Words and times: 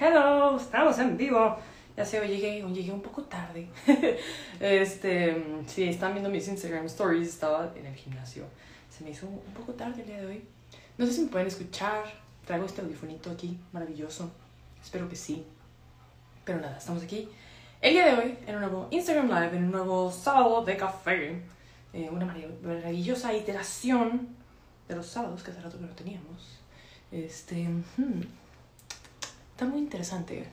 Hello, 0.00 0.56
estamos 0.56 0.98
en 0.98 1.16
vivo. 1.16 1.56
Ya 1.96 2.04
sé, 2.04 2.18
hoy 2.18 2.28
llegué, 2.28 2.64
hoy 2.64 2.72
llegué 2.74 2.90
un 2.90 3.02
poco 3.02 3.22
tarde. 3.22 3.68
este, 4.60 5.44
si 5.66 5.84
están 5.84 6.12
viendo 6.12 6.28
mis 6.28 6.48
Instagram 6.48 6.86
stories, 6.86 7.28
estaba 7.28 7.72
en 7.76 7.86
el 7.86 7.94
gimnasio. 7.94 8.44
Se 8.90 9.04
me 9.04 9.10
hizo 9.10 9.28
un 9.28 9.52
poco 9.54 9.74
tarde 9.74 10.02
el 10.02 10.08
día 10.08 10.16
de 10.18 10.26
hoy. 10.26 10.44
No 10.98 11.06
sé 11.06 11.12
si 11.12 11.20
me 11.22 11.28
pueden 11.28 11.46
escuchar. 11.46 12.04
Traigo 12.44 12.66
este 12.66 12.80
audifonito 12.80 13.30
aquí, 13.30 13.58
maravilloso. 13.72 14.32
Espero 14.82 15.08
que 15.08 15.14
sí. 15.14 15.46
Pero 16.44 16.60
nada, 16.60 16.78
estamos 16.78 17.04
aquí. 17.04 17.28
El 17.80 17.92
día 17.92 18.06
de 18.06 18.14
hoy, 18.14 18.38
en 18.46 18.56
un 18.56 18.62
nuevo 18.62 18.88
Instagram 18.90 19.28
Live, 19.28 19.56
en 19.56 19.64
un 19.64 19.70
nuevo 19.70 20.10
sábado 20.10 20.64
de 20.64 20.76
café. 20.76 21.42
Eh, 21.92 22.10
una 22.10 22.26
maravillosa 22.62 23.32
iteración 23.34 24.28
de 24.88 24.96
los 24.96 25.06
sábados 25.06 25.42
que 25.44 25.52
hace 25.52 25.60
rato 25.60 25.78
que 25.78 25.86
no 25.86 25.94
teníamos. 25.94 26.58
Este. 27.12 27.68
Hmm, 27.96 28.22
está 29.56 29.64
muy 29.64 29.78
interesante. 29.78 30.44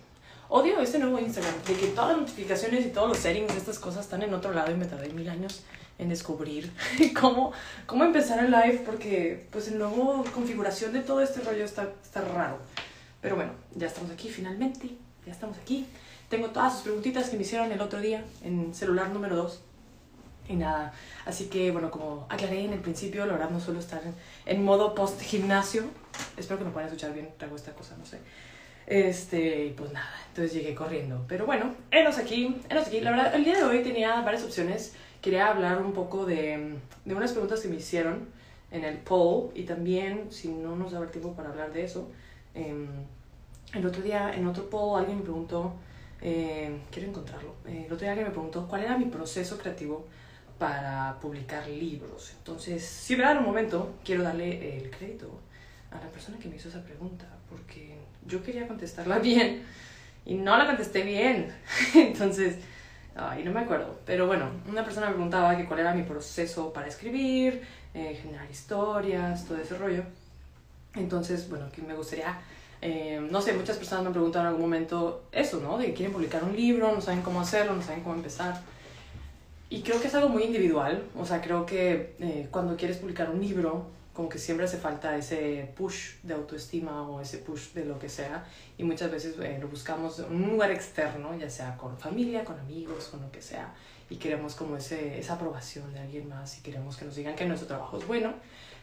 Odio 0.47 0.79
este 0.79 0.97
nuevo 0.97 1.19
Instagram, 1.19 1.53
de 1.67 1.73
que 1.73 1.87
todas 1.87 2.11
las 2.11 2.19
notificaciones 2.21 2.85
y 2.85 2.89
todos 2.89 3.09
los 3.09 3.17
settings 3.17 3.51
de 3.51 3.57
estas 3.57 3.77
cosas 3.77 4.05
están 4.05 4.23
en 4.23 4.33
otro 4.33 4.53
lado 4.53 4.71
y 4.71 4.75
me 4.75 4.85
tardé 4.85 5.09
mil 5.09 5.27
años 5.27 5.61
en 5.99 6.07
descubrir 6.07 6.71
cómo, 7.19 7.51
cómo 7.85 8.05
empezar 8.05 8.45
el 8.45 8.51
live 8.51 8.83
porque 8.85 9.45
pues 9.51 9.67
el 9.67 9.77
nuevo 9.77 10.23
configuración 10.33 10.93
de 10.93 11.01
todo 11.01 11.19
este 11.19 11.41
rollo 11.41 11.65
está, 11.65 11.89
está 12.01 12.21
raro. 12.21 12.59
Pero 13.19 13.35
bueno, 13.35 13.51
ya 13.75 13.87
estamos 13.87 14.09
aquí 14.09 14.29
finalmente, 14.29 14.91
ya 15.25 15.33
estamos 15.33 15.57
aquí. 15.57 15.85
Tengo 16.29 16.51
todas 16.51 16.71
sus 16.71 16.83
preguntitas 16.83 17.29
que 17.29 17.35
me 17.35 17.41
hicieron 17.41 17.73
el 17.73 17.81
otro 17.81 17.99
día 17.99 18.23
en 18.41 18.73
celular 18.73 19.09
número 19.09 19.35
2 19.35 19.59
y 20.47 20.55
nada. 20.55 20.93
Así 21.25 21.47
que, 21.47 21.71
bueno, 21.71 21.91
como 21.91 22.25
aclaré 22.29 22.63
en 22.63 22.71
el 22.71 22.79
principio, 22.79 23.25
la 23.25 23.33
verdad 23.33 23.49
no 23.49 23.59
suelo 23.59 23.81
estar 23.81 24.01
en, 24.05 24.15
en 24.45 24.63
modo 24.63 24.95
post 24.95 25.19
gimnasio. 25.19 25.83
Espero 26.37 26.57
que 26.57 26.63
me 26.63 26.71
puedan 26.71 26.87
escuchar 26.87 27.13
bien, 27.13 27.31
traigo 27.37 27.57
esta 27.57 27.73
cosa, 27.73 27.97
no 27.97 28.05
sé. 28.05 28.19
Este, 28.85 29.73
pues 29.77 29.91
nada, 29.91 30.13
entonces 30.27 30.53
llegué 30.53 30.75
corriendo. 30.75 31.25
Pero 31.27 31.45
bueno, 31.45 31.73
enos 31.91 32.17
aquí, 32.17 32.57
enos 32.69 32.87
aquí. 32.87 33.01
La 33.01 33.11
verdad, 33.11 33.35
el 33.35 33.43
día 33.43 33.57
de 33.57 33.63
hoy 33.63 33.83
tenía 33.83 34.21
varias 34.21 34.43
opciones. 34.43 34.95
Quería 35.21 35.47
hablar 35.47 35.81
un 35.81 35.93
poco 35.93 36.25
de, 36.25 36.75
de 37.05 37.15
unas 37.15 37.31
preguntas 37.31 37.61
que 37.61 37.69
me 37.69 37.77
hicieron 37.77 38.27
en 38.73 38.83
el 38.83 38.97
poll 38.97 39.51
y 39.55 39.63
también, 39.63 40.31
si 40.31 40.49
no 40.49 40.75
nos 40.75 40.91
da 40.91 40.99
el 40.99 41.11
tiempo 41.11 41.33
para 41.33 41.49
hablar 41.49 41.71
de 41.71 41.83
eso, 41.85 42.09
eh, 42.55 42.75
el 43.73 43.85
otro 43.85 44.01
día 44.01 44.33
en 44.33 44.47
otro 44.47 44.69
poll 44.69 44.99
alguien 44.99 45.19
me 45.19 45.23
preguntó, 45.23 45.73
eh, 46.21 46.79
quiero 46.91 47.09
encontrarlo, 47.09 47.53
eh, 47.67 47.83
el 47.85 47.93
otro 47.93 47.99
día 47.99 48.11
alguien 48.11 48.27
me 48.27 48.33
preguntó 48.33 48.67
cuál 48.67 48.83
era 48.83 48.97
mi 48.97 49.05
proceso 49.05 49.57
creativo 49.57 50.07
para 50.57 51.19
publicar 51.21 51.67
libros. 51.67 52.33
Entonces, 52.37 52.83
si 52.83 53.15
me 53.15 53.23
dan 53.23 53.37
un 53.37 53.45
momento, 53.45 53.93
quiero 54.03 54.23
darle 54.23 54.77
el 54.77 54.89
crédito 54.89 55.29
a 55.91 55.95
la 55.99 56.09
persona 56.09 56.39
que 56.39 56.49
me 56.49 56.55
hizo 56.55 56.69
esa 56.69 56.83
pregunta, 56.83 57.27
porque 57.49 57.97
yo 58.27 58.43
quería 58.43 58.67
contestarla 58.67 59.19
bien 59.19 59.63
y 60.25 60.35
no 60.35 60.57
la 60.57 60.65
contesté 60.65 61.03
bien. 61.03 61.53
Entonces, 61.95 62.57
ay, 63.15 63.43
no 63.43 63.51
me 63.51 63.61
acuerdo. 63.61 63.99
Pero 64.05 64.27
bueno, 64.27 64.49
una 64.67 64.83
persona 64.83 65.07
me 65.07 65.13
preguntaba 65.13 65.55
que 65.57 65.65
cuál 65.65 65.81
era 65.81 65.93
mi 65.93 66.03
proceso 66.03 66.71
para 66.73 66.87
escribir, 66.87 67.61
eh, 67.93 68.19
generar 68.21 68.49
historias, 68.49 69.45
todo 69.45 69.57
ese 69.57 69.77
rollo. 69.77 70.03
Entonces, 70.95 71.49
bueno, 71.49 71.71
que 71.71 71.81
me 71.81 71.95
gustaría, 71.95 72.39
eh, 72.81 73.25
no 73.31 73.41
sé, 73.41 73.53
muchas 73.53 73.77
personas 73.77 74.03
me 74.03 74.07
han 74.07 74.13
preguntado 74.13 74.45
en 74.45 74.49
algún 74.49 74.63
momento 74.63 75.23
eso, 75.31 75.59
¿no? 75.59 75.77
De 75.77 75.87
que 75.87 75.93
quieren 75.93 76.13
publicar 76.13 76.43
un 76.43 76.55
libro, 76.55 76.91
no 76.93 77.01
saben 77.01 77.21
cómo 77.21 77.41
hacerlo, 77.41 77.75
no 77.75 77.81
saben 77.81 78.03
cómo 78.03 78.15
empezar. 78.15 78.61
Y 79.69 79.81
creo 79.81 79.99
que 79.99 80.07
es 80.07 80.13
algo 80.13 80.29
muy 80.29 80.43
individual, 80.43 81.03
o 81.17 81.25
sea, 81.25 81.41
creo 81.41 81.65
que 81.65 82.15
eh, 82.19 82.47
cuando 82.51 82.77
quieres 82.77 82.97
publicar 82.97 83.31
un 83.31 83.41
libro, 83.41 83.87
como 84.13 84.29
que 84.29 84.37
siempre 84.37 84.65
hace 84.65 84.77
falta 84.77 85.17
ese 85.17 85.71
push 85.75 86.15
de 86.23 86.35
autoestima 86.35 87.07
o 87.09 87.19
ese 87.19 87.39
push 87.39 87.73
de 87.73 87.85
lo 87.85 87.97
que 87.97 88.09
sea, 88.09 88.45
y 88.77 88.83
muchas 88.83 89.11
veces 89.11 89.35
eh, 89.39 89.57
lo 89.59 89.67
buscamos 89.67 90.19
en 90.19 90.35
un 90.35 90.51
lugar 90.51 90.71
externo, 90.71 91.35
ya 91.35 91.49
sea 91.49 91.75
con 91.77 91.97
familia, 91.97 92.45
con 92.45 92.59
amigos, 92.59 93.07
con 93.09 93.21
lo 93.21 93.31
que 93.31 93.41
sea, 93.41 93.73
y 94.09 94.17
queremos 94.17 94.55
como 94.55 94.77
ese, 94.77 95.17
esa 95.17 95.33
aprobación 95.33 95.91
de 95.93 95.99
alguien 95.99 96.29
más 96.29 96.57
y 96.59 96.61
queremos 96.61 96.97
que 96.97 97.05
nos 97.05 97.15
digan 97.15 97.35
que 97.35 97.45
nuestro 97.45 97.67
trabajo 97.67 97.97
es 97.97 98.05
bueno, 98.05 98.33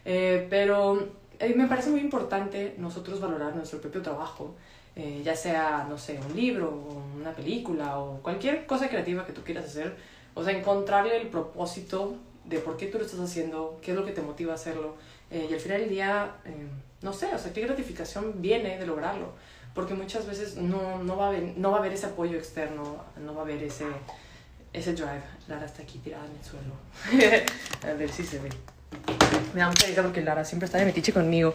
eh, 0.04 0.46
pero 0.50 1.08
eh, 1.38 1.54
me 1.54 1.66
parece 1.66 1.90
muy 1.90 2.00
importante 2.00 2.74
nosotros 2.78 3.20
valorar 3.20 3.54
nuestro 3.54 3.80
propio 3.80 4.02
trabajo, 4.02 4.54
eh, 4.96 5.22
ya 5.24 5.36
sea, 5.36 5.86
no 5.88 5.96
sé, 5.96 6.18
un 6.18 6.36
libro, 6.36 6.68
o 6.68 7.18
una 7.18 7.32
película 7.32 7.98
o 7.98 8.20
cualquier 8.22 8.66
cosa 8.66 8.88
creativa 8.88 9.24
que 9.24 9.32
tú 9.32 9.42
quieras 9.42 9.64
hacer, 9.64 9.96
o 10.34 10.44
sea, 10.44 10.56
encontrarle 10.56 11.16
el 11.16 11.28
propósito 11.28 12.16
de 12.44 12.58
por 12.58 12.76
qué 12.76 12.86
tú 12.86 12.98
lo 12.98 13.04
estás 13.04 13.20
haciendo, 13.20 13.78
qué 13.80 13.92
es 13.92 13.96
lo 13.96 14.04
que 14.04 14.12
te 14.12 14.20
motiva 14.20 14.52
a 14.52 14.56
hacerlo. 14.56 14.96
Eh, 15.30 15.48
y 15.50 15.54
al 15.54 15.60
final 15.60 15.80
del 15.80 15.90
día, 15.90 16.36
eh, 16.44 16.66
no 17.02 17.12
sé, 17.12 17.26
o 17.34 17.38
sea, 17.38 17.52
qué 17.52 17.60
gratificación 17.60 18.42
viene 18.42 18.78
de 18.78 18.86
lograrlo. 18.86 19.32
Porque 19.74 19.94
muchas 19.94 20.26
veces 20.26 20.56
no, 20.56 21.02
no, 21.02 21.16
va, 21.16 21.26
a 21.26 21.28
haber, 21.28 21.56
no 21.56 21.70
va 21.70 21.76
a 21.76 21.80
haber 21.80 21.92
ese 21.92 22.06
apoyo 22.06 22.36
externo, 22.36 23.04
no 23.20 23.34
va 23.34 23.42
a 23.42 23.44
haber 23.44 23.62
ese, 23.62 23.86
ese 24.72 24.94
drive. 24.94 25.22
Lara 25.46 25.66
está 25.66 25.82
aquí 25.82 25.98
tirada 25.98 26.24
en 26.26 26.32
el 26.32 26.44
suelo. 26.44 27.44
a 27.88 27.94
ver 27.94 28.10
si 28.10 28.24
se 28.24 28.40
ve. 28.40 28.50
Me 29.54 29.60
da 29.60 29.68
mucha 29.68 29.86
risa 29.86 30.02
porque 30.02 30.22
Lara 30.22 30.44
siempre 30.44 30.66
está 30.66 30.78
de 30.78 30.86
metiche 30.86 31.12
conmigo. 31.12 31.54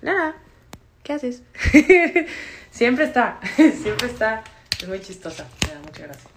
Lara, 0.00 0.36
¿qué 1.02 1.12
haces? 1.12 1.42
siempre 2.70 3.04
está, 3.04 3.38
siempre 3.56 4.08
está. 4.08 4.42
Es 4.80 4.88
muy 4.88 5.00
chistosa. 5.00 5.46
Me 5.66 5.74
da 5.74 5.80
mucha 5.80 6.02
gracia. 6.04 6.30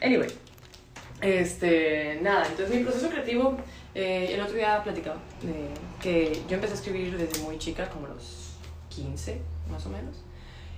Anyway, 0.00 0.28
este, 1.20 2.18
nada, 2.22 2.46
entonces 2.46 2.74
mi 2.74 2.82
proceso 2.82 3.08
creativo, 3.08 3.56
eh, 3.98 4.34
el 4.34 4.42
otro 4.42 4.54
día 4.54 4.82
platicaba 4.84 5.16
que 6.02 6.42
yo 6.46 6.56
empecé 6.56 6.74
a 6.74 6.76
escribir 6.76 7.16
desde 7.16 7.40
muy 7.42 7.56
chica, 7.58 7.88
como 7.88 8.06
los 8.06 8.58
15 8.90 9.40
más 9.70 9.86
o 9.86 9.88
menos. 9.88 10.16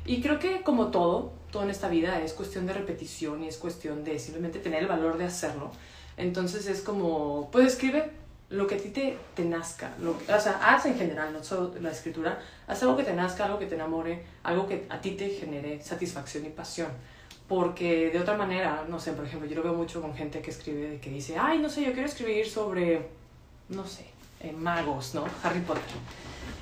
Y 0.05 0.23
creo 0.23 0.39
que 0.39 0.63
como 0.63 0.93
todo, 0.93 1.33
todo 1.51 1.65
en 1.65 1.71
esta 1.71 1.89
vida 1.89 2.23
es 2.23 2.33
cuestión 2.33 2.65
de 2.69 2.75
repetición 2.75 3.43
y 3.43 3.49
es 3.49 3.57
cuestión 3.57 4.05
de 4.05 4.21
simplemente 4.21 4.61
tener 4.61 4.83
el 4.83 4.87
valor 4.87 5.19
de 5.19 5.25
hacerlo. 5.25 5.73
Entonces 6.17 6.69
es 6.69 6.81
como, 6.81 7.51
pues 7.51 7.67
escribe 7.67 8.13
lo 8.51 8.69
que 8.69 8.77
a 8.77 8.79
ti 8.79 8.91
te, 8.91 9.19
te 9.35 9.45
nazca, 9.45 9.91
lo, 10.01 10.13
o 10.13 10.41
sea, 10.41 10.61
haz 10.63 10.87
en 10.87 10.97
general, 10.97 11.33
no 11.33 11.43
solo 11.43 11.75
la 11.81 11.91
escritura, 11.91 12.41
haz 12.69 12.85
algo 12.85 12.97
que 12.97 13.03
te 13.03 13.15
nazca, 13.15 13.47
algo 13.47 13.59
que 13.59 13.67
te 13.67 13.75
enamore, 13.75 14.25
algo 14.45 14.69
que 14.69 14.87
a 14.91 15.01
ti 15.01 15.11
te 15.11 15.29
genere 15.31 15.83
satisfacción 15.83 16.47
y 16.47 16.51
pasión 16.51 16.93
porque 17.49 18.11
de 18.11 18.21
otra 18.21 18.37
manera, 18.37 18.85
no 18.89 19.01
sé, 19.01 19.13
por 19.13 19.25
ejemplo, 19.25 19.49
yo 19.49 19.57
lo 19.57 19.63
veo 19.63 19.73
mucho 19.73 20.03
con 20.03 20.15
gente 20.15 20.41
que 20.43 20.51
escribe, 20.51 20.99
que 21.01 21.11
dice, 21.11 21.37
ay, 21.39 21.59
no 21.59 21.71
sé, 21.71 21.83
yo 21.83 21.93
quiero 21.93 22.07
escribir 22.07 22.47
sobre, 22.47 23.09
no 23.71 23.87
sé, 23.87 24.05
eh, 24.41 24.53
magos, 24.53 25.15
¿no? 25.15 25.25
Harry 25.43 25.61
Potter. 25.61 25.83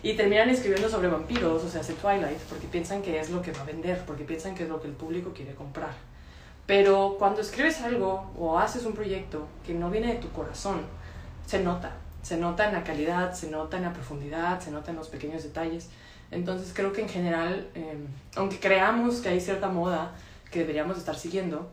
Y 0.03 0.15
terminan 0.15 0.49
escribiendo 0.49 0.89
sobre 0.89 1.09
vampiros, 1.09 1.65
o 1.65 1.69
sea, 1.69 1.81
hace 1.81 1.95
Twilight, 1.95 2.39
porque 2.49 2.69
piensan 2.69 3.03
que 3.03 3.19
es 3.19 3.31
lo 3.31 3.43
que 3.43 3.51
va 3.51 3.63
a 3.63 3.65
vender, 3.65 4.05
porque 4.07 4.23
piensan 4.23 4.55
que 4.55 4.63
es 4.63 4.69
lo 4.69 4.81
que 4.81 4.87
el 4.87 4.95
público 4.95 5.33
quiere 5.35 5.55
comprar. 5.55 5.91
Pero 6.67 7.17
cuando 7.19 7.41
escribes 7.41 7.81
algo 7.81 8.31
o 8.39 8.59
haces 8.59 8.85
un 8.85 8.93
proyecto 8.93 9.47
que 9.67 9.75
no 9.75 9.91
viene 9.91 10.15
de 10.15 10.21
tu 10.21 10.31
corazón, 10.31 10.83
se 11.47 11.61
nota. 11.61 11.93
Se 12.23 12.37
nota 12.37 12.67
en 12.67 12.75
la 12.75 12.85
calidad, 12.85 13.35
se 13.35 13.51
nota 13.51 13.77
en 13.77 13.85
la 13.85 13.93
profundidad, 13.93 14.61
se 14.61 14.71
nota 14.71 14.91
en 14.91 14.97
los 14.97 15.09
pequeños 15.09 15.43
detalles. 15.43 15.91
Entonces 16.31 16.73
creo 16.75 16.93
que 16.93 17.03
en 17.03 17.09
general, 17.09 17.69
eh, 17.75 17.97
aunque 18.35 18.59
creamos 18.59 19.21
que 19.21 19.29
hay 19.29 19.41
cierta 19.41 19.69
moda, 19.69 20.13
que 20.51 20.61
deberíamos 20.61 20.99
estar 20.99 21.17
siguiendo, 21.17 21.69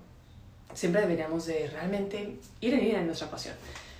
siempre 0.74 1.02
deberíamos 1.02 1.46
de 1.46 1.68
realmente 1.68 2.38
ir 2.62 2.74
en 2.74 2.84
ir 2.84 2.96
en 2.96 3.06
nuestra 3.06 3.30
pasión. 3.30 3.56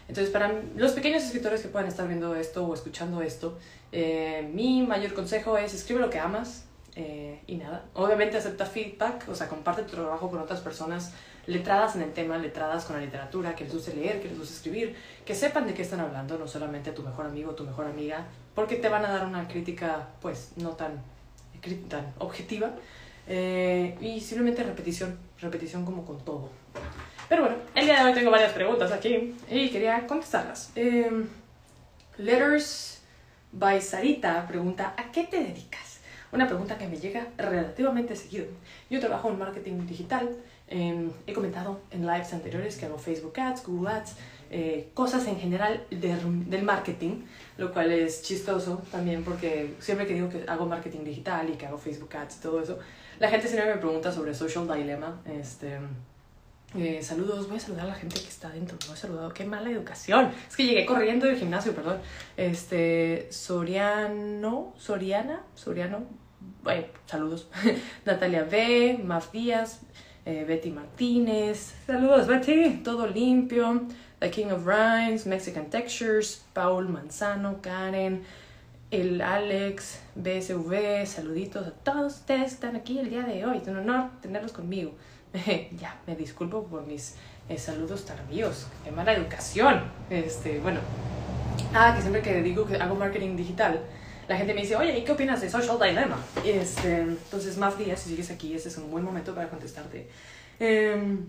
Entonces, 0.08 0.32
para 0.32 0.52
los 0.76 0.92
pequeños 0.92 1.24
escritores 1.24 1.62
que 1.62 1.70
puedan 1.70 1.88
estar 1.88 2.08
viendo 2.08 2.36
esto 2.36 2.66
o 2.66 2.74
escuchando 2.74 3.22
esto, 3.22 3.58
eh, 3.92 4.50
mi 4.54 4.84
mayor 4.84 5.14
consejo 5.14 5.58
es 5.58 5.74
escribe 5.74 6.02
lo 6.02 6.10
que 6.10 6.20
amas 6.20 6.66
eh, 6.96 7.40
y 7.48 7.56
nada. 7.56 7.86
Obviamente 7.94 8.38
acepta 8.38 8.66
feedback, 8.66 9.30
o 9.30 9.36
sea, 9.36 9.48
comparte 9.48 9.84
tu 9.84 9.96
trabajo 9.96 10.30
con 10.30 10.40
otras 10.40 10.60
personas 10.60 11.14
letradas 11.46 11.96
en 11.96 12.04
el 12.04 12.14
tema, 12.14 12.38
letradas 12.38 12.86
con 12.86 12.96
la 12.96 13.02
literatura, 13.02 13.56
que 13.56 13.64
les 13.66 13.74
guste 13.74 13.94
leer, 13.94 14.22
que 14.22 14.30
les 14.30 14.38
guste 14.38 14.54
escribir, 14.54 14.96
que 15.26 15.36
sepan 15.36 15.68
de 15.68 15.74
qué 15.74 15.82
están 15.82 16.00
hablando, 16.00 16.38
no 16.38 16.48
solamente 16.48 16.92
a 16.92 16.96
tu 16.96 17.04
mejor 17.04 17.26
amigo 17.26 17.52
tu 17.56 17.64
mejor 17.64 17.86
amiga, 17.86 18.26
porque 18.56 18.76
te 18.76 18.90
van 18.90 19.06
a 19.06 19.12
dar 19.12 19.26
una 19.26 19.48
crítica, 19.48 20.10
pues, 20.22 20.52
no 20.56 20.70
tan, 20.72 21.02
tan 21.90 22.14
objetiva, 22.20 22.72
eh, 23.28 23.98
y 24.02 24.20
simplemente 24.20 24.64
repetición, 24.64 25.18
repetición 25.40 25.86
como 25.86 26.06
con 26.06 26.24
todo. 26.24 26.50
Pero 27.30 27.44
bueno, 27.44 27.58
el 27.74 27.86
día 27.86 28.04
de 28.04 28.10
hoy 28.10 28.14
tengo 28.14 28.32
varias 28.32 28.52
preguntas 28.52 28.92
aquí 28.92 29.36
y 29.50 29.70
quería 29.70 30.06
contestarlas. 30.06 30.72
Eh, 30.76 31.26
Letters 32.18 33.02
by 33.52 33.82
Sarita 33.82 34.46
pregunta, 34.48 34.94
¿a 34.98 35.12
qué 35.12 35.24
te 35.24 35.40
dedicas? 35.40 36.00
Una 36.32 36.48
pregunta 36.48 36.78
que 36.78 36.88
me 36.88 36.98
llega 36.98 37.28
relativamente 37.38 38.16
seguido. 38.16 38.46
Yo 38.90 39.00
trabajo 39.00 39.30
en 39.30 39.38
marketing 39.38 39.86
digital. 39.86 40.30
Eh, 40.68 41.10
he 41.28 41.34
comentado 41.34 41.82
en 41.92 42.06
lives 42.08 42.34
anteriores 42.34 42.78
que 42.78 42.86
hago 42.86 42.98
Facebook 42.98 43.40
Ads, 43.40 43.66
Google 43.66 43.92
Ads, 43.92 44.16
eh, 44.50 44.90
cosas 44.94 45.28
en 45.28 45.40
general 45.40 45.86
de, 45.90 46.16
del 46.48 46.64
marketing, 46.64 47.24
lo 47.58 47.72
cual 47.72 47.92
es 47.92 48.24
chistoso 48.24 48.82
también 48.92 49.24
porque 49.24 49.74
siempre 49.80 50.08
que 50.08 50.14
digo 50.14 50.30
que 50.30 50.44
hago 50.48 50.66
marketing 50.66 51.04
digital 51.04 51.50
y 51.50 51.54
que 51.54 51.66
hago 51.66 51.78
Facebook 51.78 52.16
Ads 52.16 52.38
y 52.38 52.40
todo 52.42 52.62
eso, 52.62 52.80
la 53.20 53.30
gente 53.30 53.48
siempre 53.48 53.74
me 53.74 53.80
pregunta 53.80 54.12
sobre 54.12 54.34
Social 54.34 54.68
Dilemma. 54.68 55.22
Este, 55.26 55.80
eh, 56.78 57.02
saludos, 57.04 57.48
voy 57.48 57.58
a 57.58 57.60
saludar 57.60 57.86
a 57.86 57.90
la 57.90 57.96
gente 57.96 58.20
que 58.20 58.28
está 58.28 58.50
dentro. 58.50 58.78
No 58.88 58.94
he 58.94 58.98
saludado, 58.98 59.34
qué 59.34 59.46
mala 59.46 59.70
educación. 59.70 60.32
Es 60.48 60.56
que 60.56 60.66
llegué 60.66 60.86
corriendo 60.86 61.26
del 61.26 61.38
gimnasio, 61.38 61.74
perdón. 61.74 62.00
Este, 62.38 63.28
Soriano, 63.32 64.74
Soriana, 64.78 65.44
Soriano 65.56 66.24
bueno, 66.64 66.86
saludos, 67.06 67.48
Natalia 68.06 68.44
B, 68.44 69.00
Maf 69.04 69.32
Díaz, 69.32 69.82
eh, 70.26 70.46
Betty 70.48 70.72
Martínez, 70.72 71.74
saludos 71.86 72.28
Betty, 72.28 72.82
todo 72.84 73.08
limpio, 73.08 73.84
The 74.20 74.32
King 74.32 74.52
of 74.52 74.66
Rhymes, 74.66 75.26
Mexican 75.26 75.70
Textures, 75.70 76.46
Paul 76.54 76.88
Manzano, 76.88 77.62
Karen, 77.62 78.24
el 78.94 79.22
Alex, 79.22 80.02
BSV, 80.14 81.08
saluditos 81.08 81.66
a 81.66 81.72
todos 81.72 82.14
ustedes 82.14 82.54
están 82.54 82.76
aquí 82.76 83.00
el 83.00 83.10
día 83.10 83.24
de 83.24 83.44
hoy, 83.44 83.58
es 83.58 83.68
un 83.68 83.78
honor 83.78 84.12
tenerlos 84.22 84.52
conmigo. 84.52 84.94
ya, 85.80 86.00
me 86.06 86.16
disculpo 86.16 86.64
por 86.66 86.86
mis 86.86 87.16
eh, 87.50 87.58
saludos 87.58 88.06
tardíos, 88.06 88.68
qué 88.84 88.92
mala 88.92 89.14
educación. 89.14 89.82
Este, 90.12 90.60
bueno, 90.60 90.80
ah, 91.74 91.94
que 91.96 92.02
siempre 92.02 92.22
que 92.22 92.44
digo 92.44 92.68
que 92.68 92.76
hago 92.76 92.94
marketing 92.94 93.36
digital, 93.36 93.80
la 94.28 94.38
gente 94.38 94.54
me 94.54 94.62
dice, 94.62 94.76
oye, 94.76 94.96
¿y 94.96 95.04
qué 95.04 95.12
opinas 95.12 95.42
de 95.42 95.50
Social 95.50 95.80
Dilemma? 95.82 96.18
Este, 96.46 97.00
entonces, 97.00 97.58
más 97.58 97.76
días, 97.80 98.00
si 98.00 98.12
sigues 98.12 98.30
aquí, 98.30 98.54
este 98.54 98.70
es 98.70 98.78
un 98.78 98.92
buen 98.92 99.04
momento 99.04 99.34
para 99.34 99.50
contestarte. 99.50 100.08
Em, 100.60 101.26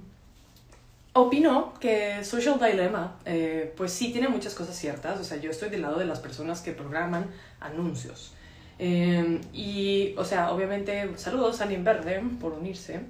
opino 1.14 1.72
que 1.80 2.22
Social 2.24 2.58
Dilemma, 2.60 3.16
eh, 3.24 3.72
pues 3.76 3.92
sí 3.92 4.12
tiene 4.12 4.28
muchas 4.28 4.54
cosas 4.54 4.76
ciertas. 4.76 5.18
O 5.20 5.24
sea, 5.24 5.38
yo 5.38 5.50
estoy 5.50 5.70
del 5.70 5.82
lado 5.82 5.98
de 5.98 6.04
las 6.04 6.20
personas 6.20 6.60
que 6.60 6.72
programan 6.72 7.30
anuncios. 7.60 8.34
Em, 8.78 9.40
y, 9.52 10.14
o 10.18 10.24
sea, 10.24 10.52
obviamente, 10.52 11.16
saludos 11.16 11.60
a 11.60 11.66
Verde 11.66 12.22
por 12.40 12.52
unirse. 12.52 13.00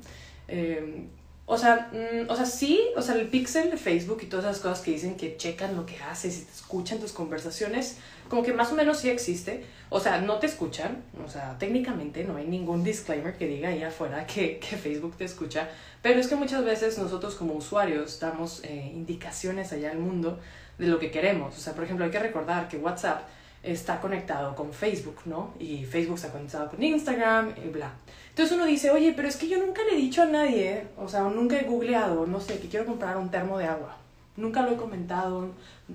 Em, 0.47 1.09
o 1.47 1.59
sea, 1.59 1.91
mm, 1.93 2.31
o 2.31 2.37
sea, 2.37 2.47
sí, 2.47 2.81
o 2.97 3.03
sea, 3.03 3.17
el 3.17 3.29
pixel 3.29 3.71
de 3.71 3.77
Facebook 3.77 4.21
y 4.23 4.27
todas 4.27 4.47
esas 4.47 4.61
cosas 4.61 4.81
que 4.81 4.93
dicen 4.93 5.17
que 5.17 5.37
checan 5.37 5.77
lo 5.77 5.85
que 5.85 5.99
haces 5.99 6.39
y 6.39 6.45
te 6.45 6.53
escuchan 6.53 6.99
tus 6.99 7.13
conversaciones, 7.13 7.99
como 8.29 8.43
que 8.43 8.55
más 8.55 8.73
o 8.73 8.75
menos 8.75 8.99
sí 8.99 9.11
existe. 9.11 9.65
O 9.91 10.01
sea, 10.01 10.21
no 10.21 10.39
te 10.39 10.47
escuchan, 10.47 11.05
o 11.25 11.29
sea, 11.29 11.57
técnicamente 11.59 12.25
no 12.25 12.37
hay 12.37 12.47
ningún 12.47 12.83
disclaimer 12.83 13.37
que 13.37 13.47
diga 13.47 13.69
ahí 13.69 13.83
afuera 13.83 14.27
que, 14.27 14.59
que 14.59 14.77
Facebook 14.77 15.17
te 15.17 15.25
escucha, 15.25 15.69
pero 16.03 16.19
es 16.19 16.29
que 16.29 16.35
muchas 16.35 16.65
veces 16.65 16.99
nosotros 16.99 17.35
como 17.35 17.55
usuarios 17.55 18.19
damos 18.19 18.65
eh, 18.65 18.91
indicaciones 18.95 19.73
allá 19.73 19.91
al 19.91 19.99
mundo 19.99 20.41
de 20.79 20.87
lo 20.87 20.99
que 20.99 21.11
queremos. 21.11 21.57
O 21.57 21.61
sea, 21.61 21.75
por 21.75 21.85
ejemplo, 21.85 22.07
hay 22.07 22.11
que 22.11 22.19
recordar 22.19 22.69
que 22.69 22.79
WhatsApp 22.79 23.29
está 23.65 24.01
conectado 24.01 24.55
con 24.55 24.73
Facebook, 24.73 25.21
¿no? 25.25 25.55
Y 25.59 25.85
Facebook 25.85 26.17
está 26.17 26.31
conectado 26.31 26.71
con 26.71 26.83
Instagram 26.83 27.55
y 27.65 27.69
bla. 27.69 27.93
Entonces 28.31 28.57
uno 28.57 28.67
dice, 28.67 28.91
oye, 28.91 29.13
pero 29.15 29.29
es 29.29 29.37
que 29.37 29.49
yo 29.49 29.59
nunca 29.59 29.83
le 29.85 29.95
he 29.95 29.97
dicho 29.97 30.23
a 30.23 30.27
nadie, 30.27 30.89
o 30.99 31.09
sea, 31.09 31.23
nunca 31.23 31.59
he 31.59 31.65
googleado, 31.65 32.27
no 32.27 32.41
sé, 32.41 32.59
que 32.59 32.69
quiero 32.69 32.85
comprar 32.85 33.17
un 33.17 33.31
termo 33.31 33.59
de 33.59 33.67
agua. 33.67 33.97
Nunca 34.37 34.63
lo 34.63 34.73
he 34.73 34.77
comentado, 34.77 35.51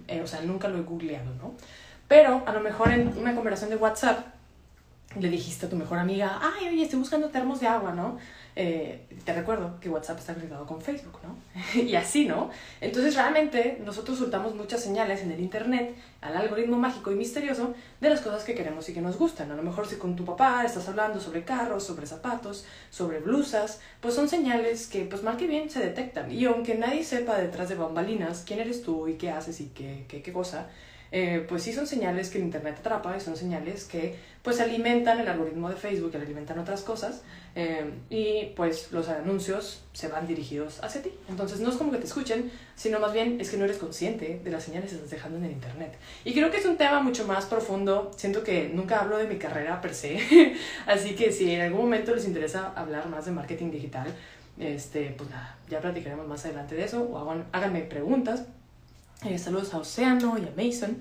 eh, 0.08 0.22
o 0.22 0.28
sea, 0.28 0.42
nunca 0.42 0.68
lo 0.68 0.78
he 0.80 0.84
googleado, 0.84 1.34
¿no? 1.36 1.54
Pero 2.08 2.44
a 2.46 2.54
lo 2.54 2.62
mejor 2.62 2.92
en 2.92 3.18
una 3.18 3.36
conversación 3.36 3.70
de 3.70 3.76
WhatsApp 3.76 4.26
le 5.20 5.30
dijiste 5.30 5.66
a 5.66 5.70
tu 5.70 5.76
mejor 5.76 6.00
amiga, 6.00 6.40
ay, 6.42 6.70
oye, 6.70 6.84
estoy 6.84 7.00
buscando 7.00 7.30
termos 7.30 7.60
de 7.60 7.68
agua, 7.68 7.94
¿no? 7.94 8.18
Eh, 8.56 9.06
te 9.24 9.34
recuerdo 9.34 9.80
que 9.80 9.90
WhatsApp 9.90 10.20
está 10.20 10.34
conectado 10.34 10.66
con 10.66 10.82
Facebook, 10.82 11.20
¿no? 11.24 11.38
y 11.82 11.96
así, 11.96 12.26
¿no? 12.26 12.50
Entonces 12.82 13.16
realmente 13.16 13.80
nosotros 13.86 14.18
soltamos 14.18 14.56
muchas 14.56 14.82
señales 14.82 15.22
en 15.22 15.32
el 15.32 15.40
Internet 15.40 15.96
al 16.22 16.36
algoritmo 16.36 16.78
mágico 16.78 17.12
y 17.12 17.16
misterioso 17.16 17.74
de 18.02 18.10
las 18.10 18.22
cosas 18.22 18.44
que 18.44 18.56
queremos 18.56 18.90
y 18.90 18.94
que 18.94 19.02
nos 19.02 19.18
gustan. 19.18 19.52
A 19.52 19.56
lo 19.56 19.64
mejor 19.64 19.88
si 19.88 19.96
con 19.96 20.16
tu 20.16 20.26
papá 20.26 20.64
estás 20.66 20.90
hablando 20.90 21.20
sobre 21.22 21.44
carros, 21.44 21.84
sobre 21.84 22.06
zapatos, 22.06 22.66
sobre 22.90 23.20
blusas, 23.20 23.80
pues 24.02 24.16
son 24.16 24.28
señales 24.28 24.88
que 24.88 25.06
pues 25.06 25.24
mal 25.24 25.38
que 25.38 25.48
bien 25.48 25.70
se 25.70 25.80
detectan. 25.80 26.32
Y 26.32 26.46
aunque 26.46 26.76
nadie 26.76 27.04
sepa 27.04 27.38
detrás 27.38 27.70
de 27.70 27.76
bambalinas 27.76 28.44
quién 28.46 28.60
eres 28.60 28.84
tú 28.84 29.08
y 29.08 29.16
qué 29.16 29.32
haces 29.32 29.62
y 29.62 29.68
qué, 29.68 30.06
qué, 30.08 30.22
qué 30.22 30.34
cosa, 30.34 30.68
eh, 31.12 31.46
pues 31.48 31.64
sí 31.64 31.74
son 31.74 31.88
señales 31.88 32.30
que 32.30 32.38
el 32.38 32.44
Internet 32.44 32.78
atrapa 32.80 33.18
y 33.18 33.20
son 33.20 33.36
señales 33.36 33.86
que 33.86 34.16
pues 34.44 34.62
alimentan 34.62 35.20
el 35.20 35.28
algoritmo 35.28 35.70
de 35.70 35.76
Facebook, 35.76 36.12
que 36.12 36.18
alimentan 36.18 36.60
otras 36.60 36.82
cosas 36.82 37.24
eh, 37.56 37.92
y 38.10 38.54
pues 38.56 38.92
los 38.92 39.10
anuncios 39.10 39.84
se 39.92 40.08
van 40.08 40.28
dirigidos 40.28 40.82
hacia 40.84 41.02
ti. 41.02 41.12
Entonces 41.28 41.60
no 41.60 41.70
es 41.70 41.76
como 41.76 41.92
que 41.92 41.98
te 41.98 42.06
escuchen, 42.06 42.52
sino 42.76 43.00
más 43.00 43.12
bien 43.12 43.42
es 43.42 43.50
que 43.50 43.58
no 43.58 43.66
eres 43.66 43.78
consciente 43.78 44.40
de 44.44 44.52
las 44.52 44.64
señales 44.64 44.90
que 44.90 44.96
estás 44.96 45.10
dejando 45.10 45.38
en 45.40 45.46
el 45.46 45.52
Internet. 45.52 45.98
Y 46.24 46.34
creo 46.34 46.52
que 46.52 46.58
es 46.58 46.66
un 46.66 46.78
tema 46.78 47.02
mucho 47.02 47.26
más 47.26 47.46
profundo, 47.46 48.12
siento 48.16 48.44
que 48.44 48.70
nunca 48.70 49.02
hablo 49.02 49.18
de 49.18 49.28
mi 49.28 49.38
carrera 49.38 49.82
per 49.82 49.94
se, 49.94 50.20
así 50.88 51.16
que 51.16 51.32
si 51.32 51.52
en 51.52 51.62
algún 51.62 51.82
momento 51.82 52.16
les 52.16 52.26
interesa 52.26 52.72
hablar 52.76 53.10
más 53.10 53.26
de 53.26 53.32
marketing 53.32 53.72
digital, 53.72 54.08
este, 54.58 55.14
pues 55.18 55.30
nada, 55.30 55.58
ya 55.70 55.80
platicaremos 55.80 56.28
más 56.28 56.46
adelante 56.46 56.76
de 56.76 56.84
eso 56.84 57.04
o 57.04 57.18
hagan, 57.18 57.46
háganme 57.52 57.82
preguntas 57.82 58.44
eh, 59.26 59.38
saludos 59.38 59.74
a 59.74 59.78
Océano 59.78 60.38
y 60.38 60.44
a 60.44 60.52
Mason. 60.56 60.98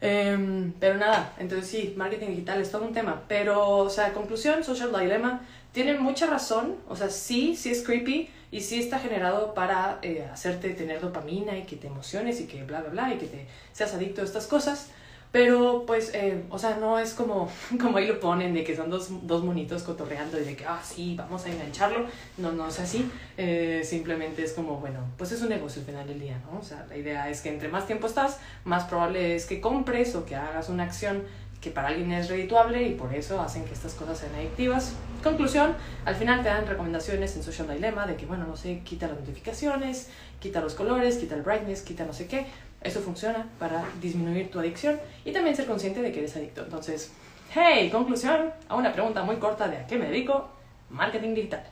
Em, 0.00 0.72
pero 0.78 0.96
nada, 0.96 1.34
entonces 1.38 1.68
sí, 1.68 1.94
marketing 1.96 2.28
digital 2.28 2.60
es 2.60 2.70
todo 2.70 2.84
un 2.84 2.92
tema. 2.92 3.22
Pero, 3.28 3.78
o 3.78 3.90
sea, 3.90 4.12
conclusión, 4.12 4.62
Social 4.62 4.92
Dilemma 4.98 5.42
tiene 5.72 5.98
mucha 5.98 6.26
razón. 6.26 6.76
O 6.88 6.96
sea, 6.96 7.10
sí, 7.10 7.56
sí 7.56 7.70
es 7.70 7.82
creepy 7.82 8.30
y 8.50 8.60
sí 8.60 8.78
está 8.78 8.98
generado 8.98 9.54
para 9.54 9.98
eh, 10.02 10.26
hacerte 10.32 10.70
tener 10.70 11.00
dopamina 11.00 11.56
y 11.58 11.64
que 11.64 11.76
te 11.76 11.88
emociones 11.88 12.40
y 12.40 12.46
que 12.46 12.62
bla, 12.64 12.80
bla, 12.80 12.90
bla 12.90 13.14
y 13.14 13.18
que 13.18 13.26
te 13.26 13.46
seas 13.72 13.92
adicto 13.94 14.22
a 14.22 14.24
estas 14.24 14.46
cosas. 14.46 14.90
Pero 15.30 15.84
pues, 15.86 16.14
eh, 16.14 16.44
o 16.48 16.58
sea, 16.58 16.76
no 16.76 16.98
es 16.98 17.12
como, 17.12 17.50
como 17.80 17.98
ahí 17.98 18.06
lo 18.06 18.18
ponen, 18.18 18.54
de 18.54 18.64
que 18.64 18.74
son 18.74 18.90
dos, 18.90 19.08
dos 19.26 19.44
monitos 19.44 19.82
cotorreando 19.82 20.40
y 20.40 20.44
de 20.44 20.56
que, 20.56 20.64
ah, 20.64 20.80
sí, 20.82 21.14
vamos 21.16 21.44
a 21.44 21.50
engancharlo. 21.50 22.06
No, 22.38 22.52
no 22.52 22.68
es 22.68 22.80
así. 22.80 23.10
Eh, 23.36 23.82
simplemente 23.84 24.42
es 24.42 24.52
como, 24.52 24.76
bueno, 24.76 25.00
pues 25.16 25.32
es 25.32 25.42
un 25.42 25.50
negocio 25.50 25.80
al 25.80 25.86
final 25.86 26.06
del 26.06 26.20
día, 26.20 26.40
¿no? 26.50 26.58
O 26.58 26.62
sea, 26.62 26.86
la 26.88 26.96
idea 26.96 27.28
es 27.28 27.42
que 27.42 27.50
entre 27.50 27.68
más 27.68 27.86
tiempo 27.86 28.06
estás, 28.06 28.38
más 28.64 28.84
probable 28.84 29.34
es 29.34 29.46
que 29.46 29.60
compres 29.60 30.14
o 30.14 30.24
que 30.24 30.34
hagas 30.34 30.68
una 30.68 30.84
acción 30.84 31.24
que 31.60 31.70
para 31.72 31.88
alguien 31.88 32.12
es 32.12 32.28
redituable 32.28 32.84
y 32.84 32.94
por 32.94 33.12
eso 33.12 33.40
hacen 33.40 33.64
que 33.64 33.74
estas 33.74 33.94
cosas 33.94 34.18
sean 34.18 34.34
adictivas. 34.36 34.94
Conclusión, 35.24 35.74
al 36.04 36.14
final 36.14 36.42
te 36.44 36.48
dan 36.48 36.68
recomendaciones 36.68 37.34
en 37.34 37.42
Social 37.42 37.66
Dilemma 37.68 38.06
de 38.06 38.14
que, 38.14 38.26
bueno, 38.26 38.46
no 38.46 38.56
sé, 38.56 38.80
quita 38.84 39.08
las 39.08 39.18
notificaciones, 39.18 40.08
quita 40.38 40.60
los 40.60 40.74
colores, 40.74 41.16
quita 41.16 41.34
el 41.34 41.42
brightness, 41.42 41.82
quita 41.82 42.04
no 42.04 42.12
sé 42.12 42.28
qué 42.28 42.46
eso 42.82 43.00
funciona 43.00 43.46
para 43.58 43.84
disminuir 44.00 44.50
tu 44.50 44.60
adicción 44.60 45.00
y 45.24 45.32
también 45.32 45.56
ser 45.56 45.66
consciente 45.66 46.00
de 46.00 46.12
que 46.12 46.20
eres 46.20 46.36
adicto. 46.36 46.62
Entonces, 46.62 47.12
hey, 47.54 47.90
conclusión 47.90 48.52
a 48.68 48.76
una 48.76 48.92
pregunta 48.92 49.22
muy 49.22 49.36
corta 49.36 49.68
de 49.68 49.78
a 49.78 49.86
qué 49.86 49.96
me 49.98 50.06
dedico, 50.06 50.48
marketing 50.90 51.34
digital. 51.34 51.64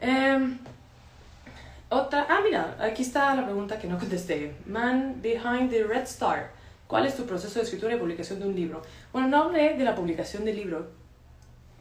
Em, 0.00 0.58
otra, 1.88 2.26
ah, 2.28 2.40
mira, 2.44 2.76
aquí 2.80 3.02
está 3.02 3.34
la 3.34 3.44
pregunta 3.44 3.78
que 3.78 3.88
no 3.88 3.98
contesté. 3.98 4.54
Man 4.66 5.16
behind 5.20 5.70
the 5.70 5.84
red 5.84 6.04
star. 6.04 6.52
¿Cuál 6.86 7.06
es 7.06 7.16
tu 7.16 7.24
proceso 7.24 7.58
de 7.58 7.64
escritura 7.64 7.94
y 7.94 7.98
publicación 7.98 8.40
de 8.40 8.46
un 8.46 8.54
libro? 8.54 8.82
Bueno, 9.12 9.28
no 9.28 9.42
hablé 9.44 9.74
de 9.76 9.84
la 9.84 9.94
publicación 9.94 10.44
del 10.44 10.56
libro, 10.56 10.88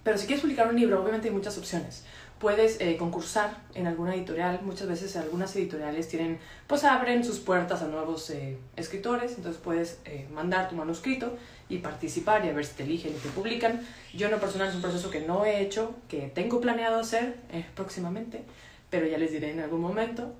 pero 0.03 0.17
si 0.17 0.27
quieres 0.27 0.41
publicar 0.41 0.67
un 0.67 0.75
libro, 0.75 1.01
obviamente 1.01 1.27
hay 1.27 1.33
muchas 1.33 1.57
opciones 1.57 2.03
puedes 2.39 2.79
eh, 2.79 2.95
concursar 2.97 3.57
en 3.75 3.85
alguna 3.85 4.15
editorial. 4.15 4.59
Muchas 4.63 4.87
veces 4.87 5.15
algunas 5.17 5.55
editoriales 5.55 6.07
tienen, 6.07 6.39
pues 6.67 6.83
abren 6.83 7.23
sus 7.23 7.39
puertas 7.39 7.81
a 7.81 7.87
nuevos 7.87 8.29
eh, 8.29 8.57
escritores, 8.77 9.35
entonces 9.35 9.61
puedes 9.61 9.99
eh, 10.05 10.27
mandar 10.33 10.69
tu 10.69 10.75
manuscrito 10.75 11.37
y 11.67 11.79
participar 11.79 12.45
y 12.45 12.49
a 12.49 12.53
ver 12.53 12.65
si 12.65 12.75
te 12.75 12.83
eligen 12.83 13.11
y 13.11 13.19
te 13.19 13.29
publican. 13.29 13.81
Yo 14.13 14.27
en 14.27 14.31
lo 14.31 14.39
personal 14.39 14.69
es 14.69 14.75
un 14.75 14.81
proceso 14.81 15.11
que 15.11 15.21
no 15.21 15.45
he 15.45 15.61
hecho, 15.61 15.93
que 16.07 16.31
tengo 16.33 16.61
planeado 16.61 16.99
hacer 16.99 17.35
próximamente, 17.75 18.41
pero 18.89 19.05
ya 19.05 19.19
les 19.19 19.31
diré 19.31 19.51
en 19.51 19.59
algún 19.59 19.81
momento. 19.81 20.33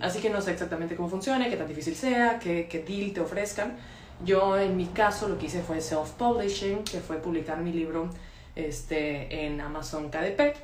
así 0.00 0.18
que 0.20 0.30
no 0.30 0.40
sé 0.40 0.52
exactamente 0.52 0.96
cómo 0.96 1.08
funciona, 1.08 1.48
qué 1.48 1.56
tan 1.56 1.68
difícil 1.68 1.94
sea, 1.94 2.40
qué, 2.40 2.66
qué 2.68 2.82
deal 2.82 3.12
te 3.12 3.20
ofrezcan. 3.20 3.76
Yo 4.24 4.58
en 4.58 4.76
mi 4.76 4.86
caso 4.86 5.28
lo 5.28 5.38
que 5.38 5.46
hice 5.46 5.62
fue 5.62 5.80
self-publishing, 5.80 6.82
que 6.82 6.98
fue 6.98 7.18
publicar 7.18 7.58
mi 7.58 7.72
libro 7.72 8.10
este, 8.56 9.46
en 9.46 9.60
Amazon 9.60 10.10
KDP 10.10 10.56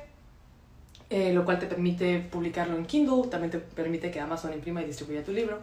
eh, 1.09 1.33
lo 1.33 1.45
cual 1.45 1.59
te 1.59 1.67
permite 1.67 2.19
publicarlo 2.19 2.75
en 2.75 2.85
Kindle, 2.85 3.29
también 3.29 3.51
te 3.51 3.59
permite 3.59 4.11
que 4.11 4.19
Amazon 4.19 4.53
imprima 4.53 4.81
y 4.81 4.85
distribuya 4.85 5.23
tu 5.23 5.31
libro. 5.31 5.59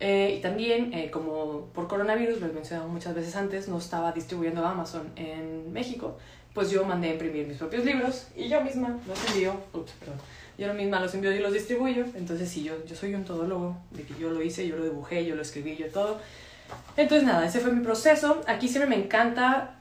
Eh, 0.00 0.36
y 0.38 0.40
también, 0.40 0.94
eh, 0.94 1.10
como 1.10 1.66
por 1.74 1.86
coronavirus, 1.86 2.40
lo 2.40 2.46
he 2.46 2.52
mencionado 2.52 2.88
muchas 2.88 3.14
veces 3.14 3.36
antes, 3.36 3.68
no 3.68 3.76
estaba 3.76 4.12
distribuyendo 4.12 4.64
Amazon 4.66 5.10
en 5.16 5.70
México, 5.72 6.16
pues 6.54 6.70
yo 6.70 6.84
mandé 6.84 7.10
a 7.10 7.12
imprimir 7.12 7.46
mis 7.46 7.58
propios 7.58 7.84
libros 7.84 8.28
y 8.34 8.48
yo 8.48 8.62
misma 8.62 8.98
los 9.06 9.28
envío, 9.28 9.52
ups, 9.74 9.92
perdón, 10.00 10.16
yo 10.56 10.72
misma 10.72 11.00
los 11.00 11.14
envío 11.14 11.32
y 11.32 11.38
los 11.38 11.52
distribuyo, 11.52 12.06
entonces 12.14 12.48
sí, 12.48 12.62
yo, 12.62 12.82
yo 12.86 12.96
soy 12.96 13.14
un 13.14 13.24
todólogo, 13.24 13.76
de 13.90 14.04
que 14.04 14.14
yo 14.18 14.30
lo 14.30 14.42
hice, 14.42 14.66
yo 14.66 14.76
lo 14.76 14.84
dibujé, 14.84 15.26
yo 15.26 15.34
lo 15.34 15.42
escribí, 15.42 15.76
yo 15.76 15.88
todo. 15.88 16.18
Entonces 16.96 17.26
nada, 17.26 17.46
ese 17.46 17.60
fue 17.60 17.72
mi 17.72 17.82
proceso. 17.82 18.40
Aquí 18.46 18.68
siempre 18.68 18.88
me 18.88 19.04
encanta 19.04 19.76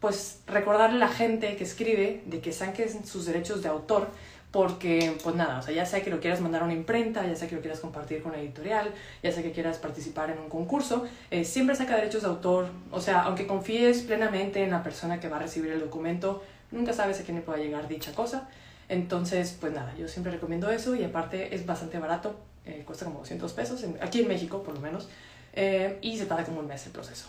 pues 0.00 0.40
recordarle 0.46 0.96
a 0.96 1.08
la 1.08 1.12
gente 1.12 1.56
que 1.56 1.64
escribe 1.64 2.22
de 2.26 2.40
que 2.40 2.52
saquen 2.52 3.04
sus 3.06 3.26
derechos 3.26 3.62
de 3.62 3.68
autor 3.68 4.08
porque 4.50 5.14
pues 5.22 5.36
nada, 5.36 5.58
o 5.58 5.62
sea, 5.62 5.74
ya 5.74 5.84
sea 5.84 6.02
que 6.02 6.10
lo 6.10 6.20
quieras 6.20 6.40
mandar 6.40 6.62
a 6.62 6.64
una 6.64 6.72
imprenta, 6.72 7.26
ya 7.26 7.36
sea 7.36 7.48
que 7.48 7.54
lo 7.54 7.60
quieras 7.60 7.80
compartir 7.80 8.22
con 8.22 8.32
una 8.32 8.40
editorial, 8.40 8.92
ya 9.22 9.30
sea 9.30 9.42
que 9.42 9.52
quieras 9.52 9.76
participar 9.78 10.30
en 10.30 10.38
un 10.38 10.48
concurso, 10.48 11.06
eh, 11.30 11.44
siempre 11.44 11.76
saca 11.76 11.96
derechos 11.96 12.22
de 12.22 12.28
autor, 12.28 12.68
o 12.90 13.00
sea, 13.00 13.22
aunque 13.22 13.46
confíes 13.46 14.02
plenamente 14.02 14.62
en 14.62 14.70
la 14.70 14.82
persona 14.82 15.20
que 15.20 15.28
va 15.28 15.36
a 15.36 15.40
recibir 15.40 15.70
el 15.72 15.80
documento, 15.80 16.42
nunca 16.70 16.94
sabes 16.94 17.20
a 17.20 17.24
quién 17.24 17.36
le 17.36 17.42
pueda 17.42 17.58
llegar 17.58 17.88
dicha 17.88 18.14
cosa, 18.14 18.48
entonces 18.88 19.54
pues 19.60 19.72
nada, 19.74 19.94
yo 19.98 20.08
siempre 20.08 20.32
recomiendo 20.32 20.70
eso 20.70 20.96
y 20.96 21.04
aparte 21.04 21.54
es 21.54 21.66
bastante 21.66 21.98
barato, 21.98 22.34
eh, 22.64 22.84
cuesta 22.86 23.04
como 23.04 23.18
200 23.18 23.52
pesos, 23.52 23.84
aquí 24.00 24.22
en 24.22 24.28
México 24.28 24.62
por 24.62 24.74
lo 24.74 24.80
menos, 24.80 25.10
eh, 25.52 25.98
y 26.00 26.16
se 26.16 26.24
tarda 26.24 26.44
como 26.44 26.60
un 26.60 26.68
mes 26.68 26.86
el 26.86 26.92
proceso. 26.92 27.28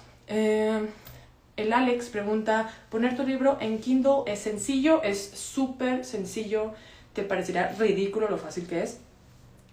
El 1.61 1.73
Alex 1.73 2.09
pregunta, 2.09 2.69
¿poner 2.89 3.15
tu 3.15 3.23
libro 3.23 3.57
en 3.59 3.79
Kindle 3.79 4.23
es 4.25 4.39
sencillo? 4.39 5.03
Es 5.03 5.19
súper 5.19 6.05
sencillo. 6.05 6.73
Te 7.13 7.23
parecerá 7.23 7.75
ridículo 7.77 8.29
lo 8.29 8.37
fácil 8.37 8.65
que 8.67 8.83
es. 8.83 8.99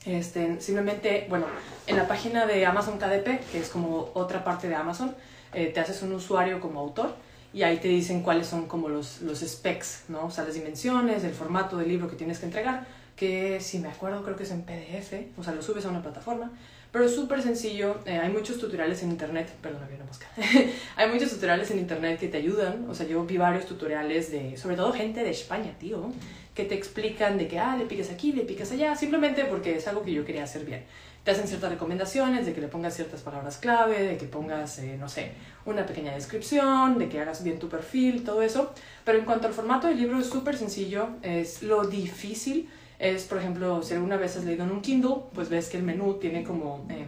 Este, 0.05 0.61
simplemente, 0.61 1.27
bueno, 1.29 1.47
en 1.87 1.97
la 1.97 2.09
página 2.09 2.47
de 2.47 2.67
Amazon 2.67 2.99
KDP, 2.99 3.41
que 3.51 3.59
es 3.59 3.69
como 3.69 4.11
otra 4.15 4.45
parte 4.45 4.69
de 4.69 4.75
Amazon, 4.75 5.15
eh, 5.53 5.67
te 5.67 5.81
haces 5.81 6.03
un 6.03 6.13
usuario 6.13 6.61
como 6.61 6.81
autor 6.81 7.15
y 7.53 7.63
ahí 7.63 7.79
te 7.79 7.89
dicen 7.89 8.23
cuáles 8.23 8.47
son 8.47 8.67
como 8.67 8.89
los, 8.89 9.23
los 9.23 9.41
specs, 9.41 10.05
¿no? 10.09 10.27
O 10.27 10.31
sea, 10.31 10.45
las 10.45 10.55
dimensiones, 10.55 11.25
el 11.25 11.33
formato 11.33 11.77
del 11.77 11.89
libro 11.89 12.09
que 12.09 12.17
tienes 12.17 12.39
que 12.39 12.47
entregar, 12.47 12.87
que 13.17 13.61
si 13.61 13.79
me 13.79 13.89
acuerdo 13.89 14.23
creo 14.23 14.37
que 14.37 14.43
es 14.43 14.51
en 14.51 14.63
PDF, 14.63 15.39
o 15.39 15.45
sea, 15.45 15.55
lo 15.55 15.63
subes 15.63 15.85
a 15.87 15.91
una 15.91 16.03
plataforma 16.03 16.53
pero 16.97 17.05
es 17.05 17.15
súper 17.15 17.43
sencillo, 17.43 17.97
eh, 18.07 18.19
hay 18.19 18.33
muchos 18.33 18.59
tutoriales 18.59 19.03
en 19.03 19.11
internet, 19.11 19.53
perdón, 19.61 19.83
había 19.83 19.97
una 19.97 20.07
mosca. 20.07 20.29
hay 20.97 21.11
muchos 21.11 21.31
tutoriales 21.31 21.71
en 21.71 21.79
internet 21.79 22.19
que 22.19 22.29
te 22.29 22.39
ayudan, 22.39 22.89
o 22.89 22.95
sea, 22.95 23.07
yo 23.07 23.23
vi 23.27 23.37
varios 23.37 23.67
tutoriales 23.67 24.31
de, 24.31 24.57
sobre 24.57 24.77
todo 24.77 24.95
gente 24.95 25.23
de 25.23 25.29
España, 25.29 25.75
tío, 25.79 26.11
que 26.55 26.65
te 26.65 26.75
explican 26.75 27.37
de 27.37 27.49
que, 27.49 27.59
ah, 27.59 27.77
le 27.77 27.85
picas 27.85 28.11
aquí, 28.11 28.33
le 28.33 28.45
picas 28.45 28.73
allá, 28.73 28.97
simplemente 28.97 29.45
porque 29.45 29.77
es 29.77 29.87
algo 29.89 30.05
que 30.05 30.13
yo 30.15 30.25
quería 30.25 30.45
hacer 30.45 30.65
bien. 30.65 30.85
Te 31.27 31.33
hacen 31.33 31.47
ciertas 31.47 31.71
recomendaciones 31.71 32.47
de 32.47 32.55
que 32.55 32.63
le 32.63 32.69
pongas 32.69 32.95
ciertas 32.95 33.21
palabras 33.21 33.59
clave, 33.59 34.03
de 34.03 34.17
que 34.17 34.25
pongas, 34.25 34.79
eh, 34.79 34.97
no 34.99 35.11
sé, 35.11 35.33
una 35.67 35.85
pequeña 35.85 36.15
descripción, 36.15 36.99
de 36.99 37.11
que 37.11 37.21
hagas 37.21 37.45
bien 37.45 37.59
tu 37.59 37.69
perfil, 37.69 38.25
todo 38.25 38.41
eso. 38.41 38.73
Pero 39.05 39.19
en 39.19 39.27
cuanto 39.27 39.47
al 39.47 39.53
formato 39.53 39.89
del 39.89 39.99
libro 39.99 40.19
es 40.19 40.29
súper 40.29 40.57
sencillo, 40.57 41.09
es 41.23 41.63
lo 41.63 41.87
difícil 41.87 42.71
es, 42.99 43.25
por 43.25 43.39
ejemplo, 43.39 43.83
si 43.83 43.95
alguna 43.95 44.17
vez 44.17 44.37
has 44.37 44.45
leído 44.45 44.65
en 44.65 44.71
un 44.71 44.81
Kindle, 44.81 45.17
pues 45.35 45.49
ves 45.49 45.69
que 45.69 45.77
el 45.77 45.83
menú 45.83 46.15
tiene 46.15 46.45
como 46.45 46.87
eh, 46.89 47.07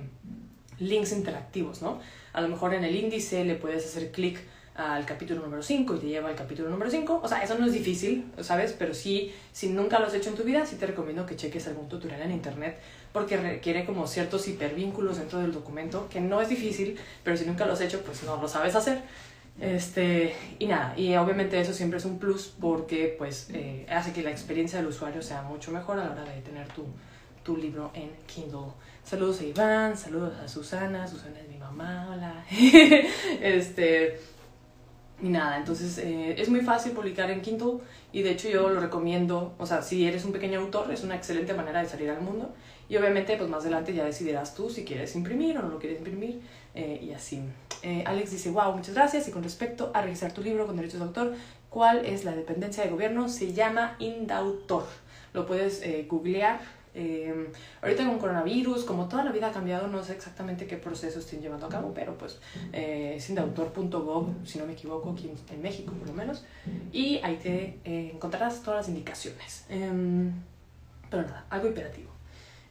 links 0.78 1.12
interactivos, 1.12 1.80
¿no? 1.80 2.00
A 2.32 2.40
lo 2.40 2.48
mejor 2.48 2.74
en 2.74 2.84
el 2.84 2.94
índice 2.94 3.44
le 3.44 3.54
puedes 3.54 3.86
hacer 3.86 4.10
clic 4.10 4.38
al 4.78 5.04
capítulo 5.04 5.42
número 5.42 5.60
5 5.60 5.96
y 5.96 5.98
te 5.98 6.06
lleva 6.06 6.28
al 6.28 6.36
capítulo 6.36 6.70
número 6.70 6.88
5. 6.88 7.20
O 7.22 7.28
sea, 7.28 7.42
eso 7.42 7.58
no 7.58 7.66
es 7.66 7.72
difícil, 7.72 8.30
¿sabes? 8.40 8.72
Pero 8.78 8.94
sí, 8.94 9.34
si 9.52 9.70
nunca 9.70 9.98
lo 9.98 10.06
has 10.06 10.14
hecho 10.14 10.30
en 10.30 10.36
tu 10.36 10.44
vida, 10.44 10.64
sí 10.64 10.76
te 10.76 10.86
recomiendo 10.86 11.26
que 11.26 11.34
cheques 11.34 11.66
algún 11.66 11.88
tutorial 11.88 12.22
en 12.22 12.30
internet 12.30 12.78
porque 13.12 13.36
requiere 13.36 13.84
como 13.84 14.06
ciertos 14.06 14.46
hipervínculos 14.46 15.18
dentro 15.18 15.40
del 15.40 15.52
documento, 15.52 16.08
que 16.08 16.20
no 16.20 16.40
es 16.40 16.48
difícil, 16.48 16.96
pero 17.24 17.36
si 17.36 17.44
nunca 17.44 17.66
lo 17.66 17.72
has 17.72 17.80
hecho, 17.80 18.02
pues 18.02 18.22
no 18.22 18.40
lo 18.40 18.46
sabes 18.46 18.76
hacer. 18.76 19.02
Este, 19.60 20.36
y 20.60 20.66
nada, 20.66 20.94
y 20.96 21.16
obviamente 21.16 21.60
eso 21.60 21.72
siempre 21.72 21.98
es 21.98 22.04
un 22.04 22.20
plus 22.20 22.54
porque 22.60 23.16
pues 23.18 23.48
eh, 23.52 23.84
hace 23.90 24.12
que 24.12 24.22
la 24.22 24.30
experiencia 24.30 24.78
del 24.78 24.86
usuario 24.86 25.20
sea 25.20 25.42
mucho 25.42 25.72
mejor 25.72 25.98
a 25.98 26.04
la 26.04 26.12
hora 26.12 26.32
de 26.32 26.40
tener 26.42 26.68
tu, 26.68 26.84
tu 27.42 27.56
libro 27.56 27.90
en 27.94 28.10
Kindle. 28.26 28.72
Saludos 29.02 29.40
a 29.40 29.44
Iván, 29.44 29.96
saludos 29.96 30.34
a 30.38 30.46
Susana, 30.46 31.08
Susana 31.08 31.40
es 31.40 31.48
mi 31.48 31.56
mamá, 31.56 32.08
hola. 32.12 32.44
este, 33.40 34.20
y 35.20 35.28
nada, 35.28 35.56
entonces 35.56 35.98
eh, 35.98 36.40
es 36.40 36.48
muy 36.48 36.60
fácil 36.60 36.92
publicar 36.92 37.30
en 37.30 37.40
Kindle 37.40 37.78
y 38.12 38.22
de 38.22 38.30
hecho 38.30 38.48
yo 38.48 38.68
lo 38.68 38.80
recomiendo, 38.80 39.54
o 39.58 39.66
sea, 39.66 39.82
si 39.82 40.06
eres 40.06 40.24
un 40.24 40.32
pequeño 40.32 40.60
autor 40.60 40.92
es 40.92 41.02
una 41.02 41.16
excelente 41.16 41.54
manera 41.54 41.82
de 41.82 41.88
salir 41.88 42.10
al 42.10 42.20
mundo 42.20 42.54
y 42.88 42.96
obviamente 42.96 43.36
pues 43.36 43.50
más 43.50 43.62
adelante 43.62 43.92
ya 43.92 44.04
decidirás 44.04 44.54
tú 44.54 44.70
si 44.70 44.84
quieres 44.84 45.16
imprimir 45.16 45.58
o 45.58 45.62
no 45.62 45.68
lo 45.68 45.78
quieres 45.78 45.98
imprimir 45.98 46.40
eh, 46.74 47.00
y 47.02 47.12
así. 47.12 47.42
Eh, 47.82 48.04
Alex 48.06 48.30
dice, 48.30 48.50
wow, 48.50 48.72
muchas 48.72 48.94
gracias 48.94 49.26
y 49.28 49.32
con 49.32 49.42
respecto 49.42 49.90
a 49.92 50.02
revisar 50.02 50.32
tu 50.32 50.42
libro 50.42 50.66
con 50.66 50.76
derechos 50.76 51.00
de 51.00 51.06
autor, 51.06 51.34
¿cuál 51.68 52.06
es 52.06 52.24
la 52.24 52.36
dependencia 52.36 52.84
de 52.84 52.90
gobierno? 52.90 53.28
Se 53.28 53.52
llama 53.52 53.96
Indautor. 53.98 54.84
Lo 55.32 55.46
puedes 55.46 55.82
googlear 56.08 56.60
eh, 57.00 57.52
ahorita 57.80 58.04
con 58.04 58.18
coronavirus, 58.18 58.82
como 58.82 59.06
toda 59.08 59.22
la 59.22 59.30
vida 59.30 59.46
ha 59.46 59.52
cambiado, 59.52 59.86
no 59.86 60.02
sé 60.02 60.14
exactamente 60.14 60.66
qué 60.66 60.76
procesos 60.76 61.24
estén 61.24 61.40
llevando 61.40 61.66
a 61.66 61.68
cabo, 61.68 61.92
pero 61.94 62.18
pues 62.18 62.40
eh, 62.72 63.16
si 63.20 63.34
no 63.34 63.46
me 64.66 64.72
equivoco, 64.72 65.10
aquí 65.10 65.30
en, 65.50 65.62
México 65.62 65.92
por 65.92 66.08
lo 66.08 66.14
menos, 66.14 66.44
y 66.92 67.20
ahí 67.22 67.36
te 67.36 67.78
eh, 67.84 68.10
encontrarás 68.14 68.62
todas 68.62 68.80
las 68.80 68.88
indicaciones. 68.88 69.64
Em, 69.68 70.32
pero 71.08 71.22
nada, 71.22 71.46
algo 71.50 71.68
imperativo. 71.68 72.10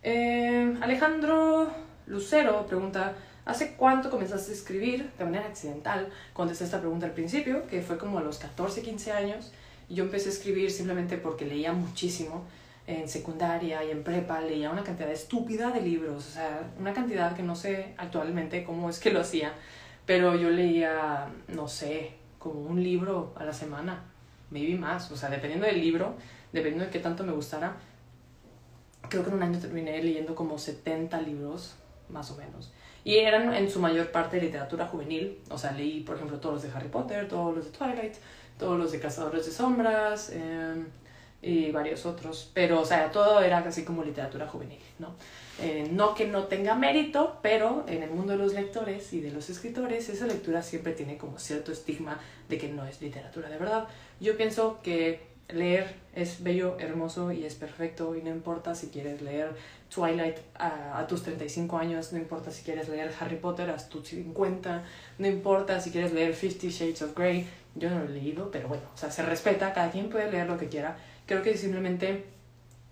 Em, 0.03 0.83
Alejandro 0.83 1.71
Lucero 2.07 2.67
pregunta, 2.67 3.15
¿hace 3.45 3.75
cuánto 3.75 4.09
comenzaste 4.09 4.51
a 4.51 4.55
escribir 4.55 5.09
de 5.17 5.23
manera 5.23 5.45
accidental? 5.45 6.09
Contesté 6.33 6.65
esta 6.65 6.81
pregunta 6.81 7.05
al 7.05 7.13
principio, 7.13 7.65
que 7.67 7.81
fue 7.81 7.97
como 7.97 8.19
a 8.19 8.21
los 8.21 8.39
14, 8.39 8.81
15 8.81 9.11
años, 9.13 9.53
y 9.87 9.95
yo 9.95 10.03
empecé 10.03 10.27
a 10.27 10.31
escribir 10.33 10.69
simplemente 10.69 11.17
porque 11.17 11.45
leía 11.45 11.71
muchísimo 11.71 12.43
en 12.87 13.09
secundaria 13.09 13.83
y 13.83 13.91
en 13.91 14.03
prepa 14.03 14.39
leía 14.39 14.71
una 14.71 14.83
cantidad 14.83 15.11
estúpida 15.11 15.71
de 15.71 15.81
libros, 15.81 16.25
o 16.25 16.31
sea, 16.31 16.71
una 16.79 16.93
cantidad 16.93 17.35
que 17.35 17.43
no 17.43 17.55
sé 17.55 17.93
actualmente 17.97 18.63
cómo 18.63 18.89
es 18.89 18.99
que 18.99 19.11
lo 19.11 19.19
hacía, 19.19 19.53
pero 20.05 20.35
yo 20.35 20.49
leía, 20.49 21.27
no 21.49 21.67
sé, 21.67 22.13
como 22.39 22.61
un 22.61 22.81
libro 22.81 23.33
a 23.35 23.43
la 23.43 23.51
semana, 23.51 24.05
maybe 24.49 24.77
más, 24.77 25.11
o 25.11 25.17
sea, 25.17 25.29
dependiendo 25.29 25.67
del 25.67 25.81
libro, 25.81 26.15
dependiendo 26.53 26.85
de 26.85 26.91
qué 26.91 26.99
tanto 26.99 27.25
me 27.25 27.33
gustara, 27.33 27.75
creo 29.09 29.21
que 29.23 29.29
en 29.29 29.35
un 29.35 29.43
año 29.43 29.59
terminé 29.59 30.01
leyendo 30.01 30.33
como 30.33 30.57
70 30.57 31.21
libros, 31.21 31.75
más 32.09 32.31
o 32.31 32.37
menos. 32.37 32.71
Y 33.03 33.17
eran 33.17 33.53
en 33.53 33.69
su 33.69 33.81
mayor 33.81 34.11
parte 34.11 34.39
literatura 34.39 34.85
juvenil, 34.85 35.39
o 35.49 35.57
sea, 35.57 35.73
leí, 35.73 36.01
por 36.01 36.15
ejemplo, 36.15 36.39
todos 36.39 36.55
los 36.55 36.63
de 36.63 36.77
Harry 36.77 36.89
Potter, 36.89 37.27
todos 37.27 37.53
los 37.53 37.65
de 37.65 37.77
Twilight, 37.77 38.15
todos 38.57 38.79
los 38.79 38.93
de 38.93 38.99
Cazadores 39.01 39.45
de 39.45 39.51
Sombras, 39.51 40.31
eh, 40.33 40.85
y 41.41 41.71
varios 41.71 42.05
otros, 42.05 42.51
pero 42.53 42.81
o 42.81 42.85
sea, 42.85 43.11
todo 43.11 43.41
era 43.41 43.63
casi 43.63 43.83
como 43.83 44.03
literatura 44.03 44.47
juvenil, 44.47 44.79
¿no? 44.99 45.15
Eh, 45.61 45.87
no 45.91 46.13
que 46.13 46.27
no 46.27 46.45
tenga 46.45 46.75
mérito, 46.75 47.39
pero 47.41 47.85
en 47.87 48.03
el 48.03 48.09
mundo 48.09 48.33
de 48.33 48.39
los 48.39 48.53
lectores 48.53 49.13
y 49.13 49.21
de 49.21 49.31
los 49.31 49.49
escritores, 49.49 50.09
esa 50.09 50.27
lectura 50.27 50.61
siempre 50.61 50.93
tiene 50.93 51.17
como 51.17 51.39
cierto 51.39 51.71
estigma 51.71 52.19
de 52.49 52.57
que 52.57 52.69
no 52.69 52.85
es 52.85 53.01
literatura 53.01 53.49
de 53.49 53.57
verdad. 53.57 53.87
Yo 54.19 54.35
pienso 54.37 54.79
que 54.81 55.21
leer 55.49 55.95
es 56.13 56.43
bello, 56.43 56.75
hermoso 56.79 57.31
y 57.31 57.45
es 57.45 57.55
perfecto 57.55 58.15
y 58.15 58.21
no 58.21 58.29
importa 58.29 58.75
si 58.75 58.87
quieres 58.87 59.21
leer 59.21 59.51
Twilight 59.93 60.37
a, 60.55 60.99
a, 60.99 61.07
tus 61.07 61.23
35 61.23 61.77
años, 61.77 62.11
no 62.11 62.17
importa 62.17 62.51
si 62.51 62.63
quieres 62.63 62.89
leer 62.89 63.13
Harry 63.19 63.37
Potter 63.37 63.69
a 63.69 63.77
tus 63.77 64.09
50, 64.09 64.83
no 65.19 65.27
importa 65.27 65.79
si 65.79 65.91
quieres 65.91 66.11
leer 66.11 66.33
Fifty 66.33 66.69
Shades 66.69 67.01
of 67.01 67.15
Grey, 67.15 67.47
yo 67.75 67.89
no 67.89 67.99
lo 67.99 68.05
he 68.05 68.09
leído, 68.09 68.51
pero 68.51 68.67
bueno, 68.67 68.83
o 68.93 68.97
sea, 68.97 69.09
se 69.09 69.23
respeta, 69.23 69.73
cada 69.73 69.89
quien 69.89 70.09
puede 70.09 70.29
leer 70.29 70.47
lo 70.47 70.57
que 70.57 70.67
quiera 70.67 70.97
Creo 71.27 71.43
que 71.43 71.55
simplemente 71.57 72.25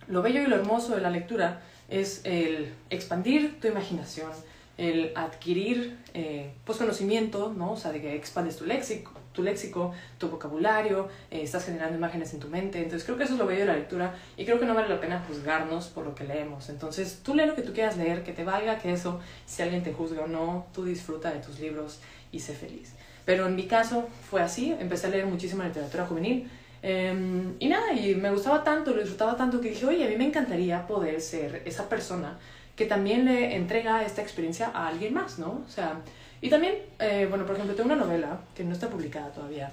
lo 0.08 0.22
bello 0.22 0.42
y 0.42 0.46
lo 0.46 0.56
hermoso 0.58 0.94
de 0.94 1.02
la 1.02 1.10
lectura 1.10 1.62
es 1.90 2.22
el 2.26 2.74
expandir 2.90 3.60
tu 3.60 3.68
imaginación, 3.68 4.32
el 4.78 5.14
adquirir 5.16 5.98
eh, 6.14 6.52
pues 6.66 6.78
conocimiento, 6.78 7.54
¿no? 7.56 7.74
O 7.74 7.78
sea, 7.78 7.92
de 7.92 8.02
que 8.02 8.16
expandes 8.16 8.58
tu 8.58 8.66
léxico, 8.66 9.12
tu, 9.32 9.42
léxico, 9.42 9.94
tu 10.18 10.30
vocabulario, 10.30 11.08
eh, 11.32 11.42
estás 11.44 11.66
generando 11.66 11.98
imágenes 11.98 12.34
en 12.34 12.40
tu 12.40 12.50
mente. 12.50 12.80
Entonces 12.80 13.06
creo 13.06 13.18
que 13.18 13.24
eso 13.24 13.34
es 13.34 13.40
lo 13.40 13.46
bello 13.46 13.62
de 13.62 13.68
la 13.68 13.76
lectura 13.76 14.16
y 14.36 14.46
creo 14.46 14.60
que 14.60 14.66
no 14.66 14.74
vale 14.74 14.90
la 14.90 15.00
pena 15.00 15.24
juzgarnos 15.28 15.88
por 15.88 16.06
lo 16.06 16.14
que 16.14 16.26
leemos. 16.26 16.70
Entonces 16.70 17.22
tú 17.24 17.36
lee 17.36 17.46
lo 17.46 17.56
que 17.56 17.62
tú 17.62 17.74
quieras 17.74 17.96
leer, 17.96 18.24
que 18.24 18.34
te 18.34 18.44
valga 18.44 18.80
que 18.80 18.92
eso, 18.92 19.22
si 19.46 19.62
alguien 19.62 19.84
te 19.84 19.94
juzga 19.94 20.24
o 20.24 20.28
no, 20.28 20.68
tú 20.74 20.84
disfruta 20.84 21.32
de 21.32 21.40
tus 21.40 21.60
libros 21.60 22.02
y 22.32 22.40
sé 22.40 22.54
feliz. 22.54 22.94
Pero 23.24 23.48
en 23.48 23.56
mi 23.56 23.66
caso 23.66 24.08
fue 24.30 24.42
así, 24.42 24.76
empecé 24.78 25.08
a 25.08 25.10
leer 25.10 25.26
muchísima 25.26 25.66
literatura 25.66 26.06
juvenil 26.06 26.50
Em, 26.82 27.56
y 27.60 27.68
nada, 27.68 27.94
y 27.94 28.16
me 28.16 28.32
gustaba 28.32 28.64
tanto, 28.64 28.92
lo 28.92 29.02
disfrutaba 29.02 29.36
tanto 29.36 29.60
que 29.60 29.70
dije, 29.70 29.86
oye, 29.86 30.06
a 30.06 30.10
mí 30.10 30.16
me 30.16 30.26
encantaría 30.26 30.86
poder 30.86 31.20
ser 31.22 31.64
esa 31.66 31.90
persona 31.90 32.38
que 32.76 32.86
también 32.86 33.26
le 33.26 33.56
entrega 33.56 34.04
esta 34.04 34.22
experiencia 34.22 34.72
a 34.74 34.88
alguien 34.88 35.14
más, 35.14 35.40
¿no? 35.40 35.64
O 35.66 35.70
sea, 35.70 36.02
y 36.42 36.50
también, 36.50 36.76
eh, 37.00 37.26
bueno, 37.30 37.46
por 37.46 37.56
ejemplo, 37.56 37.76
tengo 37.76 37.92
una 37.92 38.04
novela 38.04 38.40
que 38.54 38.64
no 38.64 38.74
está 38.74 38.90
publicada 38.90 39.32
todavía, 39.32 39.72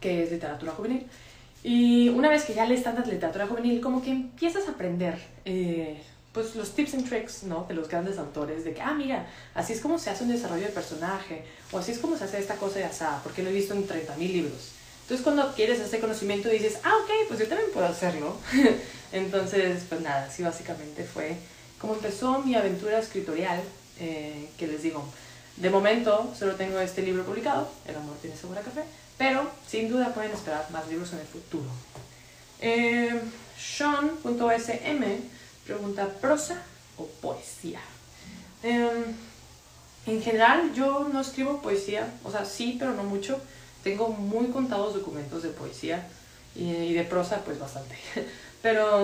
que 0.00 0.22
es 0.22 0.30
literatura 0.30 0.72
juvenil. 0.72 1.06
Y 1.62 2.08
una 2.10 2.28
vez 2.28 2.44
que 2.44 2.54
ya 2.54 2.66
lees 2.66 2.82
tanta 2.82 3.04
literatura 3.04 3.46
juvenil, 3.46 3.80
como 3.80 4.02
que 4.02 4.10
empiezas 4.10 4.68
a 4.68 4.72
aprender, 4.72 5.18
eh, 5.44 6.00
pues, 6.32 6.56
los 6.56 6.74
tips 6.74 6.94
and 6.94 7.08
tricks, 7.08 7.44
¿no? 7.44 7.64
De 7.68 7.74
los 7.74 7.88
grandes 7.88 8.18
autores, 8.18 8.64
de 8.64 8.74
que, 8.74 8.82
ah, 8.82 8.94
mira, 8.94 9.26
así 9.54 9.72
es 9.72 9.80
como 9.80 9.98
se 9.98 10.10
hace 10.10 10.24
un 10.24 10.30
desarrollo 10.30 10.66
de 10.66 10.72
personaje, 10.72 11.44
o 11.72 11.78
así 11.78 11.92
es 11.92 11.98
como 11.98 12.16
se 12.16 12.24
hace 12.24 12.38
esta 12.38 12.56
cosa 12.56 12.80
de 12.80 12.84
asada, 12.84 13.20
porque 13.22 13.42
lo 13.42 13.50
he 13.50 13.52
visto 13.52 13.74
en 13.74 13.86
30.000 13.86 14.32
libros. 14.32 14.72
Entonces 15.08 15.24
cuando 15.24 15.40
adquieres 15.40 15.80
este 15.80 16.00
conocimiento 16.00 16.50
dices, 16.50 16.80
ah, 16.84 16.92
ok, 17.02 17.10
pues 17.28 17.40
yo 17.40 17.48
también 17.48 17.70
puedo 17.72 17.86
hacerlo. 17.86 18.36
Entonces, 19.12 19.84
pues 19.88 20.02
nada, 20.02 20.26
así 20.26 20.42
básicamente 20.42 21.02
fue 21.02 21.34
como 21.80 21.94
empezó 21.94 22.40
mi 22.40 22.54
aventura 22.54 22.98
escritorial, 22.98 23.62
eh, 24.00 24.50
que 24.58 24.66
les 24.66 24.82
digo, 24.82 25.02
de 25.56 25.70
momento 25.70 26.30
solo 26.38 26.56
tengo 26.56 26.78
este 26.78 27.00
libro 27.00 27.24
publicado, 27.24 27.70
El 27.86 27.96
amor 27.96 28.18
tiene 28.20 28.36
sabor 28.36 28.58
a 28.58 28.60
café, 28.60 28.82
pero 29.16 29.48
sin 29.66 29.88
duda 29.88 30.12
pueden 30.12 30.32
esperar 30.32 30.70
más 30.70 30.86
libros 30.88 31.10
en 31.14 31.20
el 31.20 31.26
futuro. 31.26 31.70
Eh, 32.60 33.18
Sean.sm 33.58 35.04
pregunta, 35.64 36.06
¿prosa 36.20 36.60
o 36.98 37.06
poesía? 37.06 37.80
Em, 38.62 39.04
en 40.04 40.22
general 40.22 40.74
yo 40.74 41.08
no 41.10 41.22
escribo 41.22 41.62
poesía, 41.62 42.12
o 42.24 42.30
sea, 42.30 42.44
sí, 42.44 42.76
pero 42.78 42.92
no 42.92 43.04
mucho. 43.04 43.40
Tengo 43.82 44.08
muy 44.08 44.48
contados 44.48 44.94
documentos 44.94 45.42
de 45.42 45.50
poesía 45.50 46.06
y, 46.54 46.92
de 46.92 47.04
prosa, 47.04 47.44
pues 47.44 47.58
bastante. 47.58 47.96
Pero 48.62 49.02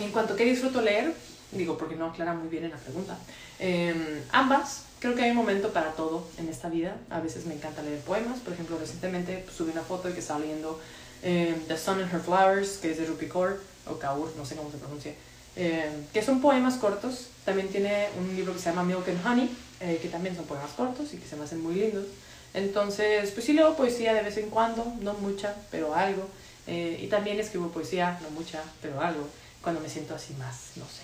en 0.00 0.10
cuanto 0.12 0.34
a 0.34 0.36
qué 0.36 0.44
disfruto 0.44 0.80
leer, 0.80 1.12
digo 1.52 1.76
porque 1.76 1.96
no 1.96 2.06
aclara 2.06 2.34
muy 2.34 2.48
bien 2.48 2.64
en 2.64 2.70
la 2.70 2.76
pregunta, 2.78 3.18
em, 3.58 4.22
ambas, 4.32 4.84
creo 4.98 5.14
que 5.14 5.22
hay 5.22 5.30
un 5.30 5.36
momento 5.36 5.72
para 5.72 5.92
todo 5.92 6.26
en 6.38 6.48
esta 6.48 6.68
vida. 6.68 6.96
A 7.10 7.20
veces 7.20 7.46
me 7.46 7.54
encanta 7.54 7.82
leer 7.82 8.00
poemas. 8.00 8.40
Por 8.40 8.54
ejemplo, 8.54 8.78
recientemente 8.78 9.44
subí 9.54 9.70
una 9.72 9.82
foto 9.82 10.08
de 10.08 10.14
que 10.14 10.20
estaba 10.20 10.40
leyendo 10.40 10.80
eh, 11.22 11.60
The 11.68 11.76
Sun 11.76 12.00
and 12.00 12.12
Her 12.12 12.20
Flowers, 12.20 12.78
que 12.78 12.90
es 12.92 12.98
de 12.98 13.06
Rupi 13.06 13.26
Kaur, 13.26 13.60
o 13.86 13.98
Kaur, 13.98 14.32
no 14.36 14.46
sé 14.46 14.56
cómo 14.56 14.70
se 14.70 14.78
pronuncia, 14.78 15.12
eh, 15.56 15.90
que 16.12 16.22
son 16.22 16.40
poemas 16.40 16.76
cortos. 16.76 17.26
También 17.44 17.68
tiene 17.68 18.08
un 18.18 18.34
libro 18.36 18.52
que 18.52 18.58
se 18.58 18.70
llama 18.70 18.84
Milk 18.84 19.08
and 19.08 19.26
Honey, 19.26 19.50
eh, 19.80 19.98
que 20.00 20.08
también 20.08 20.36
son 20.36 20.44
poemas 20.44 20.70
cortos 20.76 21.12
y 21.12 21.16
que 21.16 21.26
se 21.26 21.36
me 21.36 21.44
hacen 21.44 21.60
muy 21.60 21.74
lindos. 21.74 22.06
Entonces, 22.54 23.30
pues 23.30 23.46
sí 23.46 23.52
leo 23.52 23.76
poesía 23.76 24.14
de 24.14 24.22
vez 24.22 24.36
en 24.36 24.50
cuando, 24.50 24.84
no 25.00 25.14
mucha, 25.14 25.54
pero 25.70 25.94
algo. 25.94 26.28
y 26.66 27.06
también 27.08 27.40
escribo 27.40 27.68
poesía, 27.68 28.18
no 28.22 28.30
mucha, 28.30 28.62
pero 28.80 29.00
algo, 29.00 29.26
cuando 29.62 29.80
me 29.80 29.88
siento 29.88 30.14
así 30.14 30.34
más, 30.34 30.72
no 30.76 30.84
sé, 30.84 31.02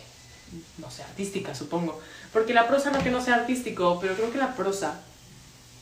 no 0.79 0.91
sé, 0.91 1.03
artística, 1.03 1.55
supongo. 1.55 2.01
Porque 2.33 2.55
la 2.55 2.69
prosa 2.69 2.91
no 2.91 3.03
que 3.03 3.11
no 3.11 3.21
sea 3.23 3.37
artístico, 3.37 3.99
pero 4.01 4.15
creo 4.15 4.33
que 4.33 4.39
la 4.39 4.55
prosa 4.55 5.01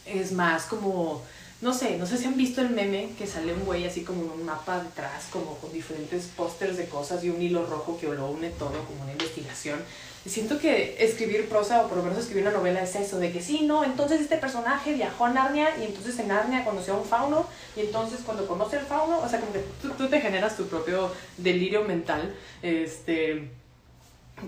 es 0.06 0.32
más 0.32 0.64
como, 0.64 1.22
no 1.64 1.72
sé, 1.72 1.96
no 1.96 2.04
sé 2.04 2.18
si 2.18 2.26
han 2.26 2.36
visto 2.36 2.60
el 2.60 2.68
meme 2.68 3.08
que 3.16 3.26
sale 3.26 3.54
un 3.54 3.64
güey 3.64 3.86
así 3.86 4.02
como 4.02 4.34
un 4.34 4.44
mapa 4.44 4.84
detrás, 4.84 5.28
como 5.30 5.56
con 5.56 5.72
diferentes 5.72 6.26
pósters 6.26 6.76
de 6.76 6.84
cosas 6.90 7.24
y 7.24 7.30
un 7.30 7.40
hilo 7.40 7.64
rojo 7.64 7.96
que 7.98 8.06
lo 8.06 8.28
une 8.28 8.50
todo 8.50 8.84
como 8.84 9.02
una 9.02 9.12
investigación. 9.12 9.80
Y 10.26 10.28
siento 10.28 10.58
que 10.58 11.02
escribir 11.02 11.48
prosa 11.48 11.80
o 11.80 11.88
por 11.88 11.96
lo 11.96 12.02
menos 12.02 12.18
escribir 12.18 12.42
una 12.42 12.52
novela 12.52 12.82
es 12.82 12.94
eso, 12.96 13.18
de 13.18 13.32
que 13.32 13.40
sí, 13.40 13.62
no, 13.62 13.82
entonces 13.82 14.20
este 14.20 14.36
personaje 14.36 14.92
viajó 14.92 15.24
a 15.24 15.30
Narnia 15.30 15.78
y 15.78 15.84
entonces 15.84 16.18
en 16.18 16.28
Narnia 16.28 16.66
conoció 16.66 16.94
a 16.94 16.98
un 16.98 17.06
fauno 17.06 17.46
y 17.76 17.80
entonces 17.80 18.20
cuando 18.26 18.46
conoce 18.46 18.76
al 18.76 18.84
fauno, 18.84 19.20
o 19.20 19.28
sea, 19.28 19.40
como 19.40 19.54
que 19.54 19.64
tú 19.80 20.08
te 20.08 20.20
generas 20.20 20.58
tu 20.58 20.66
propio 20.66 21.10
delirio 21.38 21.82
mental, 21.84 22.34
este 22.60 23.48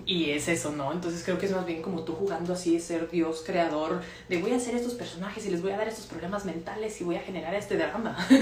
y 0.04 0.30
es 0.30 0.48
eso, 0.48 0.72
¿no? 0.72 0.92
Entonces 0.92 1.22
creo 1.24 1.38
que 1.38 1.46
es 1.46 1.52
más 1.52 1.64
bien 1.64 1.82
como 1.82 2.02
tú 2.02 2.14
jugando 2.14 2.52
así 2.52 2.74
de 2.74 2.80
ser 2.80 3.10
Dios 3.10 3.42
creador, 3.46 4.02
de 4.28 4.38
voy 4.38 4.52
a 4.52 4.56
hacer 4.56 4.74
estos 4.74 4.94
personajes 4.94 5.46
y 5.46 5.50
les 5.50 5.62
voy 5.62 5.72
a 5.72 5.76
dar 5.76 5.88
estos 5.88 6.06
problemas 6.06 6.44
mentales 6.44 7.00
y 7.00 7.04
voy 7.04 7.16
a 7.16 7.20
generar 7.20 7.54
este 7.54 7.76
drama. 7.76 8.16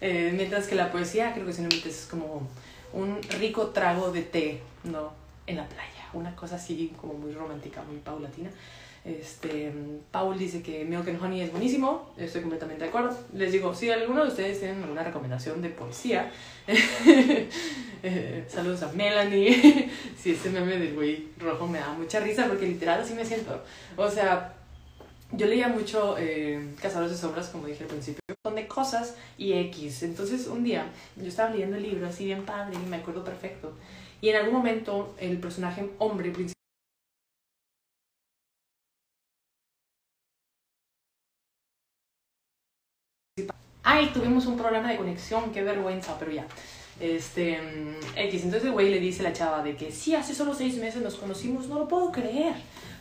Eh, 0.00 0.32
mientras 0.36 0.68
que 0.68 0.76
la 0.76 0.92
poesía 0.92 1.34
creo 1.34 1.44
que 1.44 1.52
simplemente 1.52 1.88
es 1.88 2.06
como 2.08 2.46
un 2.92 3.20
rico 3.40 3.70
trago 3.70 4.12
de 4.12 4.22
té, 4.22 4.60
¿no? 4.84 5.10
En 5.44 5.56
la 5.56 5.66
playa, 5.66 6.06
una 6.12 6.36
cosa 6.36 6.54
así 6.54 6.92
como 7.00 7.14
muy 7.14 7.32
romántica, 7.32 7.82
muy 7.82 7.98
paulatina. 7.98 8.48
Este, 9.04 9.72
Paul 10.10 10.38
dice 10.38 10.62
que 10.62 10.84
Milk 10.84 11.08
and 11.08 11.22
Honey 11.22 11.40
es 11.42 11.50
buenísimo, 11.50 12.12
estoy 12.16 12.42
completamente 12.42 12.84
de 12.84 12.90
acuerdo. 12.90 13.16
Les 13.32 13.52
digo, 13.52 13.74
si 13.74 13.90
alguno 13.90 14.22
de 14.22 14.28
ustedes 14.28 14.58
tienen 14.58 14.82
alguna 14.82 15.02
recomendación 15.02 15.62
de 15.62 15.70
poesía, 15.70 16.30
eh, 18.02 18.44
saludos 18.48 18.82
a 18.82 18.92
Melanie. 18.92 19.90
si 20.18 20.32
ese 20.32 20.50
meme 20.50 20.78
del 20.78 20.94
güey 20.94 21.28
rojo 21.38 21.66
me 21.66 21.78
da 21.78 21.92
mucha 21.92 22.20
risa 22.20 22.46
porque 22.46 22.66
literal 22.66 23.00
así 23.00 23.14
me 23.14 23.24
siento. 23.24 23.62
O 23.96 24.10
sea, 24.10 24.54
yo 25.32 25.46
leía 25.46 25.68
mucho 25.68 26.16
eh, 26.18 26.74
Cazadores 26.80 27.12
de 27.12 27.18
Sombras, 27.18 27.48
como 27.48 27.66
dije 27.66 27.84
al 27.84 27.90
principio, 27.90 28.20
son 28.44 28.54
de 28.54 28.66
cosas 28.66 29.14
y 29.36 29.52
X. 29.52 30.02
Entonces 30.02 30.46
un 30.48 30.64
día 30.64 30.90
yo 31.16 31.28
estaba 31.28 31.50
leyendo 31.50 31.76
el 31.76 31.82
libro 31.82 32.06
así 32.06 32.24
bien 32.24 32.44
padre 32.44 32.76
y 32.76 32.88
me 32.88 32.96
acuerdo 32.96 33.24
perfecto. 33.24 33.72
Y 34.20 34.30
en 34.30 34.36
algún 34.36 34.54
momento 34.54 35.14
el 35.18 35.38
personaje 35.38 35.88
hombre 35.98 36.30
principal 36.30 36.57
ay, 43.98 44.10
tuvimos 44.14 44.46
un 44.46 44.56
problema 44.56 44.88
de 44.90 44.96
conexión, 44.96 45.50
qué 45.52 45.62
vergüenza, 45.62 46.16
pero 46.18 46.30
ya. 46.30 46.46
Este, 47.00 47.60
mm, 47.60 48.16
X, 48.16 48.44
entonces 48.44 48.64
el 48.64 48.72
güey 48.72 48.90
le 48.90 49.00
dice 49.00 49.20
a 49.20 49.24
la 49.24 49.32
chava 49.32 49.62
de 49.62 49.76
que 49.76 49.90
sí, 49.90 50.14
hace 50.14 50.34
solo 50.34 50.54
seis 50.54 50.76
meses 50.76 51.02
nos 51.02 51.16
conocimos, 51.16 51.68
no 51.68 51.80
lo 51.80 51.88
puedo 51.88 52.12
creer. 52.12 52.54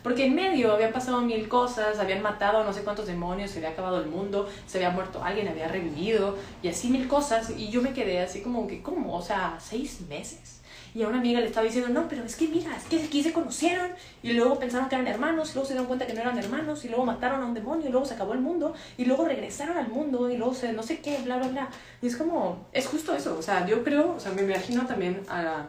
Porque 0.03 0.25
en 0.25 0.35
medio 0.35 0.71
habían 0.71 0.93
pasado 0.93 1.21
mil 1.21 1.47
cosas, 1.47 1.99
habían 1.99 2.21
matado 2.21 2.63
no 2.63 2.73
sé 2.73 2.81
cuántos 2.81 3.07
demonios, 3.07 3.51
se 3.51 3.57
había 3.57 3.69
acabado 3.69 4.01
el 4.01 4.07
mundo, 4.07 4.49
se 4.65 4.77
había 4.77 4.89
muerto 4.89 5.23
alguien, 5.23 5.47
había 5.47 5.67
revivido, 5.67 6.35
y 6.63 6.67
así 6.69 6.89
mil 6.89 7.07
cosas. 7.07 7.51
Y 7.55 7.69
yo 7.69 7.81
me 7.81 7.93
quedé 7.93 8.21
así 8.21 8.41
como 8.41 8.67
que, 8.67 8.81
¿cómo? 8.81 9.15
O 9.15 9.21
sea, 9.21 9.57
seis 9.59 10.01
meses 10.09 10.56
y 10.97 11.03
a 11.03 11.07
una 11.07 11.19
amiga 11.19 11.39
le 11.39 11.45
estaba 11.45 11.63
diciendo, 11.63 11.89
no, 11.89 12.07
pero 12.09 12.23
es 12.23 12.35
que 12.35 12.47
mira, 12.47 12.75
es 12.75 12.85
que 12.85 13.03
aquí 13.03 13.21
se 13.21 13.31
conocieron 13.31 13.91
y 14.23 14.33
luego 14.33 14.57
pensaron 14.57 14.89
que 14.89 14.95
eran 14.95 15.05
hermanos, 15.05 15.51
y 15.51 15.53
luego 15.53 15.67
se 15.67 15.73
dieron 15.73 15.85
cuenta 15.85 16.07
que 16.07 16.15
no 16.15 16.21
eran 16.21 16.35
hermanos 16.39 16.83
y 16.85 16.87
luego 16.87 17.05
mataron 17.05 17.39
a 17.43 17.45
un 17.45 17.53
demonio 17.53 17.87
y 17.87 17.91
luego 17.91 18.03
se 18.03 18.15
acabó 18.15 18.33
el 18.33 18.39
mundo 18.39 18.73
y 18.97 19.05
luego 19.05 19.23
regresaron 19.23 19.77
al 19.77 19.89
mundo 19.89 20.27
y 20.27 20.37
luego 20.37 20.55
se 20.55 20.73
no 20.73 20.81
sé 20.81 20.99
qué, 20.99 21.19
bla, 21.23 21.37
bla, 21.37 21.49
bla. 21.49 21.69
Y 22.01 22.07
es 22.07 22.17
como, 22.17 22.65
es 22.73 22.87
justo 22.87 23.13
eso, 23.13 23.37
o 23.37 23.43
sea, 23.43 23.67
yo 23.67 23.83
creo, 23.83 24.15
o 24.15 24.19
sea, 24.19 24.31
me 24.31 24.41
imagino 24.41 24.87
también 24.87 25.21
a 25.29 25.67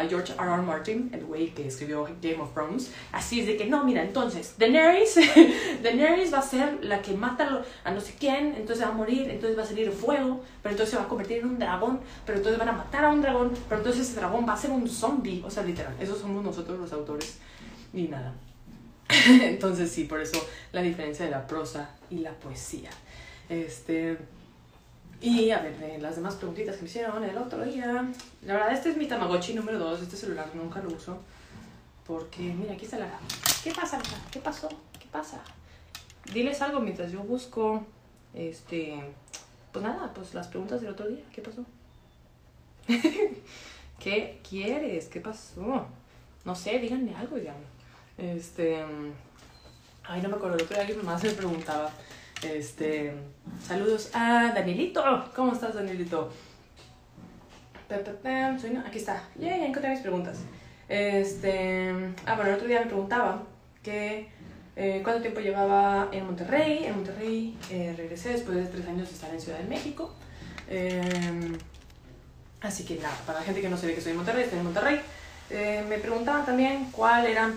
a 0.00 0.08
George 0.08 0.32
R. 0.32 0.42
R. 0.42 0.62
Martin, 0.62 1.10
el 1.12 1.24
güey 1.24 1.50
que 1.50 1.66
escribió 1.66 2.08
Game 2.22 2.40
of 2.40 2.54
Thrones. 2.54 2.90
Así 3.12 3.40
es 3.40 3.46
de 3.46 3.56
que, 3.56 3.66
no, 3.66 3.84
mira, 3.84 4.02
entonces, 4.02 4.54
Daenerys, 4.58 5.16
Daenerys 5.82 6.32
va 6.32 6.38
a 6.38 6.42
ser 6.42 6.82
la 6.82 7.02
que 7.02 7.12
mata 7.12 7.62
a 7.84 7.90
no 7.90 8.00
sé 8.00 8.14
quién, 8.18 8.54
entonces 8.56 8.84
va 8.84 8.88
a 8.90 8.94
morir, 8.94 9.28
entonces 9.28 9.58
va 9.58 9.62
a 9.62 9.66
salir 9.66 9.90
fuego, 9.92 10.40
pero 10.62 10.72
entonces 10.72 10.90
se 10.90 10.96
va 10.96 11.02
a 11.02 11.08
convertir 11.08 11.38
en 11.38 11.48
un 11.48 11.58
dragón, 11.58 12.00
pero 12.24 12.38
entonces 12.38 12.58
van 12.58 12.70
a 12.70 12.72
matar 12.72 13.04
a 13.04 13.10
un 13.10 13.20
dragón, 13.20 13.52
pero 13.68 13.80
entonces 13.80 14.08
ese 14.08 14.18
dragón 14.18 14.48
va 14.48 14.54
a 14.54 14.56
ser 14.56 14.70
un 14.70 14.88
zombie. 14.88 15.42
O 15.44 15.50
sea, 15.50 15.62
literal, 15.62 15.94
esos 16.00 16.18
somos 16.18 16.42
nosotros 16.42 16.78
los 16.78 16.92
autores. 16.92 17.38
Y 17.92 18.04
nada. 18.04 18.32
entonces 19.28 19.90
sí, 19.90 20.04
por 20.04 20.20
eso 20.20 20.40
la 20.72 20.80
diferencia 20.80 21.24
de 21.26 21.30
la 21.30 21.46
prosa 21.46 21.90
y 22.08 22.18
la 22.20 22.32
poesía. 22.32 22.90
Este... 23.48 24.16
Y 25.20 25.50
a 25.50 25.60
ver, 25.60 26.00
las 26.00 26.16
demás 26.16 26.36
preguntitas 26.36 26.76
que 26.76 26.82
me 26.82 26.88
hicieron 26.88 27.22
el 27.22 27.36
otro 27.36 27.62
día. 27.62 28.08
La 28.42 28.54
verdad, 28.54 28.72
este 28.72 28.90
es 28.90 28.96
mi 28.96 29.06
Tamagotchi 29.06 29.52
número 29.52 29.78
2. 29.78 30.00
Este 30.00 30.16
celular 30.16 30.48
nunca 30.54 30.80
lo 30.80 30.88
uso. 30.94 31.18
Porque, 32.06 32.40
mira, 32.40 32.72
aquí 32.72 32.86
está 32.86 32.98
la. 32.98 33.10
¿Qué 33.62 33.70
pasa, 33.70 34.00
¿Qué 34.30 34.40
pasó? 34.40 34.68
¿Qué 34.98 35.06
pasa? 35.12 35.42
Diles 36.32 36.62
algo 36.62 36.80
mientras 36.80 37.12
yo 37.12 37.20
busco. 37.20 37.84
Este. 38.32 38.98
Pues 39.72 39.84
nada, 39.84 40.10
pues 40.14 40.32
las 40.32 40.48
preguntas 40.48 40.80
del 40.80 40.90
otro 40.90 41.06
día. 41.06 41.22
¿Qué 41.34 41.42
pasó? 41.42 41.64
¿Qué 43.98 44.40
quieres? 44.48 45.06
¿Qué 45.08 45.20
pasó? 45.20 45.86
No 46.46 46.54
sé, 46.54 46.78
díganme 46.78 47.14
algo, 47.14 47.36
ya. 47.36 47.54
Este. 48.16 48.82
Ay, 50.04 50.22
no 50.22 50.30
me 50.30 50.36
acuerdo. 50.36 50.56
El 50.56 50.62
otro 50.62 50.76
día 50.76 50.86
alguien 50.86 51.04
más 51.04 51.22
me 51.22 51.30
preguntaba. 51.30 51.90
Este, 52.42 53.12
saludos 53.66 54.10
a 54.14 54.52
Danielito. 54.54 55.30
¿Cómo 55.36 55.52
estás, 55.52 55.74
Danielito? 55.74 56.32
Aquí 58.86 58.98
está. 58.98 59.24
Ya, 59.36 59.58
ya 59.58 59.66
encontré 59.66 59.90
mis 59.90 60.00
preguntas. 60.00 60.38
Este, 60.88 61.90
ah, 62.24 62.36
bueno, 62.36 62.50
el 62.50 62.56
otro 62.56 62.66
día 62.66 62.80
me 62.80 62.86
preguntaba 62.86 63.42
que 63.82 64.28
eh, 64.74 65.00
cuánto 65.04 65.20
tiempo 65.20 65.40
llevaba 65.40 66.08
en 66.12 66.24
Monterrey. 66.24 66.84
En 66.84 66.96
Monterrey 66.96 67.58
eh, 67.70 67.92
regresé 67.94 68.30
después 68.30 68.56
de 68.56 68.64
tres 68.64 68.86
años 68.86 69.08
de 69.08 69.14
estar 69.14 69.30
en 69.34 69.40
Ciudad 69.40 69.58
de 69.58 69.64
México. 69.64 70.14
Em, 70.68 71.58
así 72.62 72.84
que 72.84 72.96
nada, 72.96 73.16
para 73.26 73.40
la 73.40 73.44
gente 73.44 73.60
que 73.60 73.68
no 73.68 73.76
sabe 73.76 73.94
que 73.94 74.00
soy 74.00 74.12
en 74.12 74.16
Monterrey, 74.16 74.44
estoy 74.44 74.60
en 74.60 74.64
Monterrey. 74.64 75.00
Eh, 75.50 75.84
me 75.86 75.98
preguntaban 75.98 76.46
también 76.46 76.90
cuáles 76.90 77.32
eran 77.32 77.54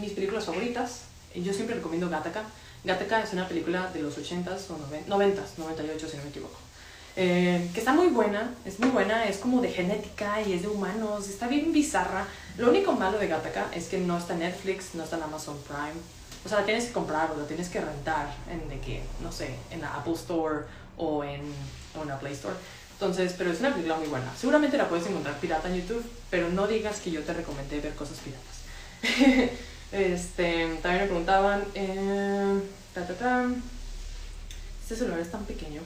mis 0.00 0.12
películas 0.12 0.46
favoritas. 0.46 1.02
Yo 1.34 1.52
siempre 1.52 1.76
recomiendo 1.76 2.08
Gattaca. 2.08 2.44
Gattaca 2.84 3.22
es 3.22 3.32
una 3.32 3.48
película 3.48 3.90
de 3.92 4.02
los 4.02 4.16
80s 4.18 4.70
o 4.70 4.78
90s, 5.08 5.56
98 5.56 6.08
si 6.08 6.16
no 6.16 6.22
me 6.22 6.28
equivoco. 6.28 6.58
Eh, 7.16 7.70
que 7.72 7.78
está 7.78 7.92
muy 7.92 8.08
buena, 8.08 8.52
es 8.64 8.80
muy 8.80 8.90
buena, 8.90 9.24
es 9.26 9.38
como 9.38 9.60
de 9.62 9.70
genética 9.70 10.42
y 10.42 10.52
es 10.52 10.62
de 10.62 10.68
humanos, 10.68 11.28
está 11.28 11.46
bien 11.48 11.72
bizarra. 11.72 12.26
Lo 12.58 12.68
único 12.68 12.92
malo 12.92 13.18
de 13.18 13.28
Gattaca 13.28 13.68
es 13.72 13.86
que 13.88 13.98
no 13.98 14.18
está 14.18 14.34
en 14.34 14.40
Netflix, 14.40 14.94
no 14.94 15.04
está 15.04 15.16
en 15.16 15.22
Amazon 15.22 15.56
Prime. 15.66 16.00
O 16.44 16.48
sea, 16.48 16.60
la 16.60 16.66
tienes 16.66 16.86
que 16.86 16.92
comprar 16.92 17.30
o 17.30 17.36
la 17.36 17.46
tienes 17.46 17.68
que 17.68 17.80
rentar 17.80 18.34
en 18.50 18.68
de 18.68 18.78
que, 18.80 19.02
no 19.22 19.32
sé, 19.32 19.54
en 19.70 19.80
la 19.80 19.94
Apple 19.94 20.14
Store 20.14 20.64
o 20.98 21.24
en, 21.24 21.40
o 21.98 22.04
la 22.04 22.18
Play 22.18 22.34
Store. 22.34 22.54
Entonces, 22.92 23.34
pero 23.38 23.50
es 23.50 23.60
una 23.60 23.70
película 23.70 23.96
muy 23.96 24.08
buena. 24.08 24.30
Seguramente 24.36 24.76
la 24.76 24.88
puedes 24.88 25.06
encontrar 25.06 25.38
pirata 25.38 25.68
en 25.68 25.80
YouTube, 25.80 26.04
pero 26.30 26.50
no 26.50 26.66
digas 26.66 27.00
que 27.00 27.10
yo 27.10 27.22
te 27.22 27.32
recomendé 27.32 27.80
ver 27.80 27.94
cosas 27.94 28.18
piratas. 28.18 29.50
Este, 29.94 30.76
también 30.82 31.02
me 31.02 31.06
preguntaban, 31.06 31.64
eh, 31.76 32.60
este 34.82 34.96
celular 34.96 35.20
es 35.20 35.30
tan 35.30 35.44
pequeño. 35.44 35.82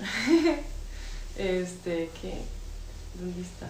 este, 1.38 2.10
¿qué? 2.20 2.42
¿Dónde 3.14 3.42
está? 3.42 3.68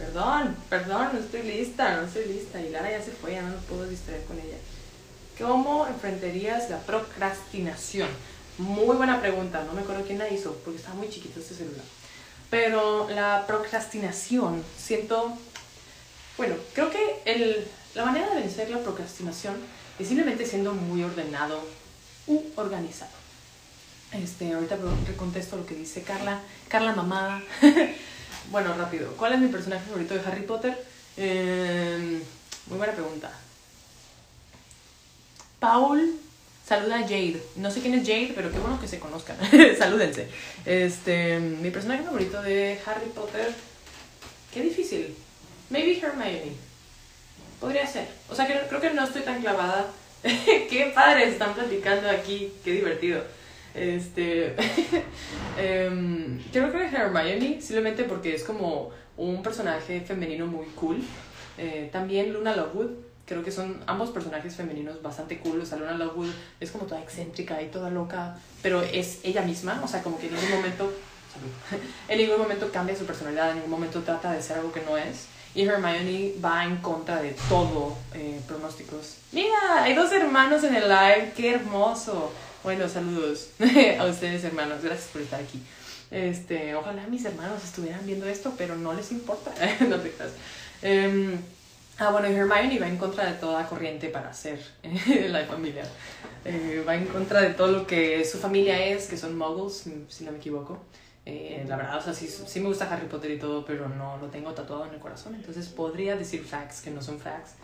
Perdón, 0.00 0.56
perdón, 0.68 1.10
no 1.12 1.20
estoy 1.20 1.42
lista, 1.42 1.96
no 1.96 2.08
estoy 2.08 2.24
lista. 2.24 2.60
Y 2.60 2.70
Lara 2.70 2.90
ya 2.90 3.00
se 3.00 3.12
fue, 3.12 3.34
ya 3.34 3.42
no 3.42 3.54
puedo 3.68 3.88
distraer 3.88 4.24
con 4.24 4.36
ella. 4.36 4.56
¿Cómo 5.38 5.86
enfrentarías 5.86 6.70
la 6.70 6.80
procrastinación? 6.80 8.08
Muy 8.58 8.96
buena 8.96 9.20
pregunta, 9.20 9.62
no 9.62 9.74
me 9.74 9.82
acuerdo 9.82 10.04
quién 10.04 10.18
la 10.18 10.28
hizo, 10.28 10.54
porque 10.64 10.78
estaba 10.78 10.96
muy 10.96 11.08
chiquito 11.08 11.38
este 11.38 11.54
celular. 11.54 11.84
Pero 12.50 13.08
la 13.10 13.44
procrastinación, 13.46 14.64
siento, 14.76 15.38
bueno, 16.36 16.56
creo 16.74 16.90
que 16.90 17.22
el, 17.24 17.68
la 17.98 18.04
manera 18.04 18.30
de 18.32 18.42
vencer 18.42 18.70
la 18.70 18.78
procrastinación 18.78 19.56
es 19.98 20.06
simplemente 20.06 20.46
siendo 20.46 20.72
muy 20.72 21.02
ordenado 21.02 21.60
u 22.28 22.44
organizado. 22.54 23.10
Este, 24.12 24.52
ahorita 24.52 24.78
contesto 25.16 25.56
lo 25.56 25.66
que 25.66 25.74
dice 25.74 26.02
Carla. 26.02 26.40
Carla 26.68 26.94
mamá. 26.94 27.42
bueno, 28.52 28.72
rápido. 28.74 29.12
¿Cuál 29.16 29.32
es 29.32 29.40
mi 29.40 29.48
personaje 29.48 29.84
favorito 29.84 30.14
de 30.14 30.20
Harry 30.20 30.42
Potter? 30.42 30.78
Em, 31.16 32.22
muy 32.68 32.78
buena 32.78 32.92
pregunta. 32.92 33.32
Paul 35.58 36.20
saluda 36.64 37.00
a 37.00 37.02
Jade. 37.02 37.42
No 37.56 37.68
sé 37.72 37.80
quién 37.80 37.94
es 37.94 38.06
Jade, 38.06 38.32
pero 38.32 38.52
qué 38.52 38.60
bueno 38.60 38.80
que 38.80 38.86
se 38.86 39.00
conozcan. 39.00 39.36
Salúdense. 39.76 40.28
Este, 40.64 41.40
mi 41.40 41.72
personaje 41.72 42.04
favorito 42.04 42.40
de 42.42 42.78
Harry 42.86 43.10
Potter. 43.12 43.52
Qué 44.54 44.62
difícil. 44.62 45.16
Maybe 45.68 45.98
Hermione. 45.98 46.67
Podría 47.60 47.86
ser. 47.86 48.06
O 48.30 48.34
sea, 48.34 48.46
que 48.46 48.54
creo 48.68 48.80
que 48.80 48.90
no 48.90 49.04
estoy 49.04 49.22
tan 49.22 49.40
clavada. 49.40 49.86
qué 50.22 50.92
padres 50.94 51.32
están 51.32 51.54
platicando 51.54 52.08
aquí. 52.08 52.52
Qué 52.64 52.72
divertido. 52.72 53.22
Este. 53.74 54.54
um, 55.88 56.38
creo 56.52 56.72
que 56.72 56.96
Hermione, 56.96 57.60
simplemente 57.60 58.04
porque 58.04 58.34
es 58.34 58.44
como 58.44 58.90
un 59.16 59.42
personaje 59.42 60.00
femenino 60.00 60.46
muy 60.46 60.66
cool. 60.74 61.02
Eh, 61.58 61.88
también 61.92 62.32
Luna 62.32 62.54
Lovegood, 62.54 62.90
creo 63.26 63.42
que 63.42 63.50
son 63.50 63.82
ambos 63.86 64.10
personajes 64.10 64.54
femeninos 64.54 65.02
bastante 65.02 65.38
cool. 65.38 65.60
O 65.60 65.66
sea, 65.66 65.78
Luna 65.78 65.94
Lovegood 65.94 66.30
es 66.60 66.70
como 66.70 66.86
toda 66.86 67.00
excéntrica 67.00 67.60
y 67.62 67.68
toda 67.68 67.90
loca, 67.90 68.38
pero 68.62 68.82
es 68.82 69.20
ella 69.24 69.42
misma. 69.42 69.80
O 69.84 69.88
sea, 69.88 70.02
como 70.02 70.18
que 70.18 70.26
en 70.26 70.34
ningún 70.34 70.50
momento. 70.50 70.92
en 72.08 72.18
ningún 72.18 72.38
momento 72.38 72.70
cambia 72.72 72.96
su 72.96 73.04
personalidad, 73.04 73.50
en 73.50 73.56
ningún 73.56 73.70
momento 73.70 74.00
trata 74.02 74.32
de 74.32 74.42
ser 74.42 74.58
algo 74.58 74.72
que 74.72 74.80
no 74.82 74.96
es. 74.96 75.26
Y 75.54 75.62
Hermione 75.62 76.34
va 76.44 76.64
en 76.64 76.76
contra 76.76 77.22
de 77.22 77.34
todo 77.48 77.96
eh, 78.14 78.40
pronósticos. 78.46 79.16
Mira, 79.32 79.82
hay 79.82 79.94
dos 79.94 80.12
hermanos 80.12 80.62
en 80.64 80.74
el 80.74 80.88
live, 80.88 81.32
qué 81.36 81.54
hermoso. 81.54 82.32
Bueno, 82.62 82.88
saludos 82.88 83.50
a 83.98 84.04
ustedes 84.04 84.44
hermanos, 84.44 84.82
gracias 84.82 85.08
por 85.10 85.22
estar 85.22 85.40
aquí. 85.40 85.60
Este, 86.10 86.74
ojalá 86.74 87.06
mis 87.06 87.24
hermanos 87.24 87.62
estuvieran 87.62 88.04
viendo 88.06 88.26
esto, 88.26 88.54
pero 88.56 88.76
no 88.76 88.94
les 88.94 89.10
importa. 89.12 89.52
no 89.88 89.96
te 89.96 90.10
creas. 90.10 90.32
Em, 90.82 91.38
ah, 91.98 92.10
bueno, 92.10 92.28
Hermione 92.28 92.78
va 92.78 92.88
en 92.88 92.96
contra 92.96 93.26
de 93.26 93.38
toda 93.38 93.66
corriente 93.66 94.08
para 94.08 94.32
ser 94.32 94.60
la 95.28 95.44
familia. 95.46 95.84
Eh, 96.44 96.84
va 96.86 96.94
en 96.94 97.06
contra 97.06 97.40
de 97.40 97.50
todo 97.50 97.68
lo 97.68 97.86
que 97.86 98.24
su 98.24 98.38
familia 98.38 98.86
es, 98.86 99.06
que 99.06 99.16
son 99.16 99.36
muggles, 99.36 99.84
si 100.08 100.24
no 100.24 100.32
me 100.32 100.38
equivoco. 100.38 100.78
Eh, 101.30 101.62
la 101.68 101.76
verdad, 101.76 101.98
o 101.98 102.00
sea, 102.00 102.14
sí, 102.14 102.26
sí, 102.26 102.58
me 102.60 102.68
gusta 102.68 102.90
Harry 102.90 103.06
Potter 103.06 103.30
y 103.30 103.38
todo, 103.38 103.62
pero 103.62 103.86
no 103.86 104.16
lo 104.16 104.28
tengo 104.28 104.54
tatuado 104.54 104.86
en 104.86 104.94
el 104.94 104.98
corazón. 104.98 105.34
Entonces 105.34 105.68
podría 105.68 106.16
decir 106.16 106.42
facts 106.42 106.80
que 106.80 106.90
no 106.90 107.02
son 107.02 107.20
facts. 107.20 107.56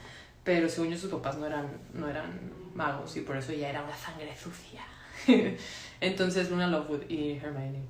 Pero 0.45 0.69
según 0.69 0.91
yo, 0.91 0.99
sus 0.99 1.11
papás 1.11 1.39
no 1.39 1.47
eran, 1.47 1.67
no 1.95 2.07
eran 2.07 2.53
magos 2.75 3.17
y 3.17 3.23
por 3.23 3.39
eso 3.39 3.55
ya 3.55 3.71
era 3.71 3.83
una 3.83 3.97
sangre 3.97 4.37
sucia. 4.37 4.83
Entonces, 6.03 6.51
Luna 6.51 6.67
Lovewood 6.67 7.09
y 7.09 7.39
Hermione. 7.39 7.81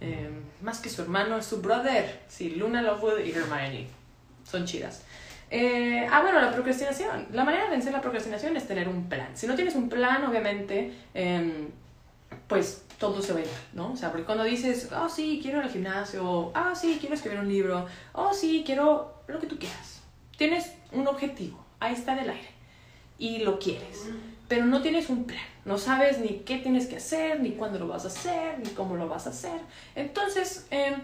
Em, 0.00 0.44
más 0.62 0.80
que 0.80 0.88
su 0.88 1.02
hermano, 1.02 1.42
su 1.42 1.60
brother. 1.60 2.20
Sí, 2.26 2.52
Luna 2.52 2.80
Lovewood 2.80 3.18
y 3.18 3.32
Hermione. 3.32 3.86
Son 4.50 4.64
chidas. 4.64 5.02
Eh, 5.50 6.08
ah, 6.10 6.22
bueno, 6.22 6.40
la 6.40 6.52
procrastinación. 6.52 7.26
La 7.32 7.44
manera 7.44 7.64
de 7.64 7.70
vencer 7.70 7.92
la 7.92 8.00
procrastinación 8.00 8.56
es 8.56 8.66
tener 8.66 8.88
un 8.88 9.10
plan. 9.10 9.28
Si 9.34 9.46
no 9.46 9.54
tienes 9.54 9.74
un 9.74 9.90
plan, 9.90 10.24
obviamente, 10.24 10.90
em, 11.12 11.68
pues 12.48 12.82
todo 12.98 13.22
se 13.22 13.32
va 13.32 13.38
a 13.38 13.42
ir, 13.42 13.48
¿no? 13.74 13.92
O 13.92 13.96
sea, 13.96 14.10
porque 14.10 14.26
cuando 14.26 14.44
dices, 14.44 14.88
oh 14.92 15.08
sí, 15.08 15.38
quiero 15.40 15.58
ir 15.58 15.64
al 15.64 15.70
gimnasio, 15.70 16.50
ah 16.54 16.74
sí, 16.74 16.96
quiero 16.98 17.14
escribir 17.14 17.38
un 17.38 17.48
libro, 17.48 17.86
oh 18.12 18.32
sí, 18.34 18.62
quiero 18.66 19.22
lo 19.28 19.38
que 19.38 19.46
tú 19.46 19.58
quieras. 19.58 20.00
Tienes 20.36 20.72
un 20.92 21.06
objetivo, 21.06 21.64
ahí 21.78 21.94
está 21.94 22.12
en 22.14 22.18
el 22.20 22.30
aire, 22.30 22.48
y 23.18 23.38
lo 23.38 23.58
quieres, 23.58 24.06
pero 24.48 24.64
no 24.66 24.82
tienes 24.82 25.10
un 25.10 25.24
plan, 25.24 25.42
no 25.64 25.78
sabes 25.78 26.18
ni 26.18 26.40
qué 26.40 26.58
tienes 26.58 26.86
que 26.86 26.96
hacer, 26.96 27.40
ni 27.40 27.52
cuándo 27.52 27.78
lo 27.78 27.86
vas 27.86 28.04
a 28.04 28.08
hacer, 28.08 28.58
ni 28.60 28.70
cómo 28.70 28.96
lo 28.96 29.08
vas 29.08 29.26
a 29.26 29.30
hacer. 29.30 29.60
Entonces, 29.94 30.66
em, 30.70 30.94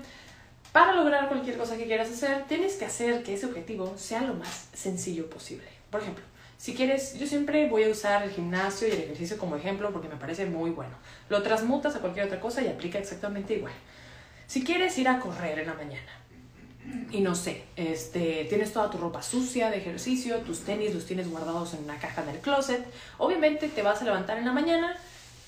para 0.72 0.94
lograr 0.94 1.28
cualquier 1.28 1.57
cosa 1.57 1.76
que 1.76 1.87
quieras 1.87 2.11
hacer, 2.11 2.44
tienes 2.46 2.76
que 2.76 2.87
hacer 2.87 3.22
que 3.22 3.35
ese 3.35 3.46
objetivo 3.46 3.92
sea 3.96 4.22
lo 4.22 4.35
más 4.35 4.68
sencillo 4.72 5.28
posible. 5.28 5.68
Por 5.90 6.00
ejemplo, 6.00 6.24
si 6.56 6.74
quieres, 6.74 7.18
yo 7.18 7.26
siempre 7.26 7.68
voy 7.68 7.84
a 7.84 7.88
usar 7.88 8.22
el 8.22 8.30
gimnasio 8.30 8.88
y 8.88 8.92
el 8.92 9.00
ejercicio 9.00 9.38
como 9.38 9.56
ejemplo 9.56 9.92
porque 9.92 10.08
me 10.08 10.16
parece 10.16 10.46
muy 10.46 10.70
bueno. 10.70 10.94
Lo 11.28 11.42
transmutas 11.42 11.96
a 11.96 12.00
cualquier 12.00 12.26
otra 12.26 12.40
cosa 12.40 12.62
y 12.62 12.68
aplica 12.68 12.98
exactamente 12.98 13.54
igual. 13.54 13.72
Si 14.46 14.64
quieres 14.64 14.96
ir 14.98 15.08
a 15.08 15.20
correr 15.20 15.58
en 15.58 15.66
la 15.66 15.74
mañana 15.74 16.10
y 17.10 17.20
no 17.20 17.34
sé, 17.34 17.64
este, 17.76 18.46
tienes 18.48 18.72
toda 18.72 18.90
tu 18.90 18.98
ropa 18.98 19.22
sucia 19.22 19.70
de 19.70 19.78
ejercicio, 19.78 20.38
tus 20.38 20.60
tenis 20.60 20.94
los 20.94 21.06
tienes 21.06 21.30
guardados 21.30 21.74
en 21.74 21.84
una 21.84 21.98
caja 21.98 22.22
en 22.22 22.28
el 22.30 22.38
closet, 22.38 22.84
obviamente 23.18 23.68
te 23.68 23.82
vas 23.82 24.02
a 24.02 24.04
levantar 24.04 24.38
en 24.38 24.44
la 24.44 24.52
mañana 24.52 24.96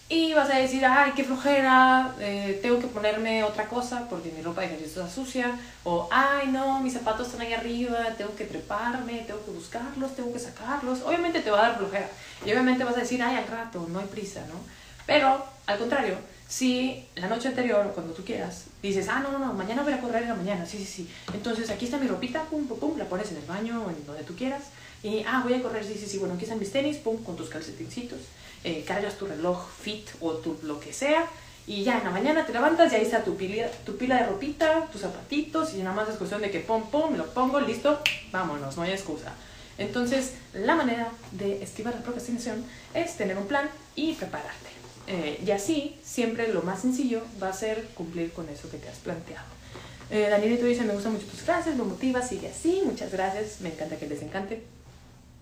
y 0.09 0.35
vas 0.35 0.49
a 0.51 0.59
decir, 0.59 0.85
ay, 0.87 1.13
qué 1.17 1.25
flojera, 1.25 2.15
eh, 2.21 2.61
tengo 2.63 2.79
que 2.79 2.87
ponerme 2.87 3.43
otra 3.43 3.67
cosa 3.67 4.09
porque 4.09 4.31
mi 4.31 4.41
ropa 4.41 4.61
de 4.61 4.69
ejercicio 4.69 5.03
está 5.03 5.13
sucia. 5.13 5.59
O, 5.83 6.09
ay, 6.13 6.47
no, 6.47 6.81
mis 6.81 6.93
zapatos 6.93 7.27
están 7.27 7.41
ahí 7.41 7.53
arriba, 7.53 8.15
tengo 8.17 8.33
que 8.37 8.45
treparme, 8.45 9.25
tengo 9.27 9.45
que 9.45 9.51
buscarlos, 9.51 10.15
tengo 10.15 10.33
que 10.33 10.39
sacarlos. 10.39 11.03
Obviamente 11.03 11.41
te 11.41 11.51
va 11.51 11.59
a 11.59 11.69
dar 11.69 11.79
flojera. 11.79 12.09
Y 12.45 12.53
obviamente 12.53 12.85
vas 12.85 12.97
a 12.97 13.01
decir, 13.01 13.21
ay, 13.21 13.35
al 13.35 13.49
rato, 13.49 13.85
no 13.89 13.99
hay 13.99 14.07
prisa, 14.07 14.43
¿no? 14.47 14.61
Pero, 15.07 15.45
al 15.67 15.79
contrario, 15.79 16.17
si 16.49 17.05
la 17.17 17.27
noche 17.27 17.49
anterior, 17.49 17.91
cuando 17.93 18.13
tú 18.13 18.25
quieras, 18.25 18.67
dices, 18.81 19.09
ah, 19.09 19.19
no, 19.19 19.33
no, 19.33 19.41
no, 19.41 19.55
mañana 19.55 19.83
voy 19.83 19.93
a 19.93 20.01
correr 20.01 20.23
en 20.23 20.29
la 20.29 20.35
mañana, 20.37 20.65
sí, 20.67 20.79
sí, 20.79 20.85
sí. 20.85 21.11
Entonces, 21.35 21.69
aquí 21.69 21.87
está 21.87 21.99
mi 21.99 22.07
ropita, 22.07 22.45
pum, 22.45 22.69
pum, 22.69 22.79
pum, 22.79 22.97
la 22.97 23.07
pones 23.07 23.33
en 23.33 23.39
el 23.39 23.45
baño 23.45 23.83
o 23.85 23.91
en 23.91 24.07
donde 24.07 24.23
tú 24.23 24.37
quieras. 24.37 24.63
Y, 25.03 25.25
ah, 25.27 25.41
voy 25.43 25.55
a 25.55 25.63
correr, 25.63 25.85
sí, 25.85 25.97
sí, 25.99 26.07
sí, 26.07 26.19
bueno, 26.19 26.35
aquí 26.35 26.45
están 26.45 26.61
mis 26.61 26.71
tenis, 26.71 26.99
pum, 26.99 27.25
con 27.25 27.35
tus 27.35 27.49
calcetincitos 27.49 28.21
eh, 28.67 28.85
cargas 28.85 29.17
tu 29.17 29.27
reloj 29.27 29.65
fit 29.81 30.09
o 30.21 30.33
tu, 30.33 30.59
lo 30.65 30.81
que 30.81 30.93
sea, 30.93 31.25
y 31.69 31.85
ya 31.85 31.99
en 31.99 32.05
la 32.05 32.11
mañana 32.11 32.45
te 32.45 32.53
levantas 32.53 32.93
y 32.93 32.97
ahí 32.97 33.03
está 33.03 33.23
tu 33.23 33.37
pila, 33.37 33.71
tu 33.85 33.97
pila 33.97 34.17
de 34.17 34.27
ropita, 34.27 34.89
tus 34.91 35.03
zapatitos, 35.03 35.75
y 35.75 35.79
nada 35.79 35.95
más 35.95 36.09
es 36.09 36.17
cuestión 36.17 36.43
de 36.43 36.51
que 36.51 36.59
pum, 36.59 36.91
pum, 36.91 37.13
me 37.13 37.19
lo 37.19 37.27
pongo, 37.33 37.61
listo, 37.61 38.01
vámonos, 38.33 38.77
no 38.77 38.83
hay 38.83 38.91
excusa. 38.91 39.33
Entonces, 39.79 40.33
la 40.53 40.75
manera 40.75 41.13
de 41.31 41.63
esquivar 41.63 41.95
la 41.95 42.03
procrastinación 42.03 42.65
es 42.93 43.17
tener 43.17 43.39
un 43.39 43.47
plan 43.47 43.71
y 43.95 44.15
prepararte. 44.15 44.71
Eh, 45.07 45.41
y 45.47 45.51
así, 45.53 45.97
siempre 46.03 46.53
lo 46.53 46.63
más 46.63 46.81
sencillo 46.81 47.23
va 47.41 47.51
a 47.51 47.53
ser 47.53 47.85
cumplir 47.95 48.33
con 48.33 48.49
eso 48.49 48.69
que 48.69 48.79
te 48.79 48.89
has 48.89 48.99
planteado. 48.99 49.47
Eh, 50.11 50.27
Danielito 50.29 50.65
dice, 50.65 50.83
me 50.83 50.93
gustan 50.93 51.13
mucho 51.13 51.27
tus 51.27 51.41
frases, 51.41 51.77
me 51.77 51.85
motiva, 51.85 52.21
sigue 52.21 52.49
así, 52.49 52.83
muchas 52.85 53.13
gracias, 53.13 53.61
me 53.61 53.69
encanta 53.69 53.97
que 53.97 54.09
les 54.09 54.23
encante. 54.23 54.76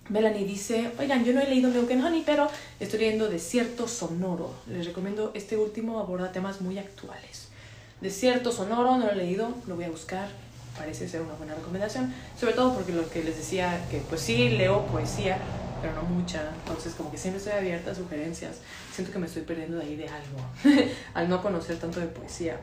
Melanie 0.09 0.45
dice, 0.45 0.91
oigan, 0.99 1.25
yo 1.25 1.33
no 1.33 1.41
he 1.41 1.49
leído 1.49 1.71
Milk 1.71 1.91
Honey, 1.91 2.23
pero 2.27 2.49
estoy 2.79 3.01
leyendo 3.01 3.29
Desierto 3.29 3.89
Sonoro. 3.89 4.53
Les 4.67 4.85
recomiendo 4.85 5.31
este 5.35 5.57
último, 5.57 5.99
aborda 5.99 6.31
temas 6.31 6.61
muy 6.61 6.79
actuales. 6.79 7.49
Desierto 8.03 8.53
Sonoro, 8.53 8.99
no 8.99 9.07
lo 9.07 9.13
he 9.13 9.17
leído, 9.17 9.55
lo 9.67 9.77
voy 9.77 9.87
a 9.87 9.91
buscar, 9.91 10.29
parece 10.77 11.09
ser 11.09 11.23
una 11.23 11.33
buena 11.35 11.55
recomendación, 11.55 12.13
sobre 12.39 12.53
todo 12.53 12.75
porque 12.75 12.93
lo 12.93 13.09
que 13.09 13.25
les 13.25 13.37
decía, 13.37 13.81
que 13.91 13.99
pues 13.99 14.21
sí 14.21 14.51
leo 14.51 14.85
poesía, 14.87 15.39
pero 15.81 15.95
no 15.95 16.03
mucha, 16.03 16.51
entonces 16.55 16.95
como 16.95 17.11
que 17.11 17.17
siempre 17.17 17.39
estoy 17.39 17.55
abierta 17.55 17.93
a 17.93 17.95
sugerencias, 17.95 18.57
siento 18.93 19.11
que 19.11 19.19
me 19.19 19.27
estoy 19.27 19.43
perdiendo 19.43 19.79
de 19.79 19.85
ahí 19.85 19.97
de 19.97 20.09
algo, 20.09 20.85
al 21.15 21.31
no 21.31 21.41
conocer 21.41 21.79
tanto 21.79 22.01
de 22.01 22.07
poesía. 22.09 22.59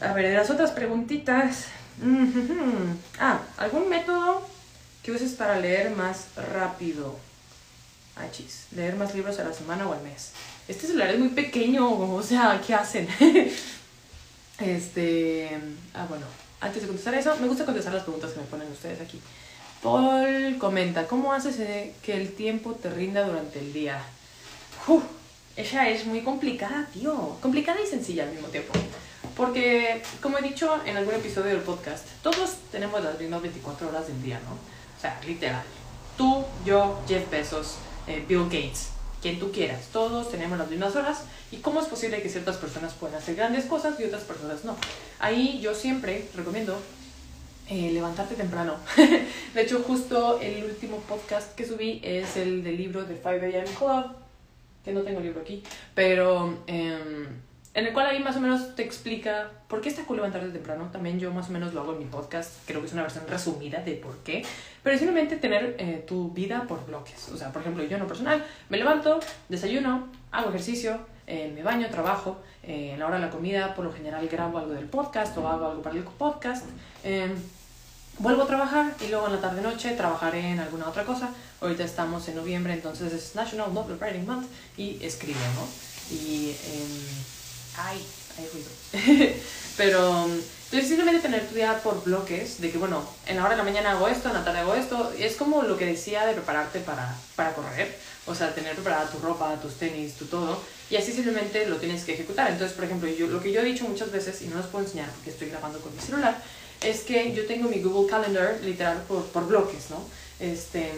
A 0.00 0.12
ver, 0.14 0.26
de 0.26 0.34
las 0.34 0.50
otras 0.50 0.72
preguntitas, 0.72 1.66
ah, 3.20 3.40
¿algún 3.56 3.88
método 3.88 4.55
¿Qué 5.06 5.12
uses 5.12 5.34
para 5.34 5.60
leer 5.60 5.90
más 5.90 6.26
rápido? 6.52 7.14
Ay, 8.16 8.28
chis, 8.32 8.66
leer 8.74 8.96
más 8.96 9.14
libros 9.14 9.38
a 9.38 9.44
la 9.44 9.52
semana 9.52 9.88
o 9.88 9.92
al 9.92 10.02
mes. 10.02 10.32
Este 10.66 10.88
celular 10.88 11.10
es 11.10 11.20
muy 11.20 11.28
pequeño, 11.28 11.88
o 11.88 12.20
sea, 12.24 12.60
¿qué 12.66 12.74
hacen? 12.74 13.06
este, 14.58 15.60
ah, 15.94 16.06
bueno, 16.08 16.26
antes 16.60 16.82
de 16.82 16.88
contestar 16.88 17.14
eso, 17.14 17.36
me 17.36 17.46
gusta 17.46 17.64
contestar 17.64 17.94
las 17.94 18.02
preguntas 18.02 18.32
que 18.32 18.40
me 18.40 18.46
ponen 18.46 18.66
ustedes 18.72 19.00
aquí. 19.00 19.20
Paul 19.80 20.58
comenta, 20.58 21.06
¿cómo 21.06 21.32
haces 21.32 21.54
que 22.02 22.12
el 22.12 22.32
tiempo 22.32 22.72
te 22.72 22.90
rinda 22.90 23.24
durante 23.24 23.60
el 23.60 23.72
día? 23.72 24.02
Uf, 24.88 25.04
ella 25.56 25.88
es 25.88 26.04
muy 26.04 26.22
complicada, 26.22 26.88
tío. 26.92 27.36
Complicada 27.40 27.80
y 27.80 27.86
sencilla 27.86 28.24
al 28.24 28.32
mismo 28.32 28.48
tiempo. 28.48 28.72
Porque, 29.36 30.02
como 30.20 30.38
he 30.38 30.42
dicho 30.42 30.80
en 30.84 30.96
algún 30.96 31.14
episodio 31.14 31.52
del 31.52 31.60
podcast, 31.62 32.04
todos 32.24 32.56
tenemos 32.72 33.04
las 33.04 33.16
mismas 33.20 33.42
24 33.42 33.88
horas 33.88 34.08
del 34.08 34.20
día, 34.20 34.40
¿no? 34.40 34.74
O 34.96 35.00
sea, 35.00 35.20
literal. 35.26 35.62
Tú, 36.16 36.44
yo, 36.64 37.02
Jeff 37.06 37.30
Bezos, 37.30 37.76
eh, 38.06 38.24
Bill 38.26 38.44
Gates, 38.44 38.90
quien 39.20 39.38
tú 39.38 39.52
quieras. 39.52 39.88
Todos 39.92 40.30
tenemos 40.30 40.58
las 40.58 40.70
mismas 40.70 40.96
horas. 40.96 41.24
¿Y 41.50 41.58
cómo 41.58 41.80
es 41.80 41.86
posible 41.86 42.22
que 42.22 42.28
ciertas 42.28 42.56
personas 42.56 42.94
puedan 42.94 43.16
hacer 43.16 43.36
grandes 43.36 43.66
cosas 43.66 43.98
y 44.00 44.04
otras 44.04 44.22
personas 44.22 44.64
no? 44.64 44.76
Ahí 45.18 45.60
yo 45.60 45.74
siempre 45.74 46.28
recomiendo 46.34 46.76
eh, 47.68 47.90
levantarte 47.92 48.34
temprano. 48.34 48.76
de 49.54 49.62
hecho, 49.62 49.82
justo 49.86 50.40
el 50.40 50.64
último 50.64 50.98
podcast 51.00 51.54
que 51.54 51.66
subí 51.66 52.00
es 52.02 52.36
el 52.36 52.64
del 52.64 52.76
libro 52.76 53.04
de 53.04 53.16
5 53.16 53.28
AM 53.28 53.74
Club, 53.76 54.16
que 54.84 54.92
no 54.92 55.02
tengo 55.02 55.18
el 55.18 55.26
libro 55.26 55.42
aquí, 55.42 55.62
pero... 55.94 56.58
Eh, 56.66 57.28
en 57.76 57.86
el 57.86 57.92
cual 57.92 58.06
ahí 58.06 58.20
más 58.20 58.34
o 58.36 58.40
menos 58.40 58.74
te 58.74 58.82
explica 58.82 59.50
por 59.68 59.82
qué 59.82 59.90
está 59.90 60.02
cool 60.06 60.16
levantarte 60.16 60.48
temprano. 60.48 60.88
También 60.90 61.20
yo 61.20 61.30
más 61.30 61.50
o 61.50 61.52
menos 61.52 61.74
lo 61.74 61.82
hago 61.82 61.92
en 61.92 61.98
mi 61.98 62.04
podcast, 62.06 62.54
creo 62.64 62.80
que 62.80 62.86
es 62.86 62.94
una 62.94 63.02
versión 63.02 63.26
resumida 63.28 63.82
de 63.82 63.92
por 63.92 64.16
qué. 64.20 64.46
Pero 64.82 64.96
simplemente 64.96 65.36
tener 65.36 65.76
eh, 65.78 66.02
tu 66.08 66.30
vida 66.30 66.64
por 66.66 66.86
bloques. 66.86 67.28
O 67.28 67.36
sea, 67.36 67.52
por 67.52 67.60
ejemplo, 67.60 67.84
yo 67.84 67.96
en 67.96 68.02
lo 68.02 68.08
personal 68.08 68.42
me 68.70 68.78
levanto, 68.78 69.20
desayuno, 69.50 70.08
hago 70.32 70.48
ejercicio, 70.48 71.00
eh, 71.26 71.52
me 71.54 71.62
baño, 71.62 71.90
trabajo. 71.90 72.38
Eh, 72.62 72.92
en 72.94 72.98
la 72.98 73.08
hora 73.08 73.16
de 73.16 73.26
la 73.26 73.30
comida, 73.30 73.74
por 73.74 73.84
lo 73.84 73.92
general 73.92 74.26
grabo 74.26 74.56
algo 74.56 74.72
del 74.72 74.86
podcast 74.86 75.36
o 75.36 75.46
hago 75.46 75.66
algo 75.66 75.82
para 75.82 75.96
el 75.96 76.02
podcast. 76.02 76.64
Em, 77.04 77.34
vuelvo 78.18 78.44
a 78.44 78.46
trabajar 78.46 78.94
y 79.04 79.08
luego 79.08 79.26
en 79.26 79.34
la 79.34 79.40
tarde-noche 79.42 79.90
trabajaré 79.92 80.52
en 80.52 80.60
alguna 80.60 80.88
otra 80.88 81.04
cosa. 81.04 81.28
Ahorita 81.60 81.84
estamos 81.84 82.26
en 82.28 82.36
noviembre, 82.36 82.72
entonces 82.72 83.12
es 83.12 83.34
National 83.34 83.74
Novel 83.74 83.98
Writing 84.00 84.24
Month 84.24 84.46
y 84.78 84.96
escribo, 85.04 85.40
¿no? 85.56 85.68
Y... 86.10 86.56
Ay, 87.76 88.04
hay 88.38 88.48
ruido. 88.52 89.34
Pero 89.76 90.28
entonces 90.66 90.88
simplemente 90.88 91.20
tener 91.20 91.46
tu 91.46 91.54
día 91.54 91.80
por 91.82 92.02
bloques, 92.02 92.60
de 92.60 92.72
que 92.72 92.78
bueno, 92.78 93.08
en 93.26 93.36
la 93.36 93.42
hora 93.42 93.52
de 93.52 93.58
la 93.58 93.62
mañana 93.62 93.92
hago 93.92 94.08
esto, 94.08 94.28
en 94.28 94.34
la 94.34 94.44
tarde 94.44 94.60
hago 94.60 94.74
esto, 94.74 95.12
es 95.16 95.36
como 95.36 95.62
lo 95.62 95.76
que 95.76 95.86
decía 95.86 96.26
de 96.26 96.32
prepararte 96.32 96.80
para, 96.80 97.14
para 97.36 97.54
correr, 97.54 97.96
o 98.26 98.34
sea, 98.34 98.52
tener 98.52 98.74
preparada 98.74 99.08
tu 99.08 99.18
ropa, 99.20 99.54
tus 99.60 99.74
tenis, 99.74 100.14
tu 100.14 100.24
todo, 100.24 100.60
y 100.90 100.96
así 100.96 101.12
simplemente 101.12 101.66
lo 101.66 101.76
tienes 101.76 102.04
que 102.04 102.14
ejecutar. 102.14 102.50
Entonces, 102.50 102.74
por 102.74 102.84
ejemplo, 102.84 103.08
yo, 103.08 103.28
lo 103.28 103.40
que 103.40 103.52
yo 103.52 103.60
he 103.60 103.64
dicho 103.64 103.84
muchas 103.84 104.10
veces, 104.10 104.42
y 104.42 104.48
no 104.48 104.56
los 104.56 104.66
puedo 104.66 104.84
enseñar 104.84 105.08
porque 105.10 105.30
estoy 105.30 105.50
grabando 105.50 105.78
con 105.78 105.94
mi 105.94 106.00
celular, 106.00 106.42
es 106.80 107.00
que 107.02 107.32
yo 107.32 107.46
tengo 107.46 107.68
mi 107.68 107.80
Google 107.80 108.10
Calendar 108.10 108.58
literal 108.62 109.02
por, 109.06 109.24
por 109.26 109.46
bloques, 109.46 109.90
¿no? 109.90 110.04
Este, 110.40 110.90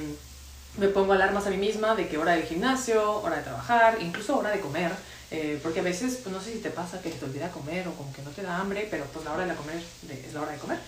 me 0.78 0.88
pongo 0.88 1.12
alarmas 1.12 1.46
a 1.46 1.50
mí 1.50 1.56
misma 1.56 1.94
de 1.94 2.08
que 2.08 2.16
hora 2.16 2.32
del 2.32 2.44
gimnasio, 2.44 3.20
hora 3.20 3.36
de 3.36 3.42
trabajar, 3.42 3.98
incluso 4.00 4.38
hora 4.38 4.50
de 4.50 4.60
comer, 4.60 4.92
eh, 5.30 5.58
porque 5.62 5.80
a 5.80 5.82
veces, 5.82 6.20
pues 6.22 6.34
no 6.34 6.40
sé 6.40 6.52
si 6.52 6.58
te 6.58 6.70
pasa 6.70 7.00
que 7.02 7.10
te 7.10 7.24
olvida 7.24 7.50
comer 7.50 7.86
o 7.88 7.92
como 7.94 8.12
que 8.12 8.22
no 8.22 8.30
te 8.30 8.42
da 8.42 8.58
hambre, 8.58 8.88
pero 8.90 9.04
pues 9.12 9.24
la 9.24 9.32
hora 9.32 9.46
de 9.46 9.54
comer 9.54 9.76
es 9.76 10.32
la 10.32 10.42
hora 10.42 10.52
de 10.52 10.58
comer. 10.58 10.78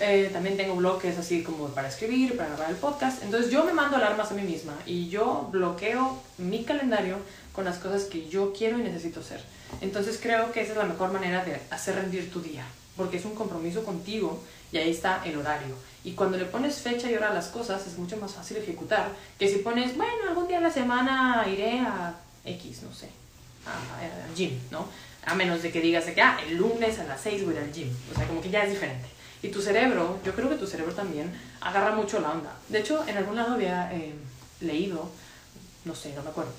Eh, 0.00 0.30
también 0.32 0.56
tengo 0.56 0.74
bloques 0.74 1.16
así 1.18 1.42
como 1.42 1.68
para 1.68 1.88
escribir, 1.88 2.36
para 2.36 2.50
grabar 2.50 2.70
el 2.70 2.76
podcast. 2.76 3.22
Entonces 3.22 3.50
yo 3.50 3.64
me 3.64 3.72
mando 3.72 3.96
alarmas 3.96 4.30
a 4.30 4.34
mí 4.34 4.42
misma 4.42 4.74
y 4.86 5.08
yo 5.08 5.48
bloqueo 5.52 6.20
mi 6.38 6.64
calendario 6.64 7.18
con 7.52 7.64
las 7.64 7.78
cosas 7.78 8.04
que 8.04 8.28
yo 8.28 8.52
quiero 8.52 8.78
y 8.78 8.82
necesito 8.82 9.20
hacer. 9.20 9.44
Entonces 9.80 10.18
creo 10.20 10.50
que 10.52 10.62
esa 10.62 10.72
es 10.72 10.78
la 10.78 10.84
mejor 10.84 11.12
manera 11.12 11.44
de 11.44 11.60
hacer 11.70 11.94
rendir 11.94 12.32
tu 12.32 12.40
día, 12.40 12.64
porque 12.96 13.18
es 13.18 13.24
un 13.24 13.34
compromiso 13.34 13.84
contigo 13.84 14.42
y 14.72 14.78
ahí 14.78 14.90
está 14.90 15.22
el 15.24 15.36
horario. 15.36 15.76
Y 16.02 16.12
cuando 16.12 16.36
le 16.36 16.44
pones 16.44 16.76
fecha 16.76 17.10
y 17.10 17.14
hora 17.14 17.30
a 17.30 17.34
las 17.34 17.46
cosas 17.48 17.86
es 17.86 17.96
mucho 17.96 18.16
más 18.16 18.32
fácil 18.32 18.56
ejecutar 18.56 19.08
que 19.38 19.48
si 19.48 19.58
pones, 19.58 19.96
bueno, 19.96 20.28
algún 20.28 20.48
día 20.48 20.58
a 20.58 20.62
la 20.62 20.70
semana 20.70 21.46
iré 21.48 21.78
a 21.78 22.16
X, 22.44 22.82
no 22.82 22.92
sé, 22.92 23.08
al 23.66 24.34
gym, 24.34 24.58
¿no? 24.70 24.88
A 25.26 25.34
menos 25.34 25.62
de 25.62 25.70
que 25.72 25.80
digas 25.80 26.04
que, 26.04 26.20
ah, 26.20 26.38
el 26.46 26.56
lunes 26.56 26.98
a 26.98 27.04
las 27.04 27.20
6 27.20 27.44
voy 27.44 27.56
al 27.56 27.72
gym. 27.72 27.88
O 28.12 28.14
sea, 28.14 28.26
como 28.26 28.42
que 28.42 28.50
ya 28.50 28.64
es 28.64 28.70
diferente. 28.70 29.06
Y 29.42 29.48
tu 29.48 29.60
cerebro, 29.60 30.18
yo 30.24 30.34
creo 30.34 30.48
que 30.48 30.56
tu 30.56 30.66
cerebro 30.66 30.94
también 30.94 31.32
agarra 31.60 31.94
mucho 31.94 32.20
la 32.20 32.30
onda. 32.30 32.56
De 32.68 32.80
hecho, 32.80 33.06
en 33.06 33.16
algún 33.16 33.36
lado 33.36 33.54
había 33.54 33.92
eh, 33.92 34.14
leído, 34.60 35.10
no 35.84 35.94
sé, 35.94 36.14
no 36.14 36.22
me 36.22 36.30
acuerdo, 36.30 36.52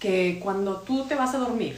que 0.00 0.40
cuando 0.42 0.80
tú 0.80 1.06
te 1.06 1.14
vas 1.14 1.34
a 1.34 1.38
dormir 1.38 1.76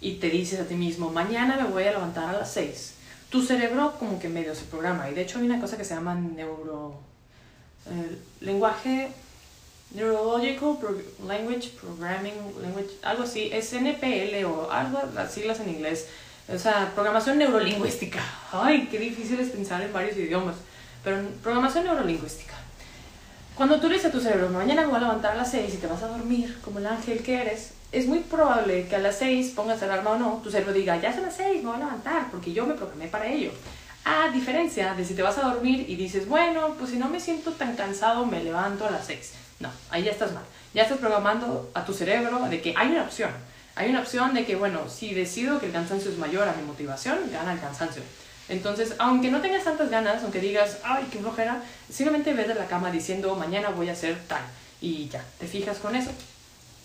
y 0.00 0.16
te 0.16 0.28
dices 0.28 0.60
a 0.60 0.66
ti 0.66 0.74
mismo, 0.74 1.10
mañana 1.10 1.56
me 1.56 1.64
voy 1.64 1.84
a 1.84 1.92
levantar 1.92 2.28
a 2.28 2.38
las 2.38 2.52
6, 2.52 2.94
tu 3.30 3.42
cerebro 3.42 3.96
como 3.98 4.18
que 4.18 4.28
medio 4.28 4.54
se 4.54 4.64
programa. 4.64 5.08
Y 5.08 5.14
de 5.14 5.22
hecho 5.22 5.38
hay 5.38 5.46
una 5.46 5.60
cosa 5.60 5.76
que 5.76 5.84
se 5.84 5.94
llama 5.94 6.14
neuro... 6.14 7.00
Eh, 7.86 8.18
lenguaje 8.40 9.10
Neurological 9.92 10.78
Language 11.26 11.70
Programming 11.80 12.34
Language, 12.60 12.90
algo 13.02 13.22
así, 13.22 13.50
es 13.52 13.72
NPL 13.72 14.44
o 14.44 14.70
algo, 14.70 15.00
las 15.14 15.32
siglas 15.32 15.60
en 15.60 15.70
inglés. 15.70 16.08
O 16.52 16.58
sea, 16.58 16.92
programación 16.94 17.38
neurolingüística. 17.38 18.20
Ay, 18.52 18.88
qué 18.90 18.98
difícil 18.98 19.40
es 19.40 19.50
pensar 19.50 19.82
en 19.82 19.92
varios 19.92 20.16
idiomas. 20.16 20.56
Pero 21.02 21.18
programación 21.42 21.84
neurolingüística. 21.84 22.54
Cuando 23.54 23.78
tú 23.78 23.88
dices 23.88 24.06
a 24.06 24.10
tu 24.10 24.20
cerebro, 24.20 24.48
mañana 24.50 24.82
me 24.82 24.88
voy 24.88 24.96
a 24.96 25.00
levantar 25.00 25.32
a 25.32 25.36
las 25.36 25.50
6 25.52 25.74
y 25.74 25.76
te 25.76 25.86
vas 25.86 26.02
a 26.02 26.08
dormir 26.08 26.58
como 26.60 26.80
el 26.80 26.86
ángel 26.86 27.22
que 27.22 27.40
eres, 27.40 27.70
es 27.92 28.06
muy 28.08 28.18
probable 28.18 28.88
que 28.88 28.96
a 28.96 28.98
las 28.98 29.18
6 29.18 29.52
pongas 29.54 29.80
alarma 29.80 30.10
o 30.10 30.18
no, 30.18 30.40
tu 30.42 30.50
cerebro 30.50 30.72
diga, 30.72 31.00
ya 31.00 31.12
son 31.12 31.22
las 31.22 31.36
6, 31.36 31.62
me 31.62 31.68
voy 31.68 31.76
a 31.76 31.84
levantar, 31.84 32.30
porque 32.32 32.52
yo 32.52 32.66
me 32.66 32.74
programé 32.74 33.06
para 33.06 33.28
ello. 33.28 33.52
A 34.04 34.28
diferencia 34.28 34.94
de 34.94 35.04
si 35.04 35.14
te 35.14 35.22
vas 35.22 35.38
a 35.38 35.42
dormir 35.42 35.86
y 35.88 35.96
dices, 35.96 36.28
bueno, 36.28 36.74
pues 36.78 36.90
si 36.90 36.98
no 36.98 37.08
me 37.08 37.20
siento 37.20 37.52
tan 37.52 37.74
cansado, 37.74 38.26
me 38.26 38.42
levanto 38.42 38.86
a 38.86 38.90
las 38.90 39.06
6 39.06 39.44
no, 39.60 39.70
ahí 39.90 40.04
ya 40.04 40.10
estás 40.10 40.32
mal. 40.32 40.42
Ya 40.72 40.82
estás 40.82 40.98
programando 40.98 41.70
a 41.74 41.84
tu 41.84 41.94
cerebro 41.94 42.40
de 42.48 42.60
que 42.60 42.74
hay 42.76 42.88
una 42.90 43.02
opción. 43.02 43.30
Hay 43.76 43.90
una 43.90 44.00
opción 44.00 44.34
de 44.34 44.44
que, 44.44 44.56
bueno, 44.56 44.88
si 44.88 45.14
decido 45.14 45.58
que 45.58 45.66
el 45.66 45.72
cansancio 45.72 46.10
es 46.10 46.18
mayor 46.18 46.48
a 46.48 46.54
mi 46.54 46.62
motivación, 46.62 47.18
gana 47.32 47.52
el 47.52 47.60
cansancio. 47.60 48.02
Entonces, 48.48 48.94
aunque 48.98 49.30
no 49.30 49.40
tengas 49.40 49.64
tantas 49.64 49.90
ganas, 49.90 50.22
aunque 50.22 50.40
digas, 50.40 50.78
ay, 50.84 51.06
qué 51.10 51.18
flojera, 51.18 51.62
simplemente 51.90 52.34
ves 52.34 52.48
de 52.48 52.54
la 52.54 52.66
cama 52.66 52.90
diciendo, 52.90 53.34
mañana 53.36 53.70
voy 53.70 53.88
a 53.88 53.92
hacer 53.92 54.18
tal. 54.28 54.42
Y 54.80 55.08
ya, 55.08 55.24
te 55.38 55.46
fijas 55.46 55.78
con 55.78 55.96
eso. 55.96 56.10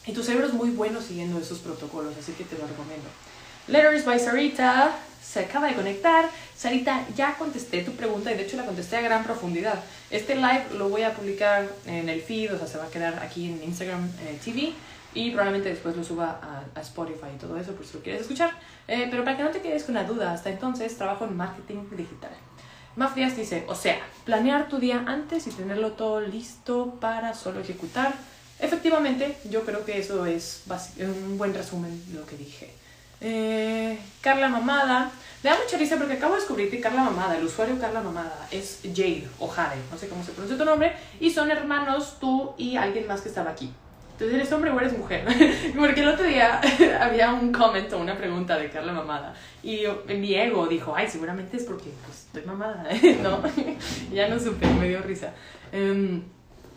Y 0.06 0.14
tu 0.14 0.24
cerebro 0.24 0.48
es 0.48 0.54
muy 0.54 0.70
bueno 0.70 1.02
siguiendo 1.02 1.40
esos 1.40 1.60
protocolos, 1.60 2.16
así 2.18 2.32
que 2.32 2.46
te 2.46 2.58
lo 2.58 2.66
recomiendo. 2.66 3.10
Letters 3.68 4.06
by 4.06 4.20
Sarita 4.20 4.96
se 5.32 5.42
acaba 5.42 5.68
de 5.68 5.76
conectar. 5.76 6.30
Sarita, 6.56 7.06
ya 7.16 7.36
contesté 7.38 7.84
tu 7.84 7.92
pregunta 7.92 8.32
y 8.32 8.36
de 8.36 8.44
hecho 8.44 8.58
la 8.58 8.66
contesté 8.66 8.98
a 8.98 9.02
gran 9.02 9.24
profundidad. 9.24 9.80
Este 10.10 10.36
live 10.36 10.66
lo 10.78 10.90
voy 10.90 11.04
a 11.04 11.14
publicar 11.14 11.68
en 11.86 12.10
el 12.10 12.22
feed, 12.22 12.54
o 12.54 12.58
sea, 12.58 12.68
se 12.68 12.78
va 12.78 12.86
a 12.86 12.90
quedar 12.90 13.20
aquí 13.20 13.50
en 13.50 13.64
Instagram 13.64 14.10
eh, 14.22 14.40
TV 14.44 14.74
y 15.14 15.32
probablemente 15.32 15.70
después 15.70 15.96
lo 15.96 16.04
suba 16.04 16.40
a, 16.76 16.82
Spotify 16.82 17.28
y 17.36 17.38
todo 17.38 17.58
eso 17.60 17.74
por 17.74 17.86
si 17.86 17.98
lo 17.98 18.04
quieres 18.04 18.22
escuchar. 18.22 18.52
Eh, 18.88 19.08
pero 19.12 19.24
para 19.24 19.38
que 19.38 19.44
no 19.44 19.50
te 19.50 19.62
quedes 19.62 19.84
con 19.84 19.94
la 19.94 20.04
duda, 20.04 20.34
hasta 20.34 20.50
entonces 20.50 20.98
trabajo 20.98 21.26
en 21.26 21.38
marketing 21.38 21.86
digital. 21.92 22.32
Maf 22.96 23.16
Díaz 23.16 23.38
dice, 23.38 23.66
o 23.68 23.76
sea, 23.76 24.00
planear 24.26 24.68
tu 24.68 24.80
día 24.80 25.04
antes 25.06 25.46
y 25.46 25.52
tenerlo 25.52 25.92
todo 25.92 26.22
listo 26.22 26.98
para 27.00 27.36
solo 27.36 27.60
ejecutar. 27.60 28.14
Efectivamente, 28.60 29.38
yo 29.50 29.64
creo 29.64 29.86
que 29.86 30.00
eso 30.00 30.26
es 30.26 30.64
un 31.00 31.38
buen 31.38 31.54
resumen 31.54 32.04
de 32.12 32.20
lo 32.20 32.26
que 32.26 32.36
dije. 32.36 32.79
Eh, 33.22 34.00
Carla 34.22 34.50
Mamada. 34.50 35.12
Me 35.44 35.50
da 35.50 35.58
mucha 35.58 35.78
risa 35.78 35.96
porque 35.96 36.14
acabo 36.14 36.34
de 36.34 36.42
descubrir 36.42 36.70
que 36.70 36.82
Carla 36.82 37.04
Mamada, 37.04 37.38
el 37.38 37.46
usuario 37.46 37.80
Carla 37.80 38.02
Mamada, 38.02 38.48
es 38.52 38.82
Jade 38.84 39.26
o 39.40 39.48
Jade, 39.48 39.78
no 39.90 39.98
sé 39.98 40.10
cómo 40.10 40.22
se 40.22 40.32
pronuncia 40.32 40.58
tu 40.58 40.66
nombre, 40.66 40.94
y 41.22 41.32
son 41.32 41.50
hermanos 41.50 42.18
tú 42.20 42.54
y 42.58 42.76
alguien 42.76 43.08
más 43.08 43.22
que 43.22 43.30
estaba 43.30 43.52
aquí. 43.52 43.72
Entonces, 44.12 44.36
¿eres 44.36 44.52
hombre 44.52 44.70
o 44.70 44.80
eres 44.82 44.98
mujer? 44.98 45.26
porque 45.78 46.02
el 46.02 46.10
otro 46.10 46.26
día 46.26 46.60
había 47.02 47.32
un 47.32 47.54
comment 47.54 47.92
o 47.94 48.00
una 48.00 48.18
pregunta 48.18 48.58
de 48.58 48.70
Carla 48.70 48.92
Mamada, 48.92 49.34
y 49.64 49.84
mi 50.10 50.36
ego 50.36 50.68
dijo, 50.68 50.94
ay, 50.94 51.08
seguramente 51.08 51.56
es 51.56 51.64
porque 51.64 51.90
pues, 52.06 52.26
estoy 52.26 52.44
mamada, 52.44 52.84
¿no? 53.24 53.42
ya 54.14 54.28
no 54.28 54.38
supe, 54.38 54.68
me 54.68 54.90
dio 54.90 55.02
risa. 55.02 55.32
Um, 55.72 56.22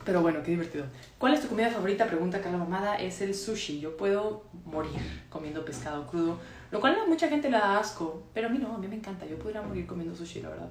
pero 0.04 0.22
bueno, 0.22 0.42
qué 0.42 0.52
divertido. 0.52 0.86
¿Cuál 1.18 1.34
es 1.34 1.40
tu 1.40 1.48
comida 1.48 1.70
favorita? 1.70 2.06
Pregunta 2.06 2.40
Carla 2.40 2.58
Mamada. 2.58 2.96
Es 2.96 3.20
el 3.20 3.34
sushi. 3.34 3.80
Yo 3.80 3.96
puedo 3.96 4.44
morir 4.64 5.00
comiendo 5.28 5.64
pescado 5.64 6.06
crudo, 6.06 6.38
lo 6.70 6.80
cual 6.80 6.96
a 7.00 7.06
mucha 7.06 7.28
gente 7.28 7.50
le 7.50 7.58
da 7.58 7.78
asco, 7.78 8.22
pero 8.34 8.48
a 8.48 8.50
mí 8.50 8.58
no, 8.58 8.74
a 8.74 8.78
mí 8.78 8.88
me 8.88 8.96
encanta. 8.96 9.26
Yo 9.26 9.38
podría 9.38 9.62
morir 9.62 9.86
comiendo 9.86 10.14
sushi, 10.14 10.42
la 10.42 10.48
verdad. 10.50 10.68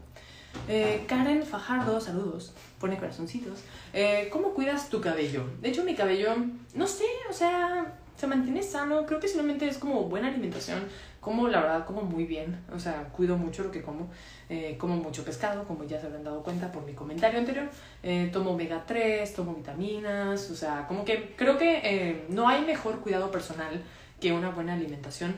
Eh, 0.67 1.06
Karen 1.08 1.44
Fajardo, 1.44 2.00
saludos, 2.02 2.54
pone 2.80 2.98
corazoncitos. 2.98 3.60
Eh, 3.94 4.30
¿Cómo 4.32 4.54
cuidas 4.54 4.89
tu 4.89 5.00
cabello? 5.02 5.46
De 5.62 5.70
hecho, 5.70 5.84
mi 5.84 5.96
cabello, 5.96 6.36
no 6.76 6.88
sé, 6.88 7.06
o 7.30 7.34
sea, 7.34 8.00
se 8.22 8.28
mantiene 8.28 8.62
sano. 8.62 9.08
Creo 9.08 9.20
que 9.20 9.28
simplemente 9.28 9.68
es 9.68 9.80
como 9.80 10.04
buena 10.04 10.28
alimentación. 10.28 10.84
Como, 11.20 11.48
la 11.48 11.60
verdad, 11.62 11.86
como 11.86 12.04
muy 12.04 12.26
bien. 12.26 12.64
O 12.72 12.78
sea, 12.78 13.10
cuido 13.12 13.36
mucho 13.36 13.64
lo 13.64 13.72
que 13.72 13.82
como. 13.82 14.12
Eh, 14.48 14.76
como 14.78 14.96
mucho 14.96 15.26
pescado, 15.26 15.64
como 15.64 15.86
ya 15.86 16.00
se 16.00 16.06
habrán 16.06 16.24
dado 16.24 16.44
cuenta 16.44 16.72
por 16.72 16.86
mi 16.86 16.94
comentario 16.94 17.40
anterior. 17.40 17.68
Eh, 18.04 18.30
tomo 18.32 18.52
omega 18.52 18.84
3, 18.86 19.34
tomo 19.34 19.56
vitaminas. 19.56 20.52
O 20.52 20.56
sea, 20.56 20.86
como 20.88 21.04
que 21.04 21.34
creo 21.36 21.58
que 21.58 21.82
eh, 21.84 22.26
no 22.30 22.48
hay 22.48 22.64
mejor 22.64 23.00
cuidado 23.00 23.32
personal 23.32 23.82
que 24.20 24.32
una 24.32 24.52
buena 24.52 24.74
alimentación. 24.74 25.36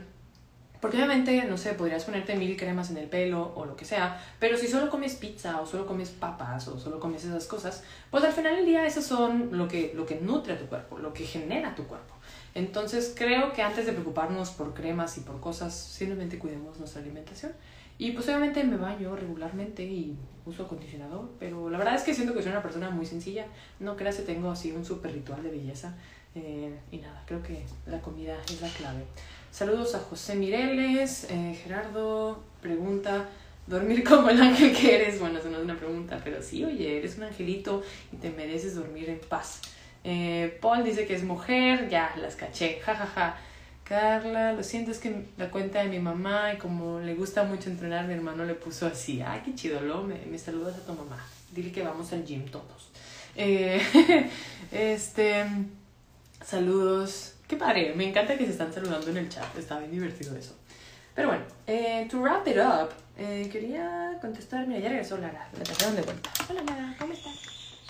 Porque 0.83 0.97
obviamente, 0.97 1.41
no 1.45 1.57
sé, 1.57 1.75
podrías 1.75 2.03
ponerte 2.03 2.35
mil 2.35 2.57
cremas 2.57 2.91
en 2.91 2.97
el 2.97 3.07
pelo 3.07 3.53
o 3.55 3.63
lo 3.63 3.77
que 3.77 3.85
sea, 3.85 4.21
pero 4.37 4.57
si 4.57 4.67
solo 4.67 4.89
comes 4.89 5.15
pizza 5.15 5.61
o 5.61 5.65
solo 5.65 5.85
comes 5.85 6.09
papas 6.09 6.67
o 6.67 6.77
solo 6.77 6.99
comes 6.99 7.23
esas 7.23 7.47
cosas, 7.47 7.85
pues 8.11 8.21
al 8.25 8.33
final 8.33 8.57
del 8.57 8.65
día 8.65 8.85
esas 8.85 9.05
son 9.05 9.57
lo 9.57 9.69
que, 9.69 9.93
lo 9.95 10.05
que 10.05 10.15
nutre 10.19 10.55
a 10.55 10.57
tu 10.59 10.65
cuerpo, 10.65 10.97
lo 10.97 11.13
que 11.13 11.23
genera 11.23 11.73
tu 11.73 11.85
cuerpo. 11.85 12.13
Entonces 12.53 13.15
creo 13.17 13.53
que 13.53 13.61
antes 13.61 13.85
de 13.85 13.93
preocuparnos 13.93 14.49
por 14.49 14.73
cremas 14.73 15.17
y 15.17 15.21
por 15.21 15.39
cosas, 15.39 15.73
simplemente 15.73 16.37
cuidemos 16.37 16.77
nuestra 16.77 17.01
alimentación. 17.01 17.53
Y 17.97 18.11
pues 18.11 18.27
obviamente 18.27 18.61
me 18.65 18.75
baño 18.75 19.15
regularmente 19.15 19.85
y 19.85 20.17
uso 20.45 20.63
acondicionador, 20.65 21.29
pero 21.39 21.69
la 21.69 21.77
verdad 21.77 21.95
es 21.95 22.03
que 22.03 22.13
siento 22.13 22.33
que 22.33 22.41
soy 22.41 22.51
una 22.51 22.61
persona 22.61 22.89
muy 22.89 23.05
sencilla. 23.05 23.45
No 23.79 23.95
creas 23.95 24.17
que 24.17 24.23
tengo 24.23 24.51
así 24.51 24.73
un 24.73 24.83
super 24.83 25.13
ritual 25.13 25.43
de 25.43 25.49
belleza. 25.49 25.95
Eh, 26.35 26.77
y 26.91 26.97
nada, 26.97 27.23
creo 27.25 27.41
que 27.41 27.63
la 27.85 28.01
comida 28.01 28.35
es 28.47 28.59
la 28.59 28.67
clave. 28.67 29.05
Saludos 29.53 29.93
a 29.93 29.99
José 29.99 30.33
Mireles. 30.33 31.27
Eh, 31.29 31.55
Gerardo 31.61 32.43
pregunta, 32.59 33.29
¿dormir 33.67 34.03
como 34.03 34.31
el 34.31 34.41
ángel 34.41 34.75
que 34.75 34.95
eres? 34.95 35.19
Bueno, 35.19 35.37
eso 35.37 35.51
no 35.51 35.57
es 35.57 35.63
una 35.63 35.77
pregunta, 35.77 36.19
pero 36.23 36.41
sí, 36.41 36.65
oye, 36.65 36.97
eres 36.97 37.17
un 37.17 37.25
angelito 37.25 37.83
y 38.11 38.15
te 38.15 38.31
mereces 38.31 38.73
dormir 38.73 39.11
en 39.11 39.19
paz. 39.19 39.61
Eh, 40.03 40.57
Paul 40.59 40.83
dice 40.83 41.05
que 41.05 41.13
es 41.13 41.23
mujer, 41.23 41.87
ya 41.87 42.15
las 42.19 42.35
caché, 42.35 42.79
jajaja. 42.83 43.05
Ja, 43.05 43.31
ja. 43.31 43.37
Carla, 43.83 44.53
lo 44.53 44.63
siento, 44.63 44.89
es 44.89 44.97
que 44.97 45.25
la 45.37 45.51
cuenta 45.51 45.83
de 45.83 45.89
mi 45.89 45.99
mamá 45.99 46.53
y 46.55 46.57
como 46.57 46.99
le 46.99 47.13
gusta 47.13 47.43
mucho 47.43 47.69
entrenar, 47.69 48.07
mi 48.07 48.15
hermano 48.15 48.45
le 48.45 48.55
puso 48.55 48.87
así, 48.87 49.21
ay, 49.21 49.43
qué 49.45 49.53
chido, 49.53 49.81
lo 49.81 50.01
me, 50.01 50.15
me 50.25 50.39
saludas 50.39 50.77
a 50.77 50.85
tu 50.85 50.93
mamá, 50.93 51.23
dile 51.51 51.71
que 51.71 51.83
vamos 51.83 52.11
al 52.11 52.25
gym 52.25 52.45
todos. 52.45 52.89
Eh, 53.35 53.79
este, 54.71 55.45
saludos, 56.43 57.32
qué 57.53 57.59
padre, 57.59 57.93
me 57.95 58.09
encanta 58.09 58.35
que 58.35 58.45
se 58.45 58.51
están 58.51 58.73
saludando 58.73 59.11
en 59.11 59.17
el 59.17 59.29
chat, 59.29 59.55
está 59.55 59.77
bien 59.77 59.91
divertido 59.91 60.35
eso. 60.35 60.55
Pero 61.13 61.27
bueno, 61.27 61.43
eh, 61.67 62.07
to 62.09 62.19
wrap 62.19 62.47
it 62.47 62.57
up, 62.57 62.89
Eh, 63.15 63.47
quería 63.51 64.17
contestar, 64.19 64.65
mira, 64.65 64.79
ya 64.79 64.89
regresó 64.89 65.17
Lara, 65.17 65.47
la 65.55 65.63
trajeron 65.63 65.95
de 65.95 66.01
vuelta. 66.01 66.31
Hola 66.49 66.63
Lara, 66.63 66.95
¿cómo 66.97 67.13
estás? 67.13 67.35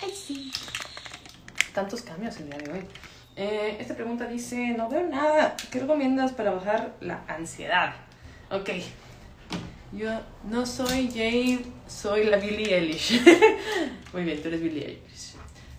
Ay, 0.02 0.10
sí. 0.10 0.52
Tantos 1.72 2.02
cambios 2.02 2.36
el 2.36 2.50
día 2.50 2.58
de 2.58 2.72
hoy. 2.72 2.84
Eh, 3.36 3.78
esta 3.80 3.94
pregunta 3.94 4.26
dice, 4.26 4.74
no 4.76 4.90
veo 4.90 5.02
nada. 5.08 5.56
¿Qué 5.70 5.80
recomiendas 5.80 6.32
para 6.32 6.50
bajar 6.50 6.94
la 7.00 7.24
ansiedad? 7.26 7.94
Ok. 8.50 8.68
Yo 9.92 10.10
no 10.42 10.66
soy 10.66 11.10
Jay, 11.10 11.72
soy 11.88 12.24
la 12.24 12.36
Billie 12.36 12.76
Eilish. 12.76 13.22
Muy 14.12 14.24
bien, 14.24 14.42
tú 14.42 14.48
eres 14.48 14.60
Billie 14.60 14.86
Eilish. 14.88 15.36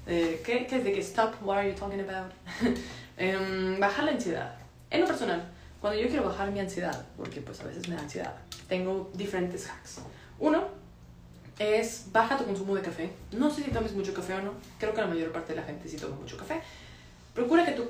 Eh, 0.08 0.42
¿qué, 0.44 0.66
¿Qué 0.66 0.78
es 0.78 0.84
de 0.84 0.92
que 0.92 1.02
stop? 1.02 1.36
What 1.44 1.58
are 1.60 1.70
you 1.70 1.76
talking 1.76 2.00
about? 2.00 2.32
Em, 3.18 3.80
bajar 3.80 4.06
la 4.06 4.12
ansiedad. 4.12 4.56
En 4.90 5.02
lo 5.02 5.08
personal, 5.08 5.44
cuando 5.82 6.00
yo 6.00 6.08
quiero 6.08 6.26
bajar 6.26 6.52
mi 6.52 6.60
ansiedad, 6.60 7.06
porque 7.18 7.42
pues 7.42 7.60
a 7.62 7.66
veces 7.66 7.88
me 7.88 7.96
da 7.96 8.02
ansiedad, 8.02 8.34
tengo 8.68 9.12
diferentes 9.14 9.68
hacks. 9.70 10.00
Uno 10.40 10.64
es 11.60 12.06
baja 12.12 12.38
tu 12.38 12.46
consumo 12.46 12.76
de 12.76 12.82
café. 12.82 13.12
No 13.32 13.50
sé 13.50 13.64
si 13.64 13.72
tomes 13.72 13.94
mucho 13.94 14.14
café 14.14 14.34
o 14.34 14.42
no. 14.42 14.52
Creo 14.80 14.94
que 14.94 15.02
la 15.02 15.08
mayor 15.08 15.32
parte 15.32 15.54
de 15.54 15.62
la 15.62 15.66
gente 15.66 15.88
sí 15.88 15.98
toma 15.98 16.16
mucho 16.16 16.38
café. 16.38 16.62
Procura 17.34 17.66
que 17.66 17.74
tu 17.74 17.90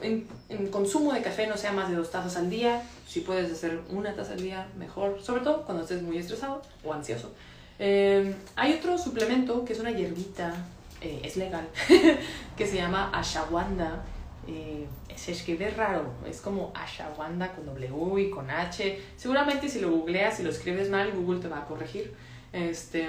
consumo 0.72 1.14
de 1.14 1.22
café 1.22 1.46
no 1.48 1.56
sea 1.56 1.72
más 1.72 1.90
de 1.90 1.96
dos 1.96 2.12
tazas 2.12 2.36
al 2.36 2.50
día. 2.50 2.82
Si 3.08 3.22
puedes 3.22 3.52
hacer 3.52 3.80
una 3.90 4.16
taza 4.16 4.34
al 4.34 4.42
día, 4.42 4.68
mejor. 4.78 5.22
Sobre 5.22 5.42
todo 5.42 5.64
cuando 5.66 5.84
estés 5.84 6.02
muy 6.02 6.18
estresado 6.18 6.62
o 6.84 6.94
ansioso. 6.94 7.32
Eh, 7.78 8.34
hay 8.56 8.74
otro 8.74 8.98
suplemento 8.98 9.66
que 9.66 9.74
es 9.74 9.80
una 9.80 9.92
hierbita, 9.92 10.54
eh, 11.02 11.22
es 11.24 11.36
legal, 11.36 11.68
que 12.58 12.68
se 12.68 12.76
llama 12.76 13.12
ashwagandha. 13.14 14.04
Eh, 14.48 14.88
se 15.16 15.32
escribe 15.32 15.70
raro, 15.72 16.14
es 16.28 16.42
como 16.42 16.72
ashwagandha 16.76 17.54
con 17.54 17.66
W 17.66 18.22
y 18.22 18.30
con 18.30 18.50
H. 18.50 19.00
Seguramente 19.16 19.70
si 19.70 19.80
lo 19.80 19.92
googleas 19.92 20.40
y 20.40 20.44
lo 20.44 20.50
escribes 20.50 20.90
mal, 20.90 21.12
Google 21.12 21.40
te 21.40 21.48
va 21.48 21.60
a 21.60 21.66
corregir. 21.66 22.14
Este, 22.54 23.06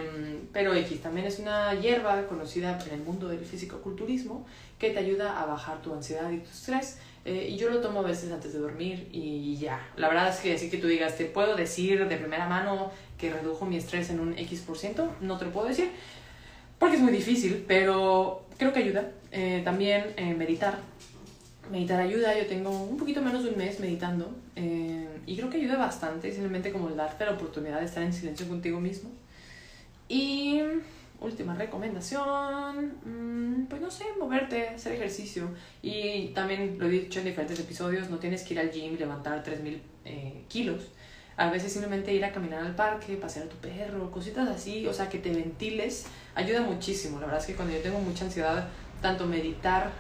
pero 0.53 0.75
X 0.75 1.03
también 1.03 1.27
es 1.27 1.38
una 1.38 1.72
hierba 1.75 2.27
conocida 2.27 2.79
en 2.87 2.94
el 2.94 3.01
mundo 3.01 3.29
del 3.29 3.44
físico-culturismo 3.44 4.44
que 4.77 4.90
te 4.90 4.99
ayuda 4.99 5.40
a 5.40 5.46
bajar 5.46 5.81
tu 5.83 5.94
ansiedad 5.94 6.31
y 6.33 6.38
tu 6.38 6.51
estrés. 6.51 6.99
Eh, 7.25 7.49
y 7.51 7.57
yo 7.57 7.70
lo 7.70 7.81
tomo 7.81 8.01
a 8.01 8.03
veces 8.03 8.33
antes 8.33 8.53
de 8.53 8.59
dormir 8.59 9.09
y 9.12 9.57
ya. 9.57 9.88
La 9.96 10.09
verdad 10.09 10.29
es 10.29 10.40
que 10.40 10.55
así 10.55 10.70
que 10.70 10.79
tú 10.79 10.87
digas, 10.87 11.16
te 11.16 11.27
puedo 11.27 11.55
decir 11.55 12.09
de 12.09 12.16
primera 12.16 12.49
mano 12.49 12.90
que 13.18 13.33
redujo 13.33 13.66
mi 13.66 13.77
estrés 13.77 14.11
en 14.11 14.20
un 14.20 14.38
X%, 14.38 14.66
por 14.66 14.79
ciento, 14.79 15.14
no 15.20 15.38
te 15.38 15.44
lo 15.44 15.53
puedo 15.53 15.68
decir 15.68 15.90
porque 16.79 16.96
es 16.96 17.03
muy 17.03 17.12
difícil, 17.12 17.64
pero 17.66 18.42
creo 18.59 18.72
que 18.72 18.81
ayuda. 18.81 19.11
Eh, 19.33 19.62
también 19.64 20.07
eh, 20.16 20.35
meditar. 20.35 20.79
Meditar 21.70 22.00
ayuda, 22.00 22.38
yo 22.38 22.46
tengo 22.46 22.70
un 22.70 22.96
poquito 22.96 23.20
menos 23.22 23.42
de 23.42 23.50
un 23.50 23.59
mes 23.59 23.81
meditando 23.81 24.35
y 24.55 25.37
creo 25.37 25.50
que 25.50 25.59
ayuda 25.59 25.76
bastante, 25.76 26.31
simplemente 26.31 26.70
como 26.70 26.88
darte 26.90 27.24
la 27.24 27.33
oportunidad 27.33 27.81
de 27.81 27.87
estar 27.87 28.02
en 28.02 28.12
silencio 28.12 28.46
contigo 28.46 28.81
mismo 28.81 29.11
y 30.09 30.61
última 31.20 31.55
recomendación, 31.55 32.92
mm, 33.05 33.66
pues 33.66 33.81
no 33.81 33.90
sé, 33.90 34.05
moverte, 34.18 34.68
hacer 34.68 34.92
ejercicio. 34.92 35.48
Y 35.83 36.29
también 36.29 36.76
lo 36.79 36.87
he 36.87 36.90
dicho 36.90 37.20
en 37.20 37.26
diferentes 37.26 37.59
episodios, 37.59 38.11
no 38.11 38.18
tienes 38.18 38.42
que 38.42 38.55
ir 38.55 38.61
al 38.61 38.70
gym 38.70 38.94
y 38.94 38.98
levantar 38.98 39.42
3.000 39.42 39.81
eh, 40.05 40.44
kilos. 40.48 40.88
A 41.37 41.50
veces 41.50 41.72
simplemente 41.72 42.14
ir 42.14 42.24
a 42.24 42.33
caminar 42.33 42.64
al 42.64 42.74
parque, 42.74 43.16
pasear 43.16 43.46
a 43.46 43.48
tu 43.48 43.57
perro, 43.57 44.11
cositas 44.11 44.48
así, 44.48 44.87
o 44.87 44.94
sea, 44.94 45.09
que 45.09 45.18
te 45.18 45.31
ventiles, 45.31 46.07
ayuda 46.35 46.62
muchísimo. 46.62 47.18
La 47.20 47.26
verdad 47.26 47.40
es 47.40 47.46
que 47.46 47.55
cuando 47.55 47.74
yo 47.74 47.83
tengo 47.83 47.98
mucha 47.98 48.24
ansiedad, 48.24 48.68
tanto 49.02 49.26
meditar 49.26 49.90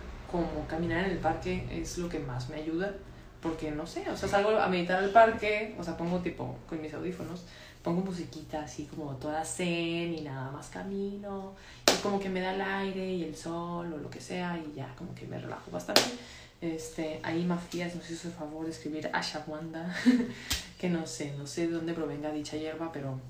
como 0.42 0.66
caminar 0.66 1.04
en 1.04 1.12
el 1.12 1.18
parque 1.18 1.66
es 1.70 1.98
lo 1.98 2.08
que 2.08 2.18
más 2.18 2.48
me 2.48 2.56
ayuda. 2.56 2.94
Porque 3.40 3.70
no 3.70 3.86
sé, 3.86 4.08
o 4.10 4.16
sea, 4.16 4.28
salgo 4.28 4.50
a 4.58 4.66
meditar 4.66 5.02
al 5.02 5.10
parque, 5.10 5.76
o 5.78 5.84
sea, 5.84 5.96
pongo 5.96 6.18
tipo 6.18 6.56
con 6.68 6.80
mis 6.80 6.92
audífonos 6.94 7.44
pongo 7.86 8.00
musiquita 8.00 8.62
así 8.62 8.86
como 8.86 9.14
toda 9.14 9.44
zen 9.44 10.12
y 10.12 10.22
nada 10.22 10.50
más 10.50 10.70
camino 10.70 11.54
y 11.86 12.02
como 12.02 12.18
que 12.18 12.28
me 12.28 12.40
da 12.40 12.52
el 12.52 12.60
aire 12.60 13.12
y 13.12 13.22
el 13.22 13.36
sol 13.36 13.92
o 13.92 13.96
lo 13.96 14.10
que 14.10 14.20
sea 14.20 14.58
y 14.58 14.74
ya 14.74 14.92
como 14.98 15.14
que 15.14 15.24
me 15.28 15.38
relajo 15.38 15.70
bastante. 15.70 16.02
Este, 16.60 17.20
ahí 17.22 17.44
Mafías 17.44 17.94
nos 17.94 18.10
hizo 18.10 18.26
el 18.26 18.34
favor 18.34 18.64
de 18.64 18.72
escribir 18.72 19.08
ashwagandha, 19.12 19.94
que 20.80 20.90
no 20.90 21.06
sé, 21.06 21.32
no 21.38 21.46
sé 21.46 21.68
de 21.68 21.74
dónde 21.74 21.92
provenga 21.92 22.32
dicha 22.32 22.56
hierba, 22.56 22.90
pero, 22.90 23.20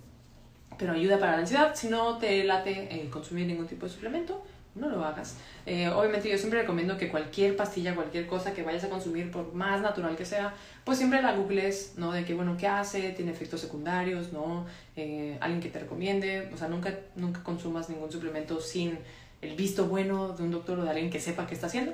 pero 0.79 0.95
ayuda 0.95 1.19
para 1.19 1.33
la 1.33 1.39
ansiedad. 1.41 1.75
Si 1.75 1.89
no 1.89 2.17
te 2.17 2.43
late 2.45 3.11
consumir 3.11 3.47
ningún 3.47 3.67
tipo 3.67 3.85
de 3.85 3.93
suplemento, 3.93 4.43
no 4.77 4.89
lo 4.91 5.05
hagas. 5.05 5.37
Eh, 5.65 5.89
obviamente 5.89 6.31
yo 6.31 6.39
siempre 6.39 6.61
recomiendo 6.61 6.97
que 6.97 7.09
cualquier 7.09 7.57
pastilla, 7.57 7.95
cualquier 7.95 8.27
cosa 8.27 8.53
que 8.55 8.63
vayas 8.63 8.85
a 8.85 8.89
consumir, 8.89 9.31
por 9.31 9.53
más 9.55 9.81
natural 9.81 10.17
que 10.17 10.25
sea, 10.25 10.55
pues 10.85 10.99
siempre 10.99 11.23
la 11.23 11.35
googles, 11.35 11.95
¿no? 11.97 12.13
De 12.13 12.25
qué 12.25 12.35
bueno, 12.35 12.57
qué 12.59 12.69
hace, 12.69 13.11
tiene 13.11 13.33
efectos 13.33 13.61
secundarios, 13.61 14.33
¿no? 14.33 14.67
Eh, 14.95 15.37
alguien 15.41 15.61
que 15.61 15.71
te 15.71 15.81
recomiende, 15.81 16.51
o 16.55 16.57
sea, 16.57 16.69
nunca, 16.69 16.95
nunca 17.17 17.43
consumas 17.43 17.89
ningún 17.89 18.13
suplemento 18.13 18.61
sin 18.61 18.99
el 19.41 19.57
visto 19.57 19.87
bueno 19.87 20.29
de 20.29 20.43
un 20.43 20.51
doctor 20.51 20.79
o 20.79 20.85
de 20.85 20.91
alguien 20.91 21.11
que 21.11 21.21
sepa 21.21 21.47
qué 21.47 21.55
está 21.55 21.67
haciendo. 21.67 21.93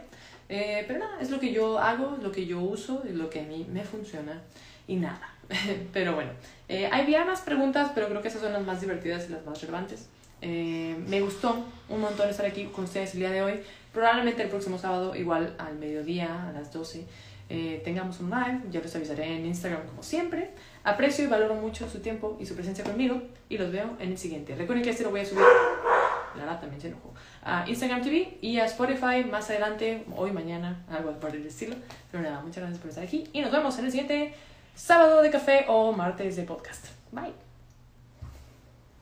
Eh, 0.48 0.84
pero 0.86 0.98
nada, 0.98 1.20
es 1.20 1.30
lo 1.30 1.38
que 1.40 1.52
yo 1.52 1.78
hago, 1.78 2.18
lo 2.20 2.32
que 2.32 2.46
yo 2.46 2.60
uso, 2.60 3.04
es 3.08 3.14
lo 3.14 3.30
que 3.30 3.40
a 3.40 3.44
mí 3.44 3.66
me 3.72 3.84
funciona 3.84 4.42
y 4.88 4.96
nada. 4.96 5.28
pero 5.92 6.14
bueno, 6.14 6.30
hay 6.68 7.14
más 7.24 7.42
preguntas, 7.42 7.92
pero 7.94 8.08
creo 8.08 8.22
que 8.22 8.28
esas 8.28 8.42
son 8.42 8.52
las 8.52 8.64
más 8.64 8.80
divertidas 8.80 9.26
y 9.28 9.32
las 9.32 9.46
más 9.46 9.60
relevantes. 9.60 10.08
Eh, 10.42 10.96
me 11.08 11.20
gustó 11.20 11.64
un 11.88 12.00
montón 12.00 12.28
estar 12.28 12.44
aquí 12.44 12.64
con 12.66 12.84
ustedes 12.84 13.14
el 13.14 13.20
día 13.20 13.30
de 13.30 13.42
hoy. 13.42 13.60
Probablemente 13.92 14.42
el 14.42 14.48
próximo 14.48 14.76
sábado, 14.76 15.14
igual 15.14 15.54
al 15.58 15.76
mediodía, 15.76 16.48
a 16.48 16.52
las 16.52 16.72
12, 16.72 17.06
eh, 17.48 17.80
tengamos 17.84 18.20
un 18.20 18.30
live. 18.30 18.60
Ya 18.70 18.80
les 18.80 18.94
avisaré 18.96 19.36
en 19.36 19.46
Instagram 19.46 19.86
como 19.86 20.02
siempre. 20.02 20.50
Aprecio 20.84 21.24
y 21.24 21.28
valoro 21.28 21.54
mucho 21.54 21.88
su 21.88 22.00
tiempo 22.00 22.36
y 22.40 22.46
su 22.46 22.54
presencia 22.54 22.84
conmigo 22.84 23.22
y 23.48 23.56
los 23.56 23.70
veo 23.70 23.96
en 24.00 24.10
el 24.10 24.18
siguiente. 24.18 24.54
Recuerden 24.56 24.84
que 24.84 24.90
este 24.90 25.04
lo 25.04 25.10
voy 25.10 25.20
a 25.20 25.24
subir. 25.24 25.44
Lara 26.36 26.58
también 26.58 26.80
se 26.80 26.88
enojó. 26.88 27.12
A 27.44 27.68
Instagram 27.68 28.02
TV 28.02 28.38
y 28.40 28.58
a 28.58 28.64
Spotify 28.64 29.24
más 29.30 29.50
adelante, 29.50 30.04
hoy, 30.16 30.32
mañana, 30.32 30.84
algo 30.90 31.12
por 31.20 31.34
el 31.36 31.46
estilo. 31.46 31.76
Pero 32.10 32.24
nada, 32.24 32.40
muchas 32.40 32.62
gracias 32.62 32.78
por 32.78 32.88
estar 32.88 33.04
aquí 33.04 33.28
y 33.32 33.40
nos 33.42 33.52
vemos 33.52 33.78
en 33.78 33.84
el 33.84 33.90
siguiente 33.90 34.34
sábado 34.74 35.22
de 35.22 35.30
café 35.30 35.66
o 35.68 35.92
martes 35.92 36.36
de 36.36 36.44
podcast. 36.44 36.86
Bye. 37.12 37.51